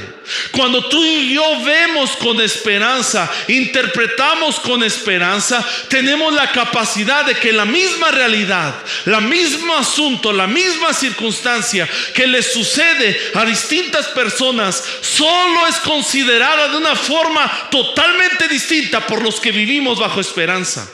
Cuando 0.52 0.88
tú 0.88 1.04
y 1.04 1.34
yo 1.34 1.62
vemos 1.64 2.12
con 2.12 2.40
esperanza, 2.40 3.30
interpretamos 3.48 4.60
con 4.60 4.82
esperanza, 4.82 5.64
tenemos 5.88 6.32
la 6.32 6.50
capacidad 6.52 7.24
de 7.24 7.34
que 7.34 7.52
la 7.52 7.64
misma 7.64 8.10
realidad, 8.10 8.74
la 9.06 9.20
mismo 9.20 9.74
asunto, 9.74 10.32
la 10.32 10.46
misma 10.46 10.92
circunstancia 10.92 11.88
que 12.14 12.26
le 12.26 12.42
sucede 12.42 13.20
a 13.34 13.44
distintas 13.44 14.08
personas, 14.08 14.82
solo 15.00 15.66
es 15.66 15.76
considerada 15.76 16.68
de 16.68 16.76
una 16.76 16.94
forma 16.94 17.51
totalmente 17.70 18.48
distinta 18.48 19.06
por 19.06 19.22
los 19.22 19.40
que 19.40 19.52
vivimos 19.52 19.98
bajo 19.98 20.20
esperanza. 20.20 20.88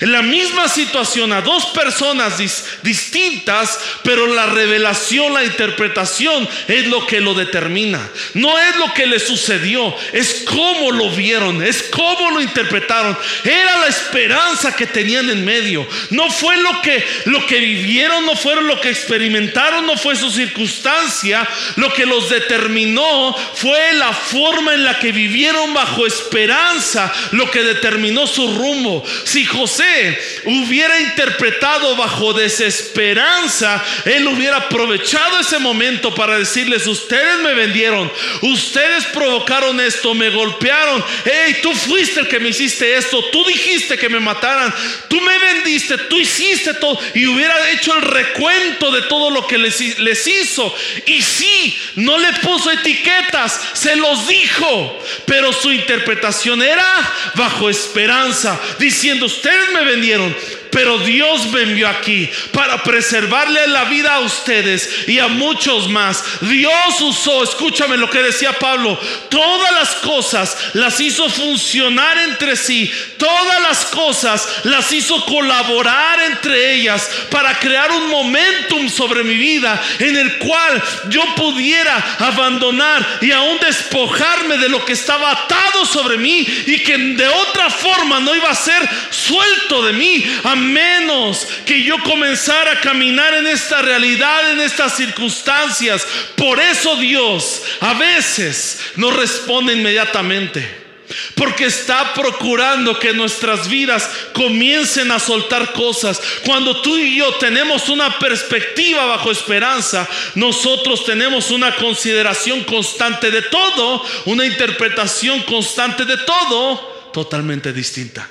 En 0.00 0.12
la 0.12 0.22
misma 0.22 0.68
situación 0.68 1.32
a 1.32 1.42
dos 1.42 1.66
personas 1.66 2.38
distintas, 2.82 3.78
pero 4.02 4.26
la 4.26 4.46
revelación, 4.46 5.34
la 5.34 5.44
interpretación 5.44 6.48
es 6.68 6.86
lo 6.86 7.06
que 7.06 7.20
lo 7.20 7.34
determina. 7.34 8.08
No 8.34 8.58
es 8.58 8.76
lo 8.76 8.94
que 8.94 9.06
le 9.06 9.18
sucedió, 9.18 9.94
es 10.12 10.44
cómo 10.46 10.92
lo 10.92 11.10
vieron, 11.10 11.62
es 11.62 11.82
cómo 11.84 12.30
lo 12.30 12.40
interpretaron. 12.40 13.16
Era 13.44 13.78
la 13.80 13.88
esperanza 13.88 14.74
que 14.74 14.86
tenían 14.86 15.28
en 15.28 15.44
medio. 15.44 15.86
No 16.10 16.30
fue 16.30 16.56
lo 16.56 16.80
que 16.80 17.04
lo 17.26 17.44
que 17.46 17.58
vivieron, 17.58 18.24
no 18.24 18.36
fueron 18.36 18.66
lo 18.66 18.80
que 18.80 18.90
experimentaron, 18.90 19.86
no 19.86 19.96
fue 19.96 20.16
su 20.16 20.30
circunstancia, 20.30 21.46
lo 21.76 21.92
que 21.92 22.06
los 22.06 22.30
determinó 22.30 23.34
fue 23.54 23.92
la 23.94 24.12
forma 24.12 24.74
en 24.74 24.84
la 24.84 24.98
que 24.98 25.12
vivieron 25.12 25.74
bajo 25.74 26.06
esperanza, 26.06 27.12
lo 27.32 27.50
que 27.50 27.62
determinó 27.62 28.26
su 28.26 28.54
rumbo. 28.56 29.04
Si 29.24 29.44
José 29.58 30.18
hubiera 30.44 31.00
interpretado 31.00 31.96
bajo 31.96 32.32
desesperanza, 32.32 33.84
él 34.04 34.26
hubiera 34.28 34.58
aprovechado 34.58 35.40
ese 35.40 35.58
momento 35.58 36.14
para 36.14 36.38
decirles, 36.38 36.86
ustedes 36.86 37.38
me 37.40 37.54
vendieron, 37.54 38.10
ustedes 38.42 39.04
provocaron 39.06 39.80
esto, 39.80 40.14
me 40.14 40.30
golpearon, 40.30 41.04
hey, 41.24 41.56
tú 41.60 41.72
fuiste 41.74 42.20
el 42.20 42.28
que 42.28 42.38
me 42.38 42.50
hiciste 42.50 42.96
esto, 42.96 43.22
tú 43.30 43.44
dijiste 43.46 43.98
que 43.98 44.08
me 44.08 44.20
mataran, 44.20 44.72
tú 45.08 45.20
me 45.20 45.38
vendiste, 45.38 45.98
tú 45.98 46.18
hiciste 46.18 46.74
todo, 46.74 46.98
y 47.14 47.26
hubiera 47.26 47.70
hecho 47.70 47.94
el 47.96 48.02
recuento 48.02 48.92
de 48.92 49.02
todo 49.02 49.30
lo 49.30 49.46
que 49.46 49.58
les, 49.58 49.80
hizo. 49.80 50.74
Y 51.06 51.22
sí, 51.22 51.78
no 51.96 52.18
le 52.18 52.32
puso 52.34 52.70
etiquetas, 52.70 53.60
se 53.72 53.96
los 53.96 54.28
dijo, 54.28 55.04
pero 55.26 55.52
su 55.52 55.72
interpretación 55.72 56.62
era 56.62 56.86
bajo 57.34 57.68
esperanza, 57.68 58.58
diciendo, 58.78 59.26
usted 59.26 59.47
ustedes 59.48 59.72
me 59.72 59.84
vendieron, 59.90 60.36
pero 60.70 60.98
Dios 60.98 61.46
me 61.46 61.62
envió 61.62 61.88
aquí 61.88 62.28
para 62.52 62.82
preservarle 62.82 63.66
la 63.68 63.84
vida 63.84 64.14
a 64.14 64.20
ustedes 64.20 65.08
y 65.08 65.18
a 65.18 65.28
muchos 65.28 65.88
más. 65.88 66.22
Dios 66.42 67.00
usó, 67.00 67.42
escúchame 67.42 67.96
lo 67.96 68.10
que 68.10 68.22
decía 68.22 68.52
Pablo, 68.52 68.98
todas 69.28 69.72
las 69.72 69.94
cosas 69.96 70.56
las 70.74 71.00
hizo 71.00 71.28
funcionar 71.28 72.18
entre 72.18 72.56
sí, 72.56 72.92
todas 73.16 73.62
las 73.62 73.86
cosas 73.86 74.48
las 74.64 74.90
hizo 74.92 75.24
colaborar 75.24 76.20
entre 76.22 76.74
ellas 76.74 77.08
para 77.30 77.58
crear 77.58 77.90
un 77.90 78.08
momentum 78.08 78.88
sobre 78.88 79.24
mi 79.24 79.34
vida 79.34 79.80
en 79.98 80.16
el 80.16 80.38
cual 80.38 80.82
yo 81.08 81.22
pudiera 81.34 82.16
abandonar 82.18 83.18
y 83.20 83.30
aún 83.30 83.58
despojarme 83.60 84.58
de 84.58 84.68
lo 84.68 84.84
que 84.84 84.92
estaba 84.92 85.30
atado 85.30 85.86
sobre 85.86 86.16
mí 86.18 86.46
y 86.66 86.78
que 86.80 86.96
de 86.96 87.28
otra 87.28 87.70
forma 87.70 88.20
no 88.20 88.34
iba 88.34 88.50
a 88.50 88.54
ser 88.54 88.88
suelto 89.10 89.84
de 89.84 89.92
mí 89.92 90.24
menos 90.58 91.46
que 91.64 91.82
yo 91.82 91.96
comenzara 92.02 92.72
a 92.72 92.80
caminar 92.80 93.34
en 93.34 93.46
esta 93.46 93.82
realidad, 93.82 94.52
en 94.52 94.60
estas 94.60 94.96
circunstancias. 94.96 96.06
Por 96.36 96.60
eso 96.60 96.96
Dios 96.96 97.62
a 97.80 97.94
veces 97.94 98.80
no 98.96 99.10
responde 99.10 99.72
inmediatamente. 99.72 100.88
Porque 101.34 101.64
está 101.64 102.12
procurando 102.12 102.98
que 102.98 103.14
nuestras 103.14 103.66
vidas 103.68 104.10
comiencen 104.34 105.10
a 105.10 105.18
soltar 105.18 105.72
cosas. 105.72 106.20
Cuando 106.44 106.82
tú 106.82 106.98
y 106.98 107.16
yo 107.16 107.32
tenemos 107.36 107.88
una 107.88 108.18
perspectiva 108.18 109.06
bajo 109.06 109.30
esperanza, 109.30 110.06
nosotros 110.34 111.06
tenemos 111.06 111.50
una 111.50 111.74
consideración 111.76 112.62
constante 112.64 113.30
de 113.30 113.42
todo, 113.42 114.04
una 114.26 114.44
interpretación 114.44 115.42
constante 115.44 116.04
de 116.04 116.18
todo, 116.18 117.10
totalmente 117.14 117.72
distinta. 117.72 118.28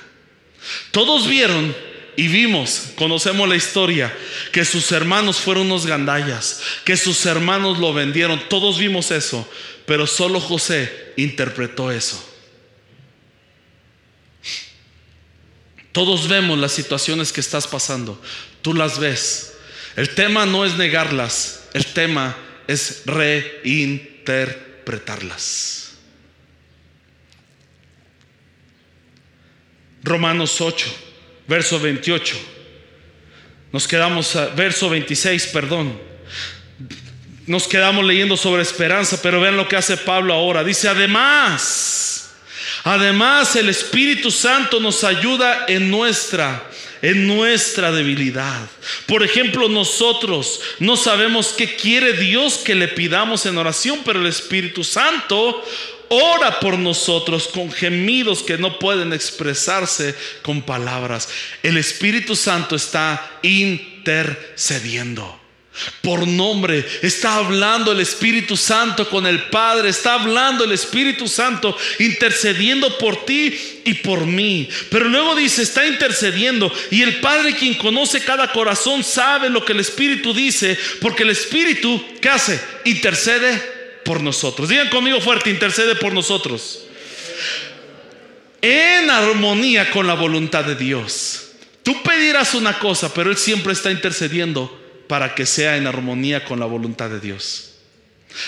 Todos 0.91 1.27
vieron 1.27 1.75
y 2.17 2.27
vimos, 2.27 2.89
conocemos 2.95 3.47
la 3.47 3.55
historia, 3.55 4.13
que 4.51 4.65
sus 4.65 4.91
hermanos 4.91 5.37
fueron 5.37 5.67
unos 5.67 5.85
gandallas, 5.85 6.61
que 6.83 6.97
sus 6.97 7.27
hermanos 7.27 7.77
lo 7.77 7.93
vendieron. 7.93 8.41
Todos 8.49 8.79
vimos 8.79 9.11
eso, 9.11 9.47
pero 9.85 10.07
solo 10.07 10.39
José 10.39 11.13
interpretó 11.15 11.91
eso. 11.91 12.27
Todos 15.91 16.27
vemos 16.27 16.57
las 16.57 16.71
situaciones 16.71 17.31
que 17.31 17.41
estás 17.41 17.67
pasando, 17.67 18.19
tú 18.63 18.73
las 18.73 18.97
ves. 18.97 19.53
El 19.95 20.15
tema 20.15 20.47
no 20.47 20.65
es 20.65 20.75
negarlas, 20.75 21.65
el 21.73 21.85
tema 21.85 22.35
es 22.67 23.03
reinterpretarlas. 23.05 25.91
Romanos 30.01 30.61
8 30.61 31.06
verso 31.47 31.79
28. 31.79 32.35
Nos 33.71 33.87
quedamos, 33.87 34.35
a, 34.35 34.47
verso 34.47 34.89
26, 34.89 35.47
perdón. 35.47 35.99
Nos 37.45 37.67
quedamos 37.67 38.05
leyendo 38.05 38.35
sobre 38.35 38.61
esperanza, 38.61 39.21
pero 39.21 39.39
vean 39.39 39.57
lo 39.57 39.67
que 39.67 39.77
hace 39.77 39.97
Pablo 39.97 40.33
ahora. 40.33 40.63
Dice, 40.63 40.89
además, 40.89 42.35
además 42.83 43.55
el 43.55 43.69
Espíritu 43.69 44.31
Santo 44.31 44.79
nos 44.79 45.03
ayuda 45.03 45.65
en 45.67 45.89
nuestra 45.89 46.63
en 47.01 47.27
nuestra 47.27 47.91
debilidad. 47.91 48.67
Por 49.05 49.23
ejemplo, 49.23 49.69
nosotros 49.69 50.61
no 50.79 50.97
sabemos 50.97 51.53
qué 51.55 51.75
quiere 51.75 52.13
Dios 52.13 52.57
que 52.57 52.75
le 52.75 52.87
pidamos 52.87 53.45
en 53.45 53.57
oración, 53.57 54.01
pero 54.03 54.19
el 54.19 54.27
Espíritu 54.27 54.83
Santo 54.83 55.63
ora 56.09 56.59
por 56.59 56.77
nosotros 56.77 57.47
con 57.47 57.71
gemidos 57.71 58.43
que 58.43 58.57
no 58.57 58.79
pueden 58.79 59.13
expresarse 59.13 60.15
con 60.41 60.61
palabras. 60.61 61.29
El 61.63 61.77
Espíritu 61.77 62.35
Santo 62.35 62.75
está 62.75 63.39
intercediendo. 63.41 65.39
Por 66.01 66.27
nombre, 66.27 66.83
está 67.03 67.35
hablando 67.35 67.91
el 67.91 67.99
Espíritu 67.99 68.57
Santo 68.57 69.07
con 69.09 69.27
el 69.27 69.43
Padre, 69.43 69.89
está 69.89 70.15
hablando 70.15 70.63
el 70.63 70.71
Espíritu 70.71 71.27
Santo 71.27 71.77
intercediendo 71.99 72.97
por 72.97 73.25
ti 73.25 73.55
y 73.85 73.93
por 73.95 74.25
mí. 74.25 74.67
Pero 74.89 75.07
luego 75.07 75.35
dice, 75.35 75.61
está 75.61 75.85
intercediendo 75.85 76.73
y 76.89 77.03
el 77.03 77.19
Padre 77.19 77.55
quien 77.55 77.75
conoce 77.75 78.21
cada 78.21 78.51
corazón 78.51 79.03
sabe 79.03 79.51
lo 79.51 79.63
que 79.63 79.73
el 79.73 79.79
Espíritu 79.79 80.33
dice, 80.33 80.79
porque 80.99 81.21
el 81.23 81.29
Espíritu, 81.29 82.03
¿qué 82.21 82.29
hace? 82.29 82.59
Intercede 82.85 83.76
por 84.07 84.21
nosotros. 84.21 84.69
Digan 84.69 84.89
conmigo 84.89 85.19
fuerte, 85.19 85.49
intercede 85.49 85.95
por 85.95 86.13
nosotros. 86.13 86.85
En 88.61 89.09
armonía 89.09 89.91
con 89.91 90.07
la 90.07 90.13
voluntad 90.13 90.63
de 90.63 90.75
Dios. 90.75 91.49
Tú 91.83 92.01
pedirás 92.01 92.55
una 92.55 92.79
cosa, 92.79 93.13
pero 93.13 93.29
Él 93.29 93.37
siempre 93.37 93.73
está 93.73 93.91
intercediendo 93.91 94.81
para 95.07 95.35
que 95.35 95.45
sea 95.45 95.77
en 95.77 95.87
armonía 95.87 96.45
con 96.45 96.59
la 96.59 96.65
voluntad 96.65 97.09
de 97.09 97.19
Dios. 97.19 97.73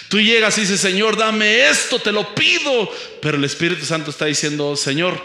Tú 0.07 0.19
llegas 0.19 0.57
y 0.57 0.61
dices, 0.61 0.79
Señor, 0.79 1.17
dame 1.17 1.69
esto, 1.69 1.99
te 1.99 2.11
lo 2.11 2.33
pido. 2.33 2.89
Pero 3.21 3.37
el 3.37 3.43
Espíritu 3.43 3.85
Santo 3.85 4.11
está 4.11 4.25
diciendo, 4.25 4.75
Señor, 4.77 5.21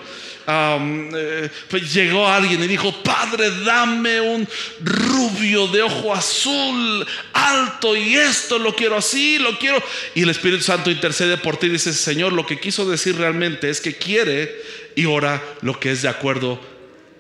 eh, 0.47 1.51
pues 1.69 1.93
llegó 1.93 2.27
alguien 2.27 2.63
y 2.63 2.67
dijo, 2.67 2.93
Padre, 3.03 3.51
dame 3.65 4.21
un 4.21 4.47
rubio 4.83 5.69
de 5.69 5.83
ojo 5.83 6.15
azul, 6.15 7.07
alto, 7.33 7.97
y 7.97 8.17
esto 8.17 8.59
lo 8.59 8.75
quiero 8.75 8.97
así, 8.97 9.39
lo 9.39 9.59
quiero. 9.59 9.83
Y 10.15 10.23
el 10.23 10.31
Espíritu 10.31 10.63
Santo 10.63 10.91
intercede 10.91 11.37
por 11.37 11.57
ti 11.57 11.67
y 11.67 11.71
dice, 11.71 11.93
Señor, 11.93 12.33
lo 12.33 12.47
que 12.47 12.61
quiso 12.61 12.89
decir 12.89 13.17
realmente 13.17 13.71
es 13.71 13.81
que 13.81 13.97
quiere 13.97 14.55
y 14.95 15.07
ora 15.07 15.43
lo 15.63 15.79
que 15.81 15.91
es 15.93 16.03
de 16.03 16.09
acuerdo 16.09 16.61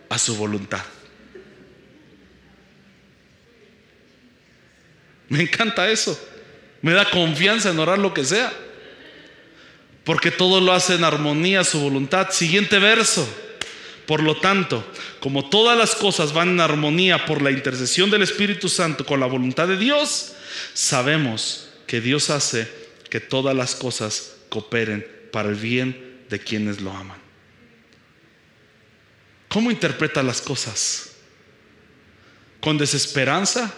a 0.08 0.18
su 0.18 0.36
voluntad. 0.36 0.82
Me 5.28 5.42
encanta 5.42 5.90
eso. 5.90 6.18
Me 6.82 6.92
da 6.92 7.10
confianza 7.10 7.70
en 7.70 7.78
orar 7.78 7.98
lo 7.98 8.12
que 8.12 8.24
sea 8.24 8.52
porque 10.04 10.30
todo 10.30 10.60
lo 10.60 10.72
hace 10.72 10.94
en 10.94 11.04
armonía 11.04 11.64
su 11.64 11.80
voluntad. 11.80 12.30
Siguiente 12.30 12.78
verso. 12.78 13.26
Por 14.06 14.22
lo 14.22 14.36
tanto, 14.36 14.84
como 15.20 15.48
todas 15.48 15.78
las 15.78 15.94
cosas 15.94 16.34
van 16.34 16.50
en 16.50 16.60
armonía 16.60 17.24
por 17.24 17.40
la 17.40 17.50
intercesión 17.50 18.10
del 18.10 18.22
Espíritu 18.22 18.68
Santo 18.68 19.06
con 19.06 19.18
la 19.18 19.26
voluntad 19.26 19.66
de 19.66 19.78
Dios, 19.78 20.34
sabemos 20.74 21.70
que 21.86 22.02
Dios 22.02 22.28
hace 22.28 22.68
que 23.08 23.20
todas 23.20 23.56
las 23.56 23.74
cosas 23.74 24.34
cooperen 24.50 25.06
para 25.32 25.48
el 25.48 25.54
bien 25.54 26.24
de 26.28 26.38
quienes 26.38 26.82
lo 26.82 26.92
aman. 26.92 27.16
¿Cómo 29.48 29.70
interpreta 29.70 30.22
las 30.22 30.42
cosas? 30.42 31.12
¿Con 32.60 32.76
desesperanza? 32.76 33.72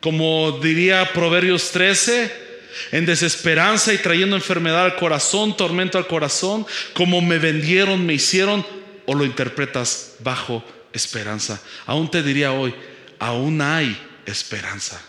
Como 0.00 0.58
diría 0.60 1.12
Proverbios 1.12 1.70
13, 1.70 2.43
en 2.92 3.06
desesperanza 3.06 3.92
y 3.92 3.98
trayendo 3.98 4.36
enfermedad 4.36 4.84
al 4.84 4.96
corazón, 4.96 5.56
tormento 5.56 5.98
al 5.98 6.06
corazón, 6.06 6.66
como 6.92 7.20
me 7.20 7.38
vendieron, 7.38 8.04
me 8.04 8.14
hicieron, 8.14 8.64
o 9.06 9.14
lo 9.14 9.24
interpretas 9.24 10.16
bajo 10.20 10.64
esperanza. 10.92 11.60
Aún 11.86 12.10
te 12.10 12.22
diría 12.22 12.52
hoy, 12.52 12.74
aún 13.18 13.60
hay 13.60 13.96
esperanza. 14.26 15.00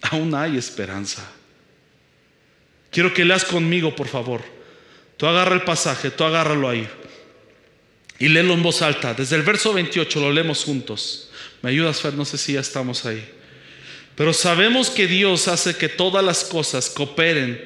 Aún 0.00 0.34
hay 0.34 0.56
esperanza. 0.56 1.28
Quiero 2.90 3.12
que 3.12 3.24
leas 3.24 3.44
conmigo, 3.44 3.94
por 3.94 4.08
favor. 4.08 4.42
Tú 5.16 5.26
agarra 5.26 5.54
el 5.54 5.62
pasaje, 5.62 6.10
tú 6.10 6.24
agárralo 6.24 6.68
ahí. 6.68 6.88
Y 8.18 8.28
léelo 8.28 8.54
en 8.54 8.62
voz 8.62 8.82
alta. 8.82 9.14
Desde 9.14 9.36
el 9.36 9.42
verso 9.42 9.72
28 9.72 10.20
lo 10.20 10.32
leemos 10.32 10.64
juntos. 10.64 11.30
¿Me 11.62 11.70
ayudas, 11.70 12.00
Fer? 12.00 12.14
No 12.14 12.24
sé 12.24 12.38
si 12.38 12.54
ya 12.54 12.60
estamos 12.60 13.04
ahí. 13.04 13.28
Pero 14.18 14.34
sabemos 14.34 14.90
que 14.90 15.06
Dios 15.06 15.46
hace 15.46 15.76
que 15.76 15.88
todas 15.88 16.24
las 16.24 16.42
cosas 16.42 16.90
cooperen. 16.90 17.62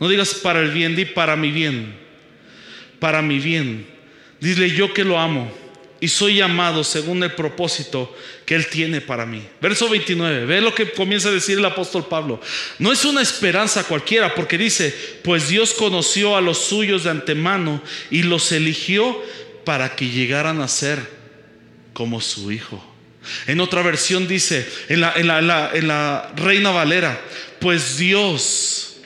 No 0.00 0.08
digas 0.08 0.32
para 0.32 0.60
el 0.60 0.70
bien, 0.70 0.96
di 0.96 1.04
para 1.04 1.36
mi 1.36 1.50
bien. 1.50 1.94
Para 2.98 3.20
mi 3.20 3.38
bien. 3.38 3.86
Dile 4.40 4.70
yo 4.70 4.94
que 4.94 5.04
lo 5.04 5.18
amo 5.18 5.52
y 6.00 6.08
soy 6.08 6.36
llamado 6.36 6.84
según 6.84 7.22
el 7.22 7.32
propósito 7.32 8.16
que 8.46 8.54
Él 8.54 8.66
tiene 8.68 9.02
para 9.02 9.26
mí. 9.26 9.46
Verso 9.60 9.86
29, 9.90 10.46
ve 10.46 10.62
lo 10.62 10.74
que 10.74 10.90
comienza 10.90 11.28
a 11.28 11.32
decir 11.32 11.58
el 11.58 11.64
apóstol 11.66 12.06
Pablo. 12.06 12.40
No 12.78 12.90
es 12.90 13.04
una 13.04 13.20
esperanza 13.20 13.84
cualquiera, 13.84 14.34
porque 14.34 14.56
dice, 14.56 14.94
pues 15.22 15.48
Dios 15.48 15.74
conoció 15.74 16.34
a 16.34 16.40
los 16.40 16.56
suyos 16.56 17.04
de 17.04 17.10
antemano 17.10 17.82
y 18.10 18.22
los 18.22 18.52
eligió 18.52 19.22
para 19.66 19.96
que 19.96 20.08
llegaran 20.08 20.62
a 20.62 20.68
ser 20.68 20.98
como 21.92 22.22
su 22.22 22.50
Hijo. 22.50 22.93
En 23.46 23.60
otra 23.60 23.82
versión 23.82 24.26
dice, 24.28 24.68
en 24.88 25.00
la, 25.00 26.32
Reina 26.36 26.70
Valera, 26.70 27.20
pues 27.60 27.96
Dios 27.96 28.96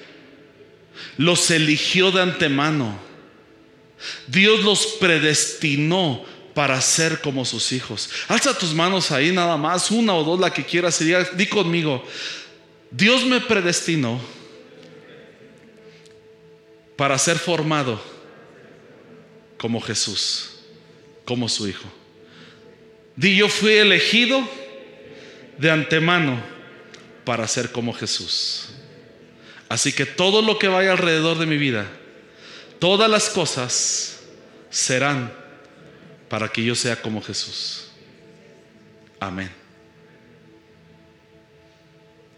los 1.16 1.50
eligió 1.50 2.10
de 2.10 2.22
antemano. 2.22 2.98
Dios 4.26 4.62
los 4.64 4.86
predestinó 5.00 6.24
para 6.54 6.80
ser 6.80 7.20
como 7.20 7.44
sus 7.44 7.72
hijos. 7.72 8.10
Alza 8.28 8.56
tus 8.56 8.74
manos 8.74 9.10
ahí 9.10 9.32
nada 9.32 9.56
más, 9.56 9.90
una 9.90 10.14
o 10.14 10.24
dos, 10.24 10.40
la 10.40 10.52
que 10.52 10.64
quieras, 10.64 11.00
y 11.00 11.12
di 11.36 11.46
conmigo, 11.46 12.04
Dios 12.90 13.24
me 13.24 13.40
predestinó 13.40 14.20
para 16.96 17.16
ser 17.18 17.38
formado 17.38 18.02
como 19.56 19.80
Jesús, 19.80 20.50
como 21.24 21.48
su 21.48 21.68
hijo. 21.68 21.88
Di, 23.18 23.34
yo 23.34 23.48
fui 23.48 23.72
elegido 23.72 24.48
de 25.58 25.72
antemano 25.72 26.40
para 27.24 27.48
ser 27.48 27.72
como 27.72 27.92
Jesús. 27.92 28.68
Así 29.68 29.92
que 29.92 30.06
todo 30.06 30.40
lo 30.40 30.56
que 30.56 30.68
vaya 30.68 30.92
alrededor 30.92 31.36
de 31.36 31.46
mi 31.46 31.58
vida, 31.58 31.84
todas 32.78 33.10
las 33.10 33.28
cosas 33.28 34.20
serán 34.70 35.32
para 36.28 36.46
que 36.46 36.62
yo 36.62 36.76
sea 36.76 37.02
como 37.02 37.20
Jesús. 37.20 37.88
Amén. 39.18 39.50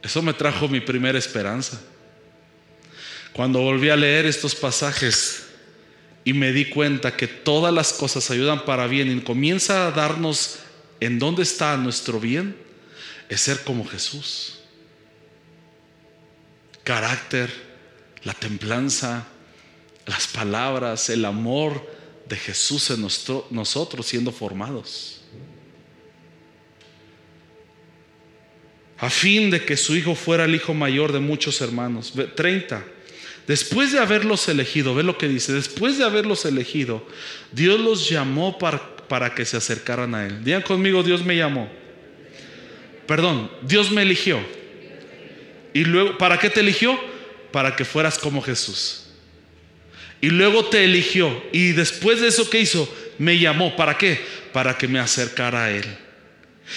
Eso 0.03 0.23
me 0.23 0.33
trajo 0.33 0.67
mi 0.67 0.81
primera 0.81 1.19
esperanza. 1.19 1.79
Cuando 3.35 3.61
volví 3.61 3.91
a 3.91 3.97
leer 3.97 4.25
estos 4.25 4.55
pasajes 4.55 5.47
y 6.25 6.33
me 6.33 6.53
di 6.53 6.71
cuenta 6.71 7.19
que 7.19 7.27
todas 7.27 7.75
las 7.75 7.93
cosas 7.93 8.31
ayudan 8.31 8.65
para 8.65 8.87
bien 8.87 9.15
y 9.15 9.21
comienza 9.21 9.87
a 9.87 9.91
darnos 9.91 10.61
¿En 11.01 11.19
dónde 11.19 11.43
está 11.43 11.77
nuestro 11.77 12.21
bien? 12.21 12.57
Es 13.29 13.41
ser 13.41 13.65
como 13.65 13.87
Jesús. 13.87 14.59
Carácter, 16.85 17.51
la 18.25 18.35
templanza, 18.35 19.27
las 20.07 20.27
palabras, 20.29 21.09
el 21.09 21.25
amor 21.25 21.89
de 22.29 22.37
Jesús 22.37 22.91
en 22.91 23.03
nosotros 23.51 24.07
siendo 24.07 24.31
formados. 24.31 25.21
A 28.99 29.09
fin 29.09 29.51
de 29.51 29.65
que 29.65 29.79
su 29.79 29.97
hijo 29.97 30.15
fuera 30.15 30.45
el 30.45 30.55
hijo 30.55 30.75
mayor 30.75 31.13
de 31.13 31.21
muchos 31.21 31.63
hermanos. 31.63 32.13
30. 32.37 32.85
Después 33.47 33.93
de 33.93 33.99
haberlos 33.99 34.47
elegido, 34.49 34.95
ve 34.95 35.03
lo 35.03 35.17
que 35.17 35.27
dice, 35.27 35.53
después 35.53 35.97
de 35.97 36.05
haberlos 36.05 36.45
elegido, 36.45 37.05
Dios 37.51 37.81
los 37.81 38.09
llamó 38.09 38.59
para, 38.59 38.81
para 39.11 39.35
que 39.35 39.45
se 39.45 39.57
acercaran 39.57 40.15
a 40.15 40.25
Él. 40.25 40.45
Digan 40.45 40.63
conmigo, 40.63 41.03
Dios 41.03 41.25
me 41.25 41.37
llamó. 41.37 41.69
Perdón, 43.09 43.51
Dios 43.63 43.91
me 43.91 44.03
eligió. 44.03 44.39
Y 45.75 45.83
luego, 45.83 46.17
¿para 46.17 46.39
qué 46.39 46.49
te 46.49 46.61
eligió? 46.61 46.97
Para 47.51 47.75
que 47.75 47.85
fueras 47.85 48.21
como 48.21 48.41
Jesús. 48.41 49.09
Y 50.21 50.31
luego 50.31 50.67
te 50.67 50.85
eligió. 50.85 51.43
Y 51.51 51.73
después 51.73 52.21
de 52.21 52.29
eso, 52.29 52.49
¿qué 52.49 52.61
hizo? 52.61 52.89
Me 53.19 53.37
llamó. 53.37 53.75
¿Para 53.75 53.99
qué? 53.99 54.21
Para 54.53 54.79
que 54.79 54.87
me 54.87 55.01
acercara 55.01 55.65
a 55.65 55.71
Él. 55.73 55.87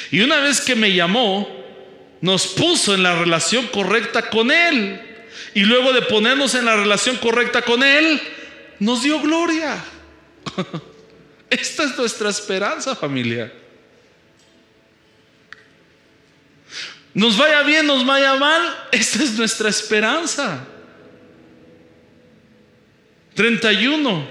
Y 0.09 0.21
una 0.21 0.39
vez 0.39 0.59
que 0.59 0.73
me 0.73 0.91
llamó, 0.91 1.47
nos 2.19 2.47
puso 2.47 2.95
en 2.95 3.03
la 3.03 3.15
relación 3.15 3.67
correcta 3.67 4.31
con 4.31 4.49
Él. 4.49 4.99
Y 5.53 5.59
luego 5.59 5.93
de 5.93 6.01
ponernos 6.01 6.55
en 6.55 6.65
la 6.65 6.75
relación 6.77 7.17
correcta 7.17 7.61
con 7.61 7.84
Él, 7.84 8.19
nos 8.79 9.03
dio 9.03 9.21
gloria. 9.21 9.77
Esta 11.53 11.83
es 11.83 11.95
nuestra 11.95 12.31
esperanza, 12.31 12.95
familia. 12.95 13.53
Nos 17.13 17.37
vaya 17.37 17.61
bien, 17.61 17.85
nos 17.85 18.03
vaya 18.03 18.33
mal, 18.35 18.87
esta 18.91 19.23
es 19.23 19.33
nuestra 19.33 19.69
esperanza. 19.69 20.65
31. 23.35 24.27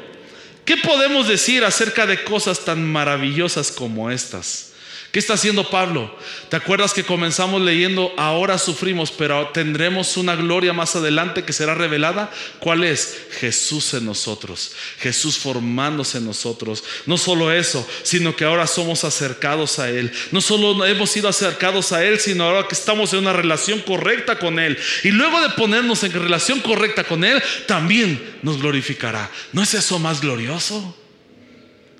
¿Qué 0.65 0.77
podemos 0.79 1.29
decir 1.29 1.65
acerca 1.65 2.07
de 2.07 2.25
cosas 2.25 2.65
tan 2.65 2.85
maravillosas 2.85 3.71
como 3.71 4.11
estas? 4.11 4.72
¿Qué 5.13 5.19
está 5.19 5.35
haciendo 5.35 5.69
Pablo? 5.69 6.11
¿Te 6.49 6.57
acuerdas 6.57 6.95
que 6.95 7.05
comenzamos 7.05 7.61
leyendo, 7.61 8.15
ahora 8.17 8.57
sufrimos, 8.57 9.11
pero 9.11 9.49
tendremos 9.49 10.17
una 10.17 10.35
gloria 10.37 10.73
más 10.73 10.97
adelante 10.97 11.45
que 11.45 11.53
será 11.53 11.75
revelada? 11.75 12.31
¿Cuál 12.61 12.83
es? 12.83 13.19
Jesús 13.39 13.93
en 13.93 14.07
nosotros, 14.07 14.73
Jesús 15.01 15.37
formándose 15.37 16.17
en 16.17 16.25
nosotros. 16.25 16.83
No 17.05 17.19
solo 17.19 17.53
eso, 17.53 17.87
sino 18.03 18.35
que 18.35 18.47
ahora 18.47 18.67
somos 18.67 19.05
acercados 19.05 19.79
a 19.79 19.91
Él. 19.91 20.11
No 20.31 20.41
solo 20.41 20.83
hemos 20.87 21.11
sido 21.11 21.29
acercados 21.29 21.93
a 21.93 22.03
Él, 22.03 22.19
sino 22.19 22.45
ahora 22.45 22.67
que 22.67 22.75
estamos 22.75 23.13
en 23.13 23.19
una 23.19 23.35
relación 23.35 23.81
correcta 23.81 24.39
con 24.39 24.59
Él. 24.59 24.79
Y 25.05 25.11
luego 25.11 25.43
de 25.43 25.51
ponernos 25.51 26.05
en 26.05 26.13
relación 26.15 26.61
correcta 26.61 27.05
con 27.05 27.23
Él, 27.23 27.43
también 27.67 28.39
nos 28.41 28.63
glorificará. 28.63 29.31
¿No 29.53 29.63
es 29.63 29.75
eso 29.75 29.99
más 29.99 30.23
glorioso? 30.23 30.97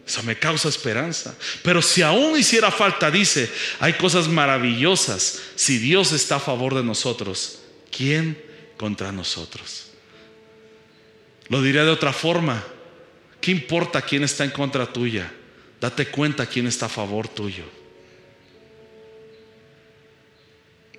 Eso 0.07 0.23
me 0.23 0.39
causa 0.39 0.69
esperanza. 0.69 1.37
Pero 1.63 1.81
si 1.81 2.03
aún 2.03 2.39
hiciera 2.39 2.71
falta, 2.71 3.11
dice, 3.11 3.51
hay 3.81 3.95
cosas 3.95 4.29
maravillosas. 4.29 5.41
Si 5.55 5.79
Dios 5.79 6.13
está 6.13 6.37
a 6.37 6.41
favor 6.41 6.75
de 6.75 6.83
nosotros, 6.83 7.61
¿quién 7.97 8.43
contra 8.77 9.13
nosotros? 9.13 9.87
Lo 11.49 11.63
diré 11.63 11.85
de 11.85 11.91
otra 11.91 12.13
forma. 12.13 12.65
¿Qué 13.41 13.51
importa 13.51 14.03
quién 14.03 14.25
está 14.25 14.45
en 14.45 14.51
contra 14.51 14.93
tuya? 14.93 15.33
Date 15.81 16.07
cuenta 16.07 16.47
quién 16.47 16.67
está 16.67 16.87
a 16.87 16.89
favor 16.89 17.29
tuyo. 17.29 17.65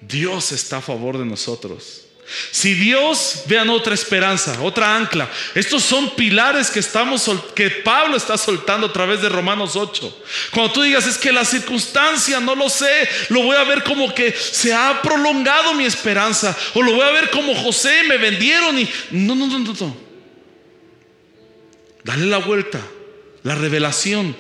Dios 0.02 0.52
está 0.52 0.78
a 0.78 0.82
favor 0.82 1.18
de 1.18 1.26
nosotros. 1.26 2.03
Si 2.52 2.74
Dios, 2.74 3.44
vean 3.48 3.70
otra 3.70 3.94
esperanza, 3.94 4.60
otra 4.62 4.96
ancla. 4.96 5.30
Estos 5.54 5.84
son 5.84 6.16
pilares 6.16 6.72
que 6.72 6.80
estamos 6.80 7.30
que 7.54 7.70
Pablo 7.70 8.16
está 8.16 8.38
soltando 8.38 8.88
a 8.88 8.94
través 8.94 9.22
de 9.22 9.30
Romanos 9.30 9.76
8. 9.76 10.24
Cuando 10.52 10.74
tú 10.74 10.82
digas 10.82 11.06
es 11.06 11.18
que 11.18 11.32
la 11.32 11.46
circunstancia 11.46 12.40
no 12.40 12.56
lo 12.56 12.70
sé, 12.70 13.10
lo 13.30 13.44
voy 13.44 13.56
a 13.56 13.64
ver 13.64 13.84
como 13.84 14.14
que 14.14 14.32
se 14.32 14.74
ha 14.74 15.02
prolongado 15.02 15.74
mi 15.74 15.86
esperanza 15.86 16.56
o 16.74 16.82
lo 16.82 16.94
voy 16.94 17.04
a 17.04 17.12
ver 17.12 17.30
como 17.30 17.54
José 17.56 18.04
me 18.08 18.18
vendieron 18.18 18.80
y 18.80 18.90
no, 19.12 19.36
no, 19.36 19.46
no, 19.48 19.60
no, 19.60 19.74
no. 19.74 19.98
Dale 22.04 22.26
la 22.26 22.38
vuelta. 22.38 22.80
La 23.44 23.56
revelación 23.56 24.36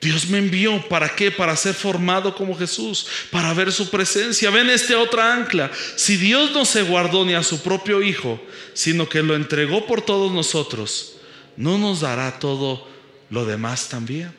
Dios 0.00 0.28
me 0.28 0.38
envió, 0.38 0.86
¿para 0.88 1.14
qué? 1.14 1.30
Para 1.30 1.56
ser 1.56 1.74
formado 1.74 2.34
como 2.34 2.56
Jesús, 2.56 3.06
para 3.30 3.52
ver 3.52 3.72
su 3.72 3.90
presencia. 3.90 4.50
Ven 4.50 4.70
este 4.70 4.94
otra 4.94 5.34
ancla. 5.34 5.72
Si 5.96 6.16
Dios 6.16 6.52
no 6.52 6.64
se 6.64 6.82
guardó 6.82 7.24
ni 7.24 7.34
a 7.34 7.42
su 7.42 7.62
propio 7.62 8.02
Hijo, 8.02 8.40
sino 8.74 9.08
que 9.08 9.22
lo 9.22 9.34
entregó 9.34 9.86
por 9.86 10.02
todos 10.02 10.30
nosotros, 10.30 11.16
¿no 11.56 11.78
nos 11.78 12.00
dará 12.00 12.38
todo 12.38 12.86
lo 13.30 13.44
demás 13.44 13.88
también. 13.88 14.34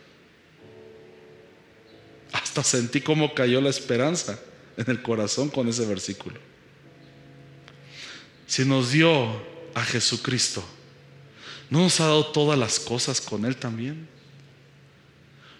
Hasta 2.32 2.64
sentí 2.64 3.02
cómo 3.02 3.34
cayó 3.34 3.62
la 3.62 3.70
esperanza 3.70 4.40
en 4.78 4.90
el 4.90 5.02
corazón 5.02 5.50
con 5.50 5.68
ese 5.68 5.86
versículo. 5.86 6.40
Si 8.48 8.66
nos 8.66 8.92
dio 8.92 9.44
a 9.74 9.84
Jesucristo, 9.84 10.64
¿no 11.70 11.82
nos 11.82 12.00
ha 12.00 12.06
dado 12.06 12.28
todas 12.28 12.58
las 12.58 12.80
cosas 12.80 13.22
con 13.22 13.46
Él 13.46 13.56
también? 13.56 14.08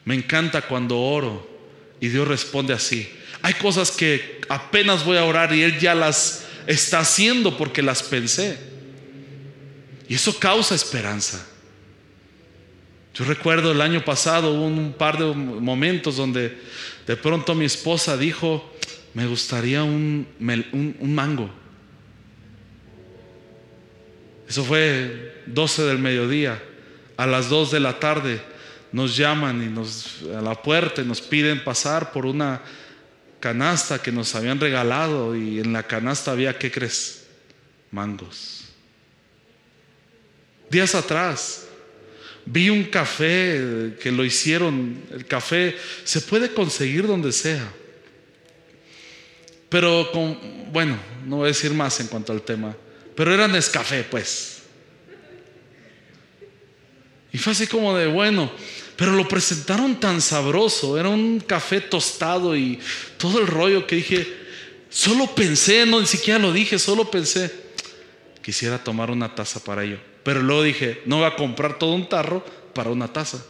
Me 0.10 0.16
encanta 0.16 0.64
cuando 0.64 1.00
oro 1.00 1.48
y 2.00 2.08
Dios 2.08 2.28
responde 2.28 2.74
así. 2.74 3.08
Hay 3.44 3.54
cosas 3.54 3.92
que 3.92 4.42
apenas 4.50 5.06
voy 5.06 5.18
a 5.18 5.24
orar 5.24 5.54
y 5.54 5.62
Él 5.62 5.78
ya 5.78 5.94
las 5.94 6.48
está 6.66 7.02
haciendo 7.02 7.56
porque 7.56 7.84
las 7.84 8.02
pensé. 8.02 8.58
Y 10.08 10.16
eso 10.16 10.40
causa 10.40 10.74
esperanza. 10.74 11.48
Yo 13.14 13.24
recuerdo 13.24 13.72
el 13.72 13.82
año 13.82 14.04
pasado 14.04 14.52
hubo 14.52 14.66
un 14.66 14.94
par 14.94 15.20
de 15.20 15.26
momentos 15.26 16.18
donde 16.18 16.58
de 17.06 17.16
pronto 17.16 17.54
mi 17.54 17.66
esposa 17.66 18.18
dijo, 18.18 18.68
me 19.14 19.28
gustaría 19.28 19.84
un, 19.84 20.28
mango. 21.02 21.52
Eso 24.48 24.64
fue 24.64 25.44
12 25.46 25.84
del 25.84 26.00
mediodía. 26.00 26.60
A 27.16 27.28
las 27.28 27.48
2 27.50 27.70
de 27.70 27.80
la 27.80 28.00
tarde 28.00 28.42
nos 28.92 29.16
llaman 29.16 29.64
y 29.64 29.68
nos 29.68 30.24
a 30.36 30.42
la 30.42 30.62
puerta 30.62 31.02
y 31.02 31.06
nos 31.06 31.22
piden 31.22 31.64
pasar 31.64 32.12
por 32.12 32.26
una 32.26 32.62
canasta 33.40 34.02
que 34.02 34.12
nos 34.12 34.36
habían 34.36 34.60
regalado 34.60 35.36
y 35.36 35.60
en 35.60 35.74
la 35.74 35.84
canasta 35.84 36.32
había, 36.32 36.58
¿qué 36.58 36.72
crees? 36.72 37.26
Mangos. 37.92 38.66
Días 40.70 40.94
atrás 40.94 41.68
vi 42.46 42.70
un 42.70 42.86
café 42.86 43.96
que 44.02 44.12
lo 44.12 44.26
hicieron, 44.26 45.04
el 45.12 45.26
café 45.26 45.76
se 46.04 46.22
puede 46.22 46.54
conseguir 46.54 47.08
donde 47.08 47.32
sea. 47.32 47.72
Pero 49.70 50.12
con, 50.12 50.72
bueno, 50.72 50.98
no 51.26 51.38
voy 51.38 51.46
a 51.46 51.48
decir 51.50 51.72
más 51.74 52.00
en 52.00 52.08
cuanto 52.08 52.34
al 52.34 52.42
tema, 52.42 52.76
pero 53.16 53.34
era 53.34 53.48
Nescafé, 53.48 54.04
pues. 54.04 54.59
Y 57.32 57.38
fue 57.38 57.54
así 57.54 57.68
como 57.68 57.96
de, 57.96 58.08
bueno, 58.08 58.52
pero 58.96 59.12
lo 59.14 59.28
presentaron 59.28 60.00
tan 60.00 60.22
sabroso, 60.22 61.00
era 61.00 61.10
un 61.10 61.40
café 61.40 61.80
tostado 61.80 62.56
y 62.56 62.80
todo 63.18 63.40
el 63.40 63.48
rollo 63.48 63.86
que 63.88 63.98
dije, 63.98 64.28
solo 64.90 65.28
pensé, 65.36 65.86
no 65.86 66.00
ni 66.00 66.08
siquiera 66.08 66.40
lo 66.40 66.52
dije, 66.52 66.80
solo 66.80 67.10
pensé, 67.10 67.50
quisiera 68.42 68.84
tomar 68.84 69.12
una 69.12 69.34
taza 69.36 69.64
para 69.64 69.84
ello. 69.84 70.00
Pero 70.24 70.42
luego 70.42 70.64
dije, 70.64 71.02
no 71.06 71.18
voy 71.18 71.26
a 71.26 71.36
comprar 71.36 71.78
todo 71.78 71.94
un 71.94 72.10
tarro 72.10 72.44
para 72.74 72.90
una 72.90 73.12
taza, 73.12 73.44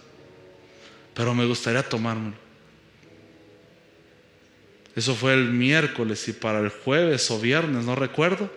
pero 1.13 1.34
me 1.34 1.45
gustaría 1.45 1.82
tomármelo. 1.82 2.36
Eso 4.95 5.15
fue 5.15 5.34
el 5.34 5.45
miércoles 5.45 6.27
y 6.27 6.34
para 6.34 6.59
el 6.59 6.69
jueves 6.69 7.32
o 7.32 7.39
viernes, 7.39 7.86
no 7.86 7.95
recuerdo. 7.95 8.51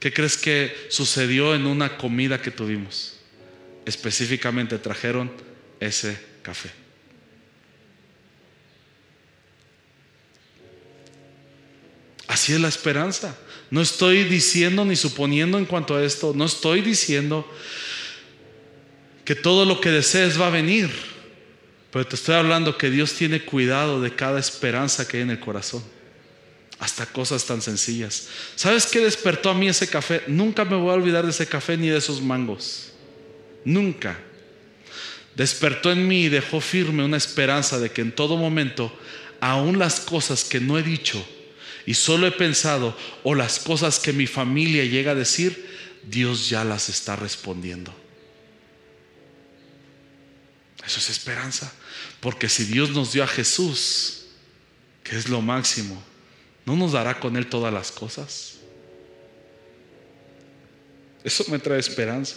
¿Qué 0.00 0.12
crees 0.12 0.36
que 0.36 0.74
sucedió 0.88 1.54
en 1.54 1.66
una 1.66 1.96
comida 1.96 2.42
que 2.42 2.50
tuvimos? 2.50 3.11
Específicamente 3.84 4.78
trajeron 4.78 5.30
ese 5.80 6.18
café. 6.42 6.70
Así 12.28 12.54
es 12.54 12.60
la 12.60 12.68
esperanza. 12.68 13.36
No 13.70 13.80
estoy 13.80 14.24
diciendo 14.24 14.84
ni 14.84 14.96
suponiendo 14.96 15.58
en 15.58 15.64
cuanto 15.64 15.96
a 15.96 16.04
esto, 16.04 16.32
no 16.34 16.44
estoy 16.44 16.80
diciendo 16.80 17.46
que 19.24 19.34
todo 19.34 19.64
lo 19.64 19.80
que 19.80 19.90
desees 19.90 20.40
va 20.40 20.46
a 20.46 20.50
venir, 20.50 20.90
pero 21.90 22.06
te 22.06 22.16
estoy 22.16 22.34
hablando 22.34 22.76
que 22.76 22.90
Dios 22.90 23.12
tiene 23.14 23.44
cuidado 23.44 24.00
de 24.00 24.14
cada 24.14 24.40
esperanza 24.40 25.06
que 25.06 25.18
hay 25.18 25.22
en 25.24 25.30
el 25.30 25.40
corazón, 25.40 25.82
hasta 26.78 27.06
cosas 27.06 27.44
tan 27.44 27.62
sencillas. 27.62 28.28
¿Sabes 28.56 28.86
qué 28.86 29.00
despertó 29.00 29.50
a 29.50 29.54
mí 29.54 29.68
ese 29.68 29.88
café? 29.88 30.22
Nunca 30.26 30.64
me 30.64 30.76
voy 30.76 30.90
a 30.90 30.94
olvidar 30.94 31.24
de 31.24 31.30
ese 31.30 31.46
café 31.46 31.76
ni 31.76 31.88
de 31.88 31.98
esos 31.98 32.20
mangos. 32.20 32.91
Nunca 33.64 34.18
despertó 35.34 35.90
en 35.90 36.06
mí 36.06 36.24
y 36.24 36.28
dejó 36.28 36.60
firme 36.60 37.04
una 37.04 37.16
esperanza 37.16 37.78
de 37.78 37.90
que 37.90 38.02
en 38.02 38.12
todo 38.12 38.36
momento, 38.36 38.96
aún 39.40 39.78
las 39.78 40.00
cosas 40.00 40.44
que 40.44 40.60
no 40.60 40.78
he 40.78 40.82
dicho 40.82 41.24
y 41.86 41.94
solo 41.94 42.26
he 42.26 42.32
pensado, 42.32 42.96
o 43.24 43.34
las 43.34 43.58
cosas 43.58 43.98
que 43.98 44.12
mi 44.12 44.26
familia 44.26 44.84
llega 44.84 45.12
a 45.12 45.16
decir, 45.16 45.68
Dios 46.04 46.48
ya 46.48 46.64
las 46.64 46.88
está 46.88 47.16
respondiendo. 47.16 47.92
Eso 50.86 50.98
es 51.00 51.10
esperanza. 51.10 51.72
Porque 52.20 52.48
si 52.48 52.64
Dios 52.64 52.90
nos 52.90 53.12
dio 53.12 53.24
a 53.24 53.26
Jesús, 53.26 54.26
que 55.02 55.16
es 55.16 55.28
lo 55.28 55.40
máximo, 55.40 56.00
¿no 56.64 56.76
nos 56.76 56.92
dará 56.92 57.18
con 57.18 57.36
Él 57.36 57.48
todas 57.48 57.72
las 57.72 57.90
cosas? 57.90 58.58
Eso 61.24 61.44
me 61.48 61.58
trae 61.58 61.80
esperanza. 61.80 62.36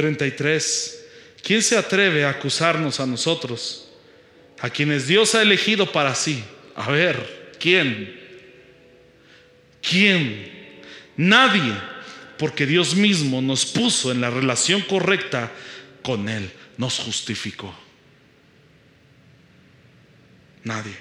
33. 0.00 1.04
¿Quién 1.42 1.62
se 1.62 1.76
atreve 1.76 2.24
a 2.24 2.30
acusarnos 2.30 3.00
a 3.00 3.06
nosotros? 3.06 3.90
A 4.58 4.70
quienes 4.70 5.06
Dios 5.06 5.34
ha 5.34 5.42
elegido 5.42 5.92
para 5.92 6.14
sí. 6.14 6.42
A 6.74 6.90
ver, 6.90 7.52
¿quién? 7.60 8.18
¿Quién? 9.82 10.80
Nadie, 11.18 11.74
porque 12.38 12.64
Dios 12.64 12.94
mismo 12.94 13.42
nos 13.42 13.66
puso 13.66 14.10
en 14.10 14.22
la 14.22 14.30
relación 14.30 14.80
correcta 14.80 15.52
con 16.02 16.30
Él, 16.30 16.50
nos 16.78 16.98
justificó. 16.98 17.74
Nadie. 20.64 20.96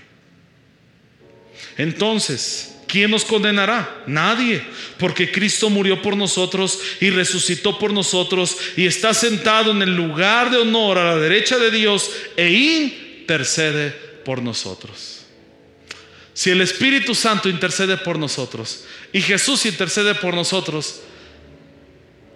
Entonces, 1.77 2.75
¿quién 2.89 3.11
nos 3.11 3.23
condenará? 3.23 4.03
Nadie, 4.07 4.61
porque 4.97 5.31
Cristo 5.31 5.69
murió 5.69 6.01
por 6.01 6.17
nosotros 6.17 6.79
y 6.99 7.09
resucitó 7.11 7.77
por 7.79 7.93
nosotros 7.93 8.57
y 8.75 8.87
está 8.87 9.13
sentado 9.13 9.71
en 9.71 9.81
el 9.81 9.95
lugar 9.95 10.49
de 10.49 10.57
honor 10.57 10.97
a 10.97 11.05
la 11.05 11.17
derecha 11.17 11.57
de 11.57 11.71
Dios 11.71 12.11
e 12.35 12.49
intercede 12.49 13.91
por 14.25 14.41
nosotros. 14.41 15.21
Si 16.33 16.49
el 16.49 16.61
Espíritu 16.61 17.15
Santo 17.15 17.47
intercede 17.47 17.97
por 17.97 18.17
nosotros 18.17 18.85
y 19.13 19.21
Jesús 19.21 19.65
intercede 19.65 20.15
por 20.15 20.33
nosotros, 20.33 21.01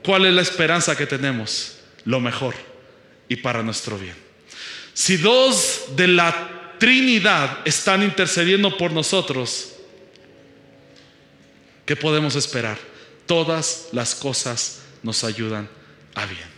¿cuál 0.04 0.26
es 0.26 0.34
la 0.34 0.41
esperanza 0.41 0.95
que 0.95 1.08
tenemos? 1.08 1.78
Lo 2.06 2.20
mejor 2.20 2.56
y 3.28 3.38
para 3.38 3.64
nuestro 3.64 3.97
bien. 3.97 4.16
Si 4.93 5.18
dos 5.18 5.86
de 5.95 6.08
la 6.08 6.76
Trinidad 6.78 7.60
están 7.66 8.04
intercediendo 8.04 8.78
por 8.78 8.91
nosotros, 8.91 9.74
¿Qué 11.86 11.96
podemos 11.96 12.36
esperar? 12.36 12.78
Todas 13.26 13.90
las 13.92 14.16
cosas 14.16 14.84
nos 15.02 15.24
ayudan 15.24 15.70
a 16.16 16.26
bien. 16.26 16.54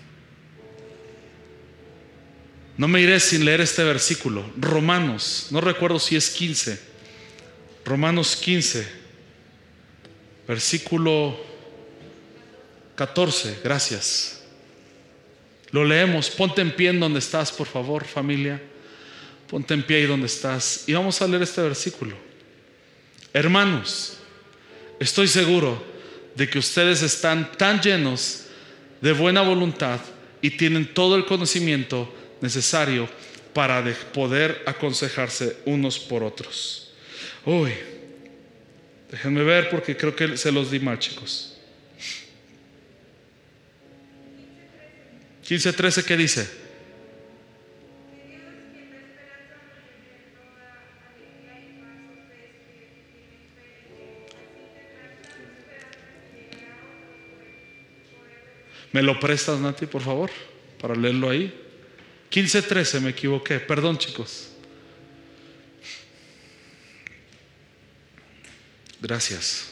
No 2.77 2.87
me 2.87 3.01
iré 3.01 3.19
sin 3.19 3.45
leer 3.45 3.61
este 3.61 3.83
versículo. 3.83 4.45
Romanos, 4.57 5.47
no 5.51 5.61
recuerdo 5.61 5.97
si 5.97 6.15
es 6.15 6.29
15. 6.29 6.79
Romanos 7.85 8.35
15, 8.35 8.87
versículo 10.47 11.39
14. 12.95 13.59
Gracias. 13.63 14.41
Lo 15.71 15.85
leemos. 15.85 16.29
Ponte 16.29 16.61
en 16.61 16.75
pie 16.75 16.89
en 16.89 16.99
donde 16.99 17.19
estás, 17.19 17.51
por 17.51 17.67
favor, 17.67 18.05
familia. 18.05 18.61
Ponte 19.47 19.73
en 19.73 19.83
pie 19.83 19.97
ahí 19.97 20.05
donde 20.05 20.27
estás. 20.27 20.83
Y 20.87 20.93
vamos 20.93 21.21
a 21.21 21.27
leer 21.27 21.43
este 21.43 21.61
versículo. 21.61 22.15
Hermanos, 23.31 24.17
Estoy 24.99 25.27
seguro 25.27 25.83
de 26.35 26.49
que 26.49 26.59
ustedes 26.59 27.01
están 27.01 27.51
tan 27.57 27.81
llenos 27.81 28.45
de 29.01 29.11
buena 29.11 29.41
voluntad 29.41 29.99
y 30.41 30.51
tienen 30.51 30.93
todo 30.93 31.15
el 31.15 31.25
conocimiento 31.25 32.13
necesario 32.41 33.09
para 33.53 33.83
poder 34.13 34.63
aconsejarse 34.65 35.57
unos 35.65 35.99
por 35.99 36.23
otros. 36.23 36.91
Uy, 37.45 37.71
déjenme 39.09 39.43
ver 39.43 39.69
porque 39.69 39.95
creo 39.95 40.15
que 40.15 40.37
se 40.37 40.51
los 40.51 40.71
di 40.71 40.79
mal, 40.79 40.99
chicos. 40.99 41.57
15.13, 45.47 46.03
¿qué 46.03 46.17
dice? 46.17 46.64
¿Me 58.95 59.03
lo 59.03 59.19
prestas, 59.19 59.59
Nati, 59.59 59.87
por 59.87 60.01
favor? 60.01 60.31
Para 60.79 60.95
leerlo 60.95 61.29
ahí. 61.29 61.53
15.13, 62.31 63.01
me 63.01 63.09
equivoqué. 63.09 63.59
Perdón, 63.59 63.97
chicos. 63.97 64.51
Gracias. 69.01 69.71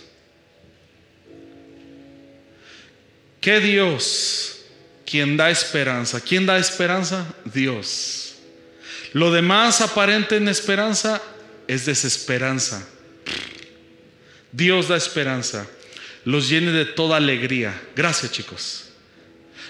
¿Qué 3.39 3.61
Dios 3.61 4.65
quien 5.05 5.37
da 5.37 5.49
esperanza. 5.49 6.19
¿Quién 6.19 6.45
da 6.45 6.57
esperanza? 6.57 7.33
Dios. 7.45 8.35
Lo 9.13 9.31
demás 9.31 9.79
aparente 9.79 10.35
en 10.35 10.49
esperanza 10.49 11.21
es 11.69 11.85
desesperanza. 11.85 12.85
Dios 14.51 14.89
da 14.89 14.97
esperanza. 14.97 15.65
Los 16.25 16.49
llene 16.49 16.73
de 16.73 16.83
toda 16.83 17.15
alegría. 17.15 17.81
Gracias 17.95 18.29
chicos. 18.29 18.89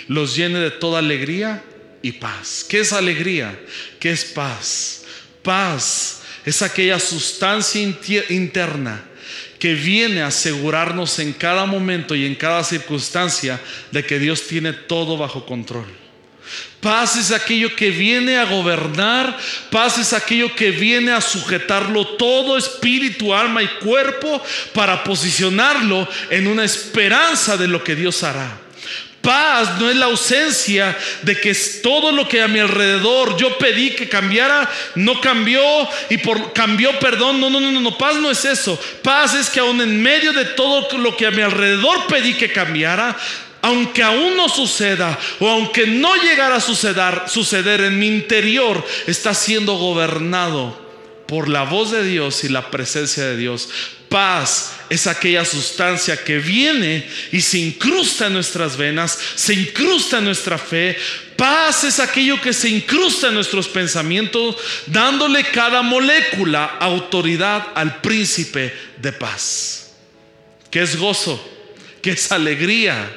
Los 0.07 0.35
llene 0.35 0.59
de 0.59 0.71
toda 0.71 0.99
alegría 0.99 1.63
y 2.01 2.13
paz. 2.13 2.65
¿Qué 2.67 2.81
es 2.81 2.93
alegría? 2.93 3.59
¿Qué 3.99 4.11
es 4.11 4.25
paz? 4.25 5.03
Paz 5.41 6.21
es 6.45 6.61
aquella 6.61 6.99
sustancia 6.99 7.81
interna 8.29 9.03
que 9.59 9.73
viene 9.73 10.21
a 10.21 10.27
asegurarnos 10.27 11.19
en 11.19 11.31
cada 11.31 11.65
momento 11.65 12.15
y 12.15 12.25
en 12.25 12.35
cada 12.35 12.63
circunstancia 12.65 13.61
de 13.91 14.05
que 14.05 14.19
Dios 14.19 14.45
tiene 14.45 14.73
todo 14.73 15.17
bajo 15.17 15.45
control. 15.45 15.87
Paz 16.81 17.15
es 17.15 17.31
aquello 17.31 17.73
que 17.73 17.89
viene 17.89 18.37
a 18.37 18.43
gobernar, 18.43 19.37
paz 19.71 19.97
es 19.97 20.11
aquello 20.11 20.53
que 20.53 20.71
viene 20.71 21.13
a 21.13 21.21
sujetarlo 21.21 22.05
todo, 22.17 22.57
espíritu, 22.57 23.33
alma 23.33 23.63
y 23.63 23.67
cuerpo, 23.81 24.43
para 24.73 25.01
posicionarlo 25.01 26.09
en 26.29 26.47
una 26.47 26.65
esperanza 26.65 27.55
de 27.55 27.69
lo 27.69 27.81
que 27.81 27.95
Dios 27.95 28.21
hará. 28.23 28.62
Paz 29.23 29.79
no 29.79 29.89
es 29.89 29.95
la 29.95 30.07
ausencia 30.07 30.97
de 31.21 31.39
que 31.39 31.55
todo 31.81 32.11
lo 32.11 32.27
que 32.27 32.41
a 32.41 32.49
mi 32.49 32.59
alrededor 32.59 33.37
yo 33.37 33.57
pedí 33.57 33.91
que 33.91 34.09
cambiara, 34.09 34.69
no 34.95 35.21
cambió 35.21 35.61
y 36.09 36.17
por 36.17 36.51
cambió, 36.51 36.99
perdón, 36.99 37.39
no, 37.39 37.49
no, 37.49 37.61
no, 37.61 37.71
no, 37.71 37.97
paz 37.97 38.17
no 38.17 38.29
es 38.29 38.43
eso. 38.43 38.77
Paz 39.01 39.33
es 39.33 39.49
que 39.49 39.61
aún 39.61 39.79
en 39.79 40.03
medio 40.03 40.33
de 40.33 40.43
todo 40.43 40.97
lo 40.97 41.15
que 41.15 41.25
a 41.25 41.31
mi 41.31 41.41
alrededor 41.41 42.05
pedí 42.07 42.33
que 42.33 42.51
cambiara, 42.51 43.15
aunque 43.61 44.03
aún 44.03 44.35
no 44.35 44.49
suceda 44.49 45.17
o 45.39 45.47
aunque 45.47 45.87
no 45.87 46.13
llegara 46.17 46.55
a 46.57 46.61
suceder, 46.61 47.21
suceder 47.27 47.79
en 47.79 47.97
mi 47.97 48.07
interior, 48.07 48.85
está 49.07 49.33
siendo 49.33 49.77
gobernado 49.77 50.82
por 51.33 51.49
la 51.49 51.63
voz 51.63 51.89
de 51.89 52.03
Dios 52.03 52.43
y 52.43 52.49
la 52.49 52.69
presencia 52.69 53.25
de 53.25 53.35
Dios. 53.35 53.67
Paz 54.07 54.73
es 54.87 55.07
aquella 55.07 55.43
sustancia 55.43 56.23
que 56.23 56.37
viene 56.37 57.09
y 57.31 57.41
se 57.41 57.57
incrusta 57.57 58.27
en 58.27 58.33
nuestras 58.33 58.77
venas, 58.77 59.17
se 59.33 59.55
incrusta 59.55 60.19
en 60.19 60.25
nuestra 60.25 60.59
fe. 60.59 60.95
Paz 61.35 61.85
es 61.85 61.99
aquello 61.99 62.39
que 62.39 62.53
se 62.53 62.69
incrusta 62.69 63.29
en 63.29 63.33
nuestros 63.33 63.67
pensamientos, 63.67 64.57
dándole 64.85 65.43
cada 65.45 65.81
molécula 65.81 66.65
autoridad 66.79 67.69
al 67.73 67.99
príncipe 67.99 68.71
de 68.97 69.11
paz. 69.11 69.95
Que 70.69 70.83
es 70.83 70.95
gozo, 70.95 71.43
que 72.03 72.11
es 72.11 72.31
alegría, 72.31 73.11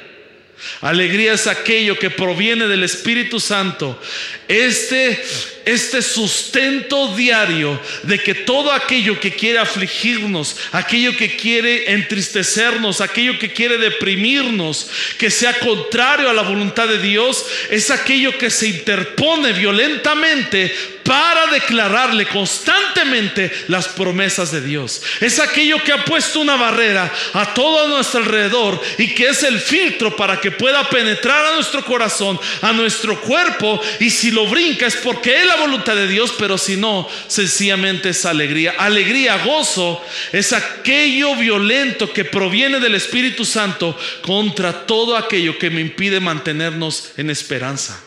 Alegría 0.81 1.33
es 1.33 1.47
aquello 1.47 1.97
que 1.97 2.09
proviene 2.09 2.67
del 2.67 2.83
Espíritu 2.83 3.39
Santo. 3.39 3.99
Este, 4.47 5.23
este 5.65 6.01
sustento 6.01 7.15
diario 7.15 7.79
de 8.03 8.19
que 8.19 8.33
todo 8.33 8.71
aquello 8.71 9.19
que 9.19 9.31
quiere 9.31 9.59
afligirnos, 9.59 10.55
aquello 10.71 11.15
que 11.15 11.35
quiere 11.35 11.91
entristecernos, 11.91 13.01
aquello 13.01 13.37
que 13.37 13.51
quiere 13.51 13.77
deprimirnos, 13.77 14.89
que 15.17 15.29
sea 15.29 15.59
contrario 15.59 16.29
a 16.29 16.33
la 16.33 16.43
voluntad 16.43 16.87
de 16.87 16.99
Dios, 16.99 17.45
es 17.69 17.91
aquello 17.91 18.37
que 18.37 18.49
se 18.49 18.67
interpone 18.67 19.53
violentamente 19.53 20.73
para 21.07 21.47
declararle 21.47 22.27
constantemente 22.27 23.49
las 23.69 23.87
promesas 23.87 24.51
de 24.51 24.59
Dios. 24.59 25.01
Es 25.21 25.39
aquello 25.39 25.81
que 25.81 25.93
ha 25.93 26.03
puesto 26.03 26.41
una 26.41 26.57
barrera 26.57 27.09
a 27.33 27.53
todo 27.53 27.87
nuestro 27.87 28.19
alrededor 28.19 28.79
y 28.97 29.15
que 29.15 29.29
es 29.29 29.41
el 29.43 29.59
filtro 29.59 30.15
para 30.17 30.41
que 30.41 30.51
pueda 30.51 30.89
penetrar 30.89 31.45
a 31.45 31.55
nuestro 31.55 31.85
corazón, 31.85 32.37
a 32.61 32.73
nuestro 32.73 33.21
cuerpo. 33.21 33.79
Y 34.01 34.09
si 34.09 34.31
lo 34.31 34.47
brinca 34.47 34.85
es 34.85 34.97
porque 34.97 35.39
es 35.39 35.45
la 35.45 35.55
voluntad 35.55 35.95
de 35.95 36.09
Dios, 36.09 36.33
pero 36.37 36.57
si 36.57 36.75
no, 36.75 37.07
sencillamente 37.27 38.09
es 38.09 38.25
alegría. 38.25 38.75
Alegría, 38.77 39.37
gozo, 39.45 40.03
es 40.33 40.51
aquello 40.51 41.35
violento 41.37 42.11
que 42.11 42.25
proviene 42.25 42.81
del 42.81 42.95
Espíritu 42.95 43.45
Santo 43.45 43.97
contra 44.21 44.85
todo 44.85 45.15
aquello 45.15 45.57
que 45.57 45.69
me 45.69 45.79
impide 45.79 46.19
mantenernos 46.19 47.11
en 47.15 47.29
esperanza. 47.29 48.06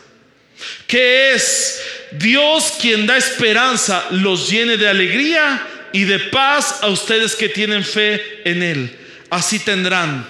¿Qué 0.87 1.33
es? 1.33 1.81
Dios 2.11 2.73
quien 2.79 3.05
da 3.05 3.17
esperanza 3.17 4.05
los 4.11 4.49
llene 4.49 4.77
de 4.77 4.87
alegría 4.87 5.67
y 5.93 6.03
de 6.03 6.19
paz 6.19 6.79
a 6.81 6.87
ustedes 6.87 7.35
que 7.35 7.49
tienen 7.49 7.83
fe 7.83 8.41
en 8.43 8.63
Él. 8.63 8.97
Así 9.29 9.59
tendrán 9.59 10.25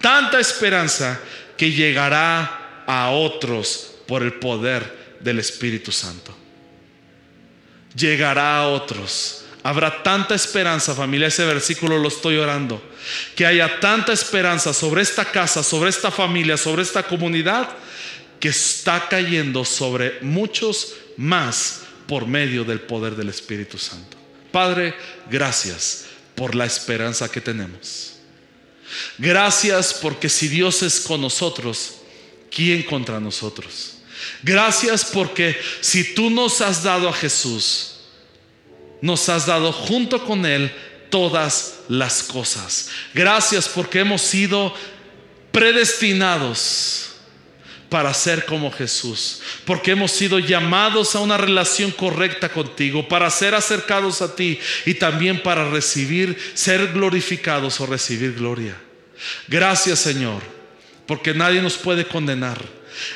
tanta 0.00 0.38
esperanza 0.38 1.20
que 1.56 1.72
llegará 1.72 2.84
a 2.86 3.10
otros 3.10 3.94
por 4.06 4.22
el 4.22 4.34
poder 4.34 5.16
del 5.20 5.38
Espíritu 5.38 5.92
Santo. 5.92 6.36
Llegará 7.96 8.58
a 8.58 8.68
otros. 8.68 9.44
Habrá 9.62 10.02
tanta 10.02 10.34
esperanza, 10.34 10.94
familia, 10.94 11.28
ese 11.28 11.46
versículo 11.46 11.96
lo 11.96 12.08
estoy 12.08 12.36
orando. 12.36 12.82
Que 13.34 13.46
haya 13.46 13.80
tanta 13.80 14.12
esperanza 14.12 14.74
sobre 14.74 15.00
esta 15.00 15.24
casa, 15.24 15.62
sobre 15.62 15.88
esta 15.88 16.10
familia, 16.10 16.58
sobre 16.58 16.82
esta 16.82 17.02
comunidad, 17.02 17.70
que 18.44 18.50
está 18.50 19.08
cayendo 19.08 19.64
sobre 19.64 20.20
muchos 20.20 20.96
más 21.16 21.80
por 22.06 22.26
medio 22.26 22.62
del 22.62 22.78
poder 22.78 23.16
del 23.16 23.30
Espíritu 23.30 23.78
Santo. 23.78 24.18
Padre, 24.52 24.94
gracias 25.30 26.04
por 26.34 26.54
la 26.54 26.66
esperanza 26.66 27.32
que 27.32 27.40
tenemos. 27.40 28.16
Gracias 29.16 29.94
porque 29.94 30.28
si 30.28 30.48
Dios 30.48 30.82
es 30.82 31.00
con 31.00 31.22
nosotros, 31.22 31.94
¿quién 32.54 32.82
contra 32.82 33.18
nosotros? 33.18 33.94
Gracias 34.42 35.06
porque 35.06 35.58
si 35.80 36.12
tú 36.12 36.28
nos 36.28 36.60
has 36.60 36.82
dado 36.82 37.08
a 37.08 37.14
Jesús, 37.14 37.94
nos 39.00 39.26
has 39.30 39.46
dado 39.46 39.72
junto 39.72 40.22
con 40.26 40.44
Él 40.44 40.70
todas 41.08 41.76
las 41.88 42.22
cosas. 42.22 42.90
Gracias 43.14 43.66
porque 43.70 44.00
hemos 44.00 44.20
sido 44.20 44.74
predestinados 45.50 47.13
para 47.94 48.12
ser 48.12 48.44
como 48.44 48.72
Jesús, 48.72 49.40
porque 49.64 49.92
hemos 49.92 50.10
sido 50.10 50.40
llamados 50.40 51.14
a 51.14 51.20
una 51.20 51.36
relación 51.36 51.92
correcta 51.92 52.48
contigo, 52.48 53.06
para 53.06 53.30
ser 53.30 53.54
acercados 53.54 54.20
a 54.20 54.34
ti 54.34 54.58
y 54.84 54.94
también 54.94 55.40
para 55.44 55.70
recibir, 55.70 56.36
ser 56.54 56.88
glorificados 56.92 57.80
o 57.80 57.86
recibir 57.86 58.34
gloria. 58.34 58.76
Gracias 59.46 60.00
Señor, 60.00 60.42
porque 61.06 61.34
nadie 61.34 61.62
nos 61.62 61.74
puede 61.74 62.04
condenar 62.04 62.60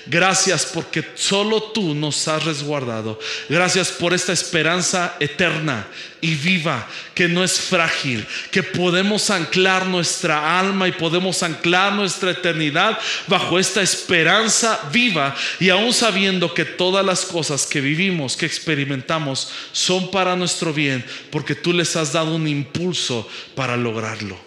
Gracias 0.07 0.67
porque 0.67 1.05
solo 1.15 1.63
tú 1.63 1.95
nos 1.95 2.27
has 2.29 2.45
resguardado. 2.45 3.19
Gracias 3.49 3.91
por 3.91 4.15
esta 4.15 4.33
esperanza 4.33 5.17
eterna 5.21 5.87
y 6.21 6.35
viva 6.35 6.89
que 7.15 7.29
no 7.29 7.45
es 7.45 7.61
frágil, 7.61 8.27
que 8.51 8.63
podemos 8.63 9.31
anclar 9.31 9.87
nuestra 9.87 10.59
alma 10.59 10.89
y 10.89 10.93
podemos 10.93 11.43
anclar 11.43 11.93
nuestra 11.93 12.33
eternidad 12.33 12.99
bajo 13.27 13.59
esta 13.59 13.83
esperanza 13.83 14.81
viva 14.93 15.35
y 15.61 15.71
aún 15.71 15.93
sabiendo 15.93 16.55
que 16.55 16.65
todas 16.65 17.05
las 17.05 17.25
cosas 17.25 17.67
que 17.67 17.81
vivimos, 17.81 18.37
que 18.37 18.47
experimentamos, 18.47 19.51
son 19.73 20.11
para 20.11 20.37
nuestro 20.37 20.73
bien, 20.73 21.05
porque 21.31 21.55
tú 21.55 21.73
les 21.73 21.95
has 21.97 22.13
dado 22.13 22.35
un 22.35 22.49
impulso 22.49 23.29
para 23.55 23.77
lograrlo. 23.77 24.39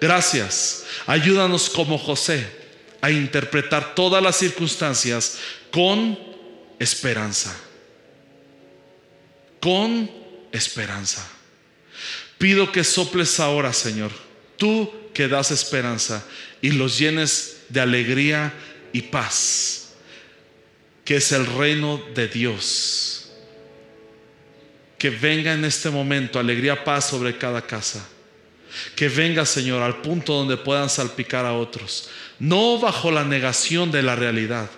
Gracias. 0.00 0.84
Ayúdanos 1.06 1.70
como 1.70 1.98
José 1.98 2.63
a 3.04 3.10
interpretar 3.10 3.94
todas 3.94 4.22
las 4.22 4.36
circunstancias 4.36 5.38
con 5.70 6.18
esperanza. 6.78 7.54
Con 9.60 10.10
esperanza. 10.50 11.28
Pido 12.38 12.72
que 12.72 12.82
soples 12.82 13.38
ahora, 13.40 13.74
Señor, 13.74 14.10
tú 14.56 14.90
que 15.12 15.28
das 15.28 15.50
esperanza 15.50 16.26
y 16.62 16.70
los 16.70 16.98
llenes 16.98 17.64
de 17.68 17.80
alegría 17.82 18.54
y 18.94 19.02
paz, 19.02 19.90
que 21.04 21.16
es 21.16 21.30
el 21.32 21.44
reino 21.44 22.02
de 22.14 22.28
Dios. 22.28 23.32
Que 24.96 25.10
venga 25.10 25.52
en 25.52 25.66
este 25.66 25.90
momento 25.90 26.38
alegría, 26.38 26.82
paz 26.84 27.10
sobre 27.10 27.36
cada 27.36 27.60
casa. 27.66 28.08
Que 28.96 29.10
venga, 29.10 29.44
Señor, 29.44 29.82
al 29.82 30.00
punto 30.00 30.32
donde 30.32 30.56
puedan 30.56 30.88
salpicar 30.88 31.44
a 31.44 31.52
otros 31.52 32.08
no 32.38 32.78
bajo 32.78 33.10
la 33.10 33.24
negación 33.24 33.90
de 33.90 34.02
la 34.02 34.16
realidad, 34.16 34.70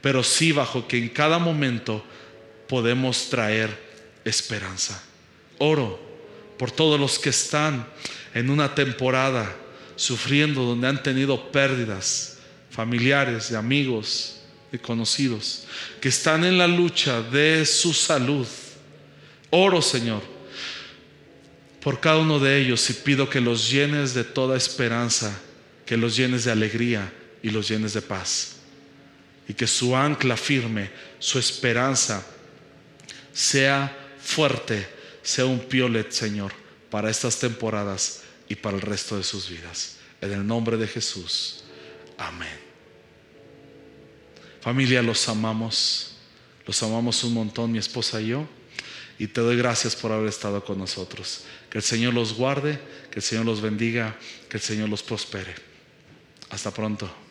pero 0.00 0.22
sí 0.22 0.52
bajo 0.52 0.86
que 0.86 0.98
en 0.98 1.08
cada 1.08 1.38
momento 1.38 2.04
podemos 2.68 3.28
traer 3.28 3.76
esperanza. 4.24 5.02
Oro 5.58 6.00
por 6.58 6.70
todos 6.70 6.98
los 6.98 7.18
que 7.18 7.30
están 7.30 7.86
en 8.34 8.50
una 8.50 8.74
temporada 8.74 9.54
sufriendo 9.96 10.62
donde 10.62 10.88
han 10.88 11.02
tenido 11.02 11.50
pérdidas 11.50 12.38
familiares, 12.70 13.50
de 13.50 13.56
amigos, 13.56 14.36
y 14.72 14.78
conocidos, 14.78 15.66
que 16.00 16.08
están 16.08 16.44
en 16.44 16.58
la 16.58 16.66
lucha 16.66 17.22
de 17.22 17.64
su 17.64 17.94
salud. 17.94 18.46
Oro, 19.50 19.80
Señor, 19.80 20.22
por 21.80 22.00
cada 22.00 22.18
uno 22.18 22.38
de 22.38 22.60
ellos 22.60 22.90
y 22.90 22.94
pido 22.94 23.30
que 23.30 23.40
los 23.40 23.70
llenes 23.70 24.12
de 24.12 24.24
toda 24.24 24.56
esperanza 24.56 25.40
que 25.86 25.96
los 25.96 26.16
llenes 26.16 26.44
de 26.44 26.52
alegría 26.52 27.10
y 27.42 27.50
los 27.50 27.68
llenes 27.68 27.94
de 27.94 28.02
paz. 28.02 28.52
y 29.48 29.54
que 29.54 29.68
su 29.68 29.94
ancla 29.94 30.36
firme, 30.36 30.90
su 31.20 31.38
esperanza, 31.38 32.26
sea 33.32 33.96
fuerte, 34.20 34.88
sea 35.22 35.46
un 35.46 35.60
piolet, 35.60 36.10
Señor, 36.10 36.52
para 36.90 37.10
estas 37.10 37.38
temporadas 37.38 38.22
y 38.48 38.56
para 38.56 38.76
el 38.76 38.82
resto 38.82 39.16
de 39.16 39.22
sus 39.22 39.48
vidas. 39.48 39.98
En 40.20 40.32
el 40.32 40.44
nombre 40.44 40.76
de 40.76 40.88
Jesús. 40.88 41.62
Amén. 42.18 42.58
Familia, 44.60 45.00
los 45.00 45.28
amamos. 45.28 46.16
Los 46.66 46.82
amamos 46.82 47.22
un 47.22 47.34
montón, 47.34 47.70
mi 47.70 47.78
esposa 47.78 48.20
y 48.20 48.28
yo. 48.28 48.48
Y 49.18 49.28
te 49.28 49.40
doy 49.40 49.56
gracias 49.56 49.94
por 49.94 50.10
haber 50.10 50.28
estado 50.28 50.64
con 50.64 50.78
nosotros. 50.78 51.44
Que 51.70 51.78
el 51.78 51.84
Señor 51.84 52.14
los 52.14 52.34
guarde, 52.34 52.80
que 53.10 53.20
el 53.20 53.22
Señor 53.22 53.44
los 53.44 53.60
bendiga, 53.60 54.18
que 54.48 54.56
el 54.56 54.62
Señor 54.62 54.88
los 54.88 55.02
prospere. 55.02 55.54
Hasta 56.50 56.70
pronto. 56.70 57.25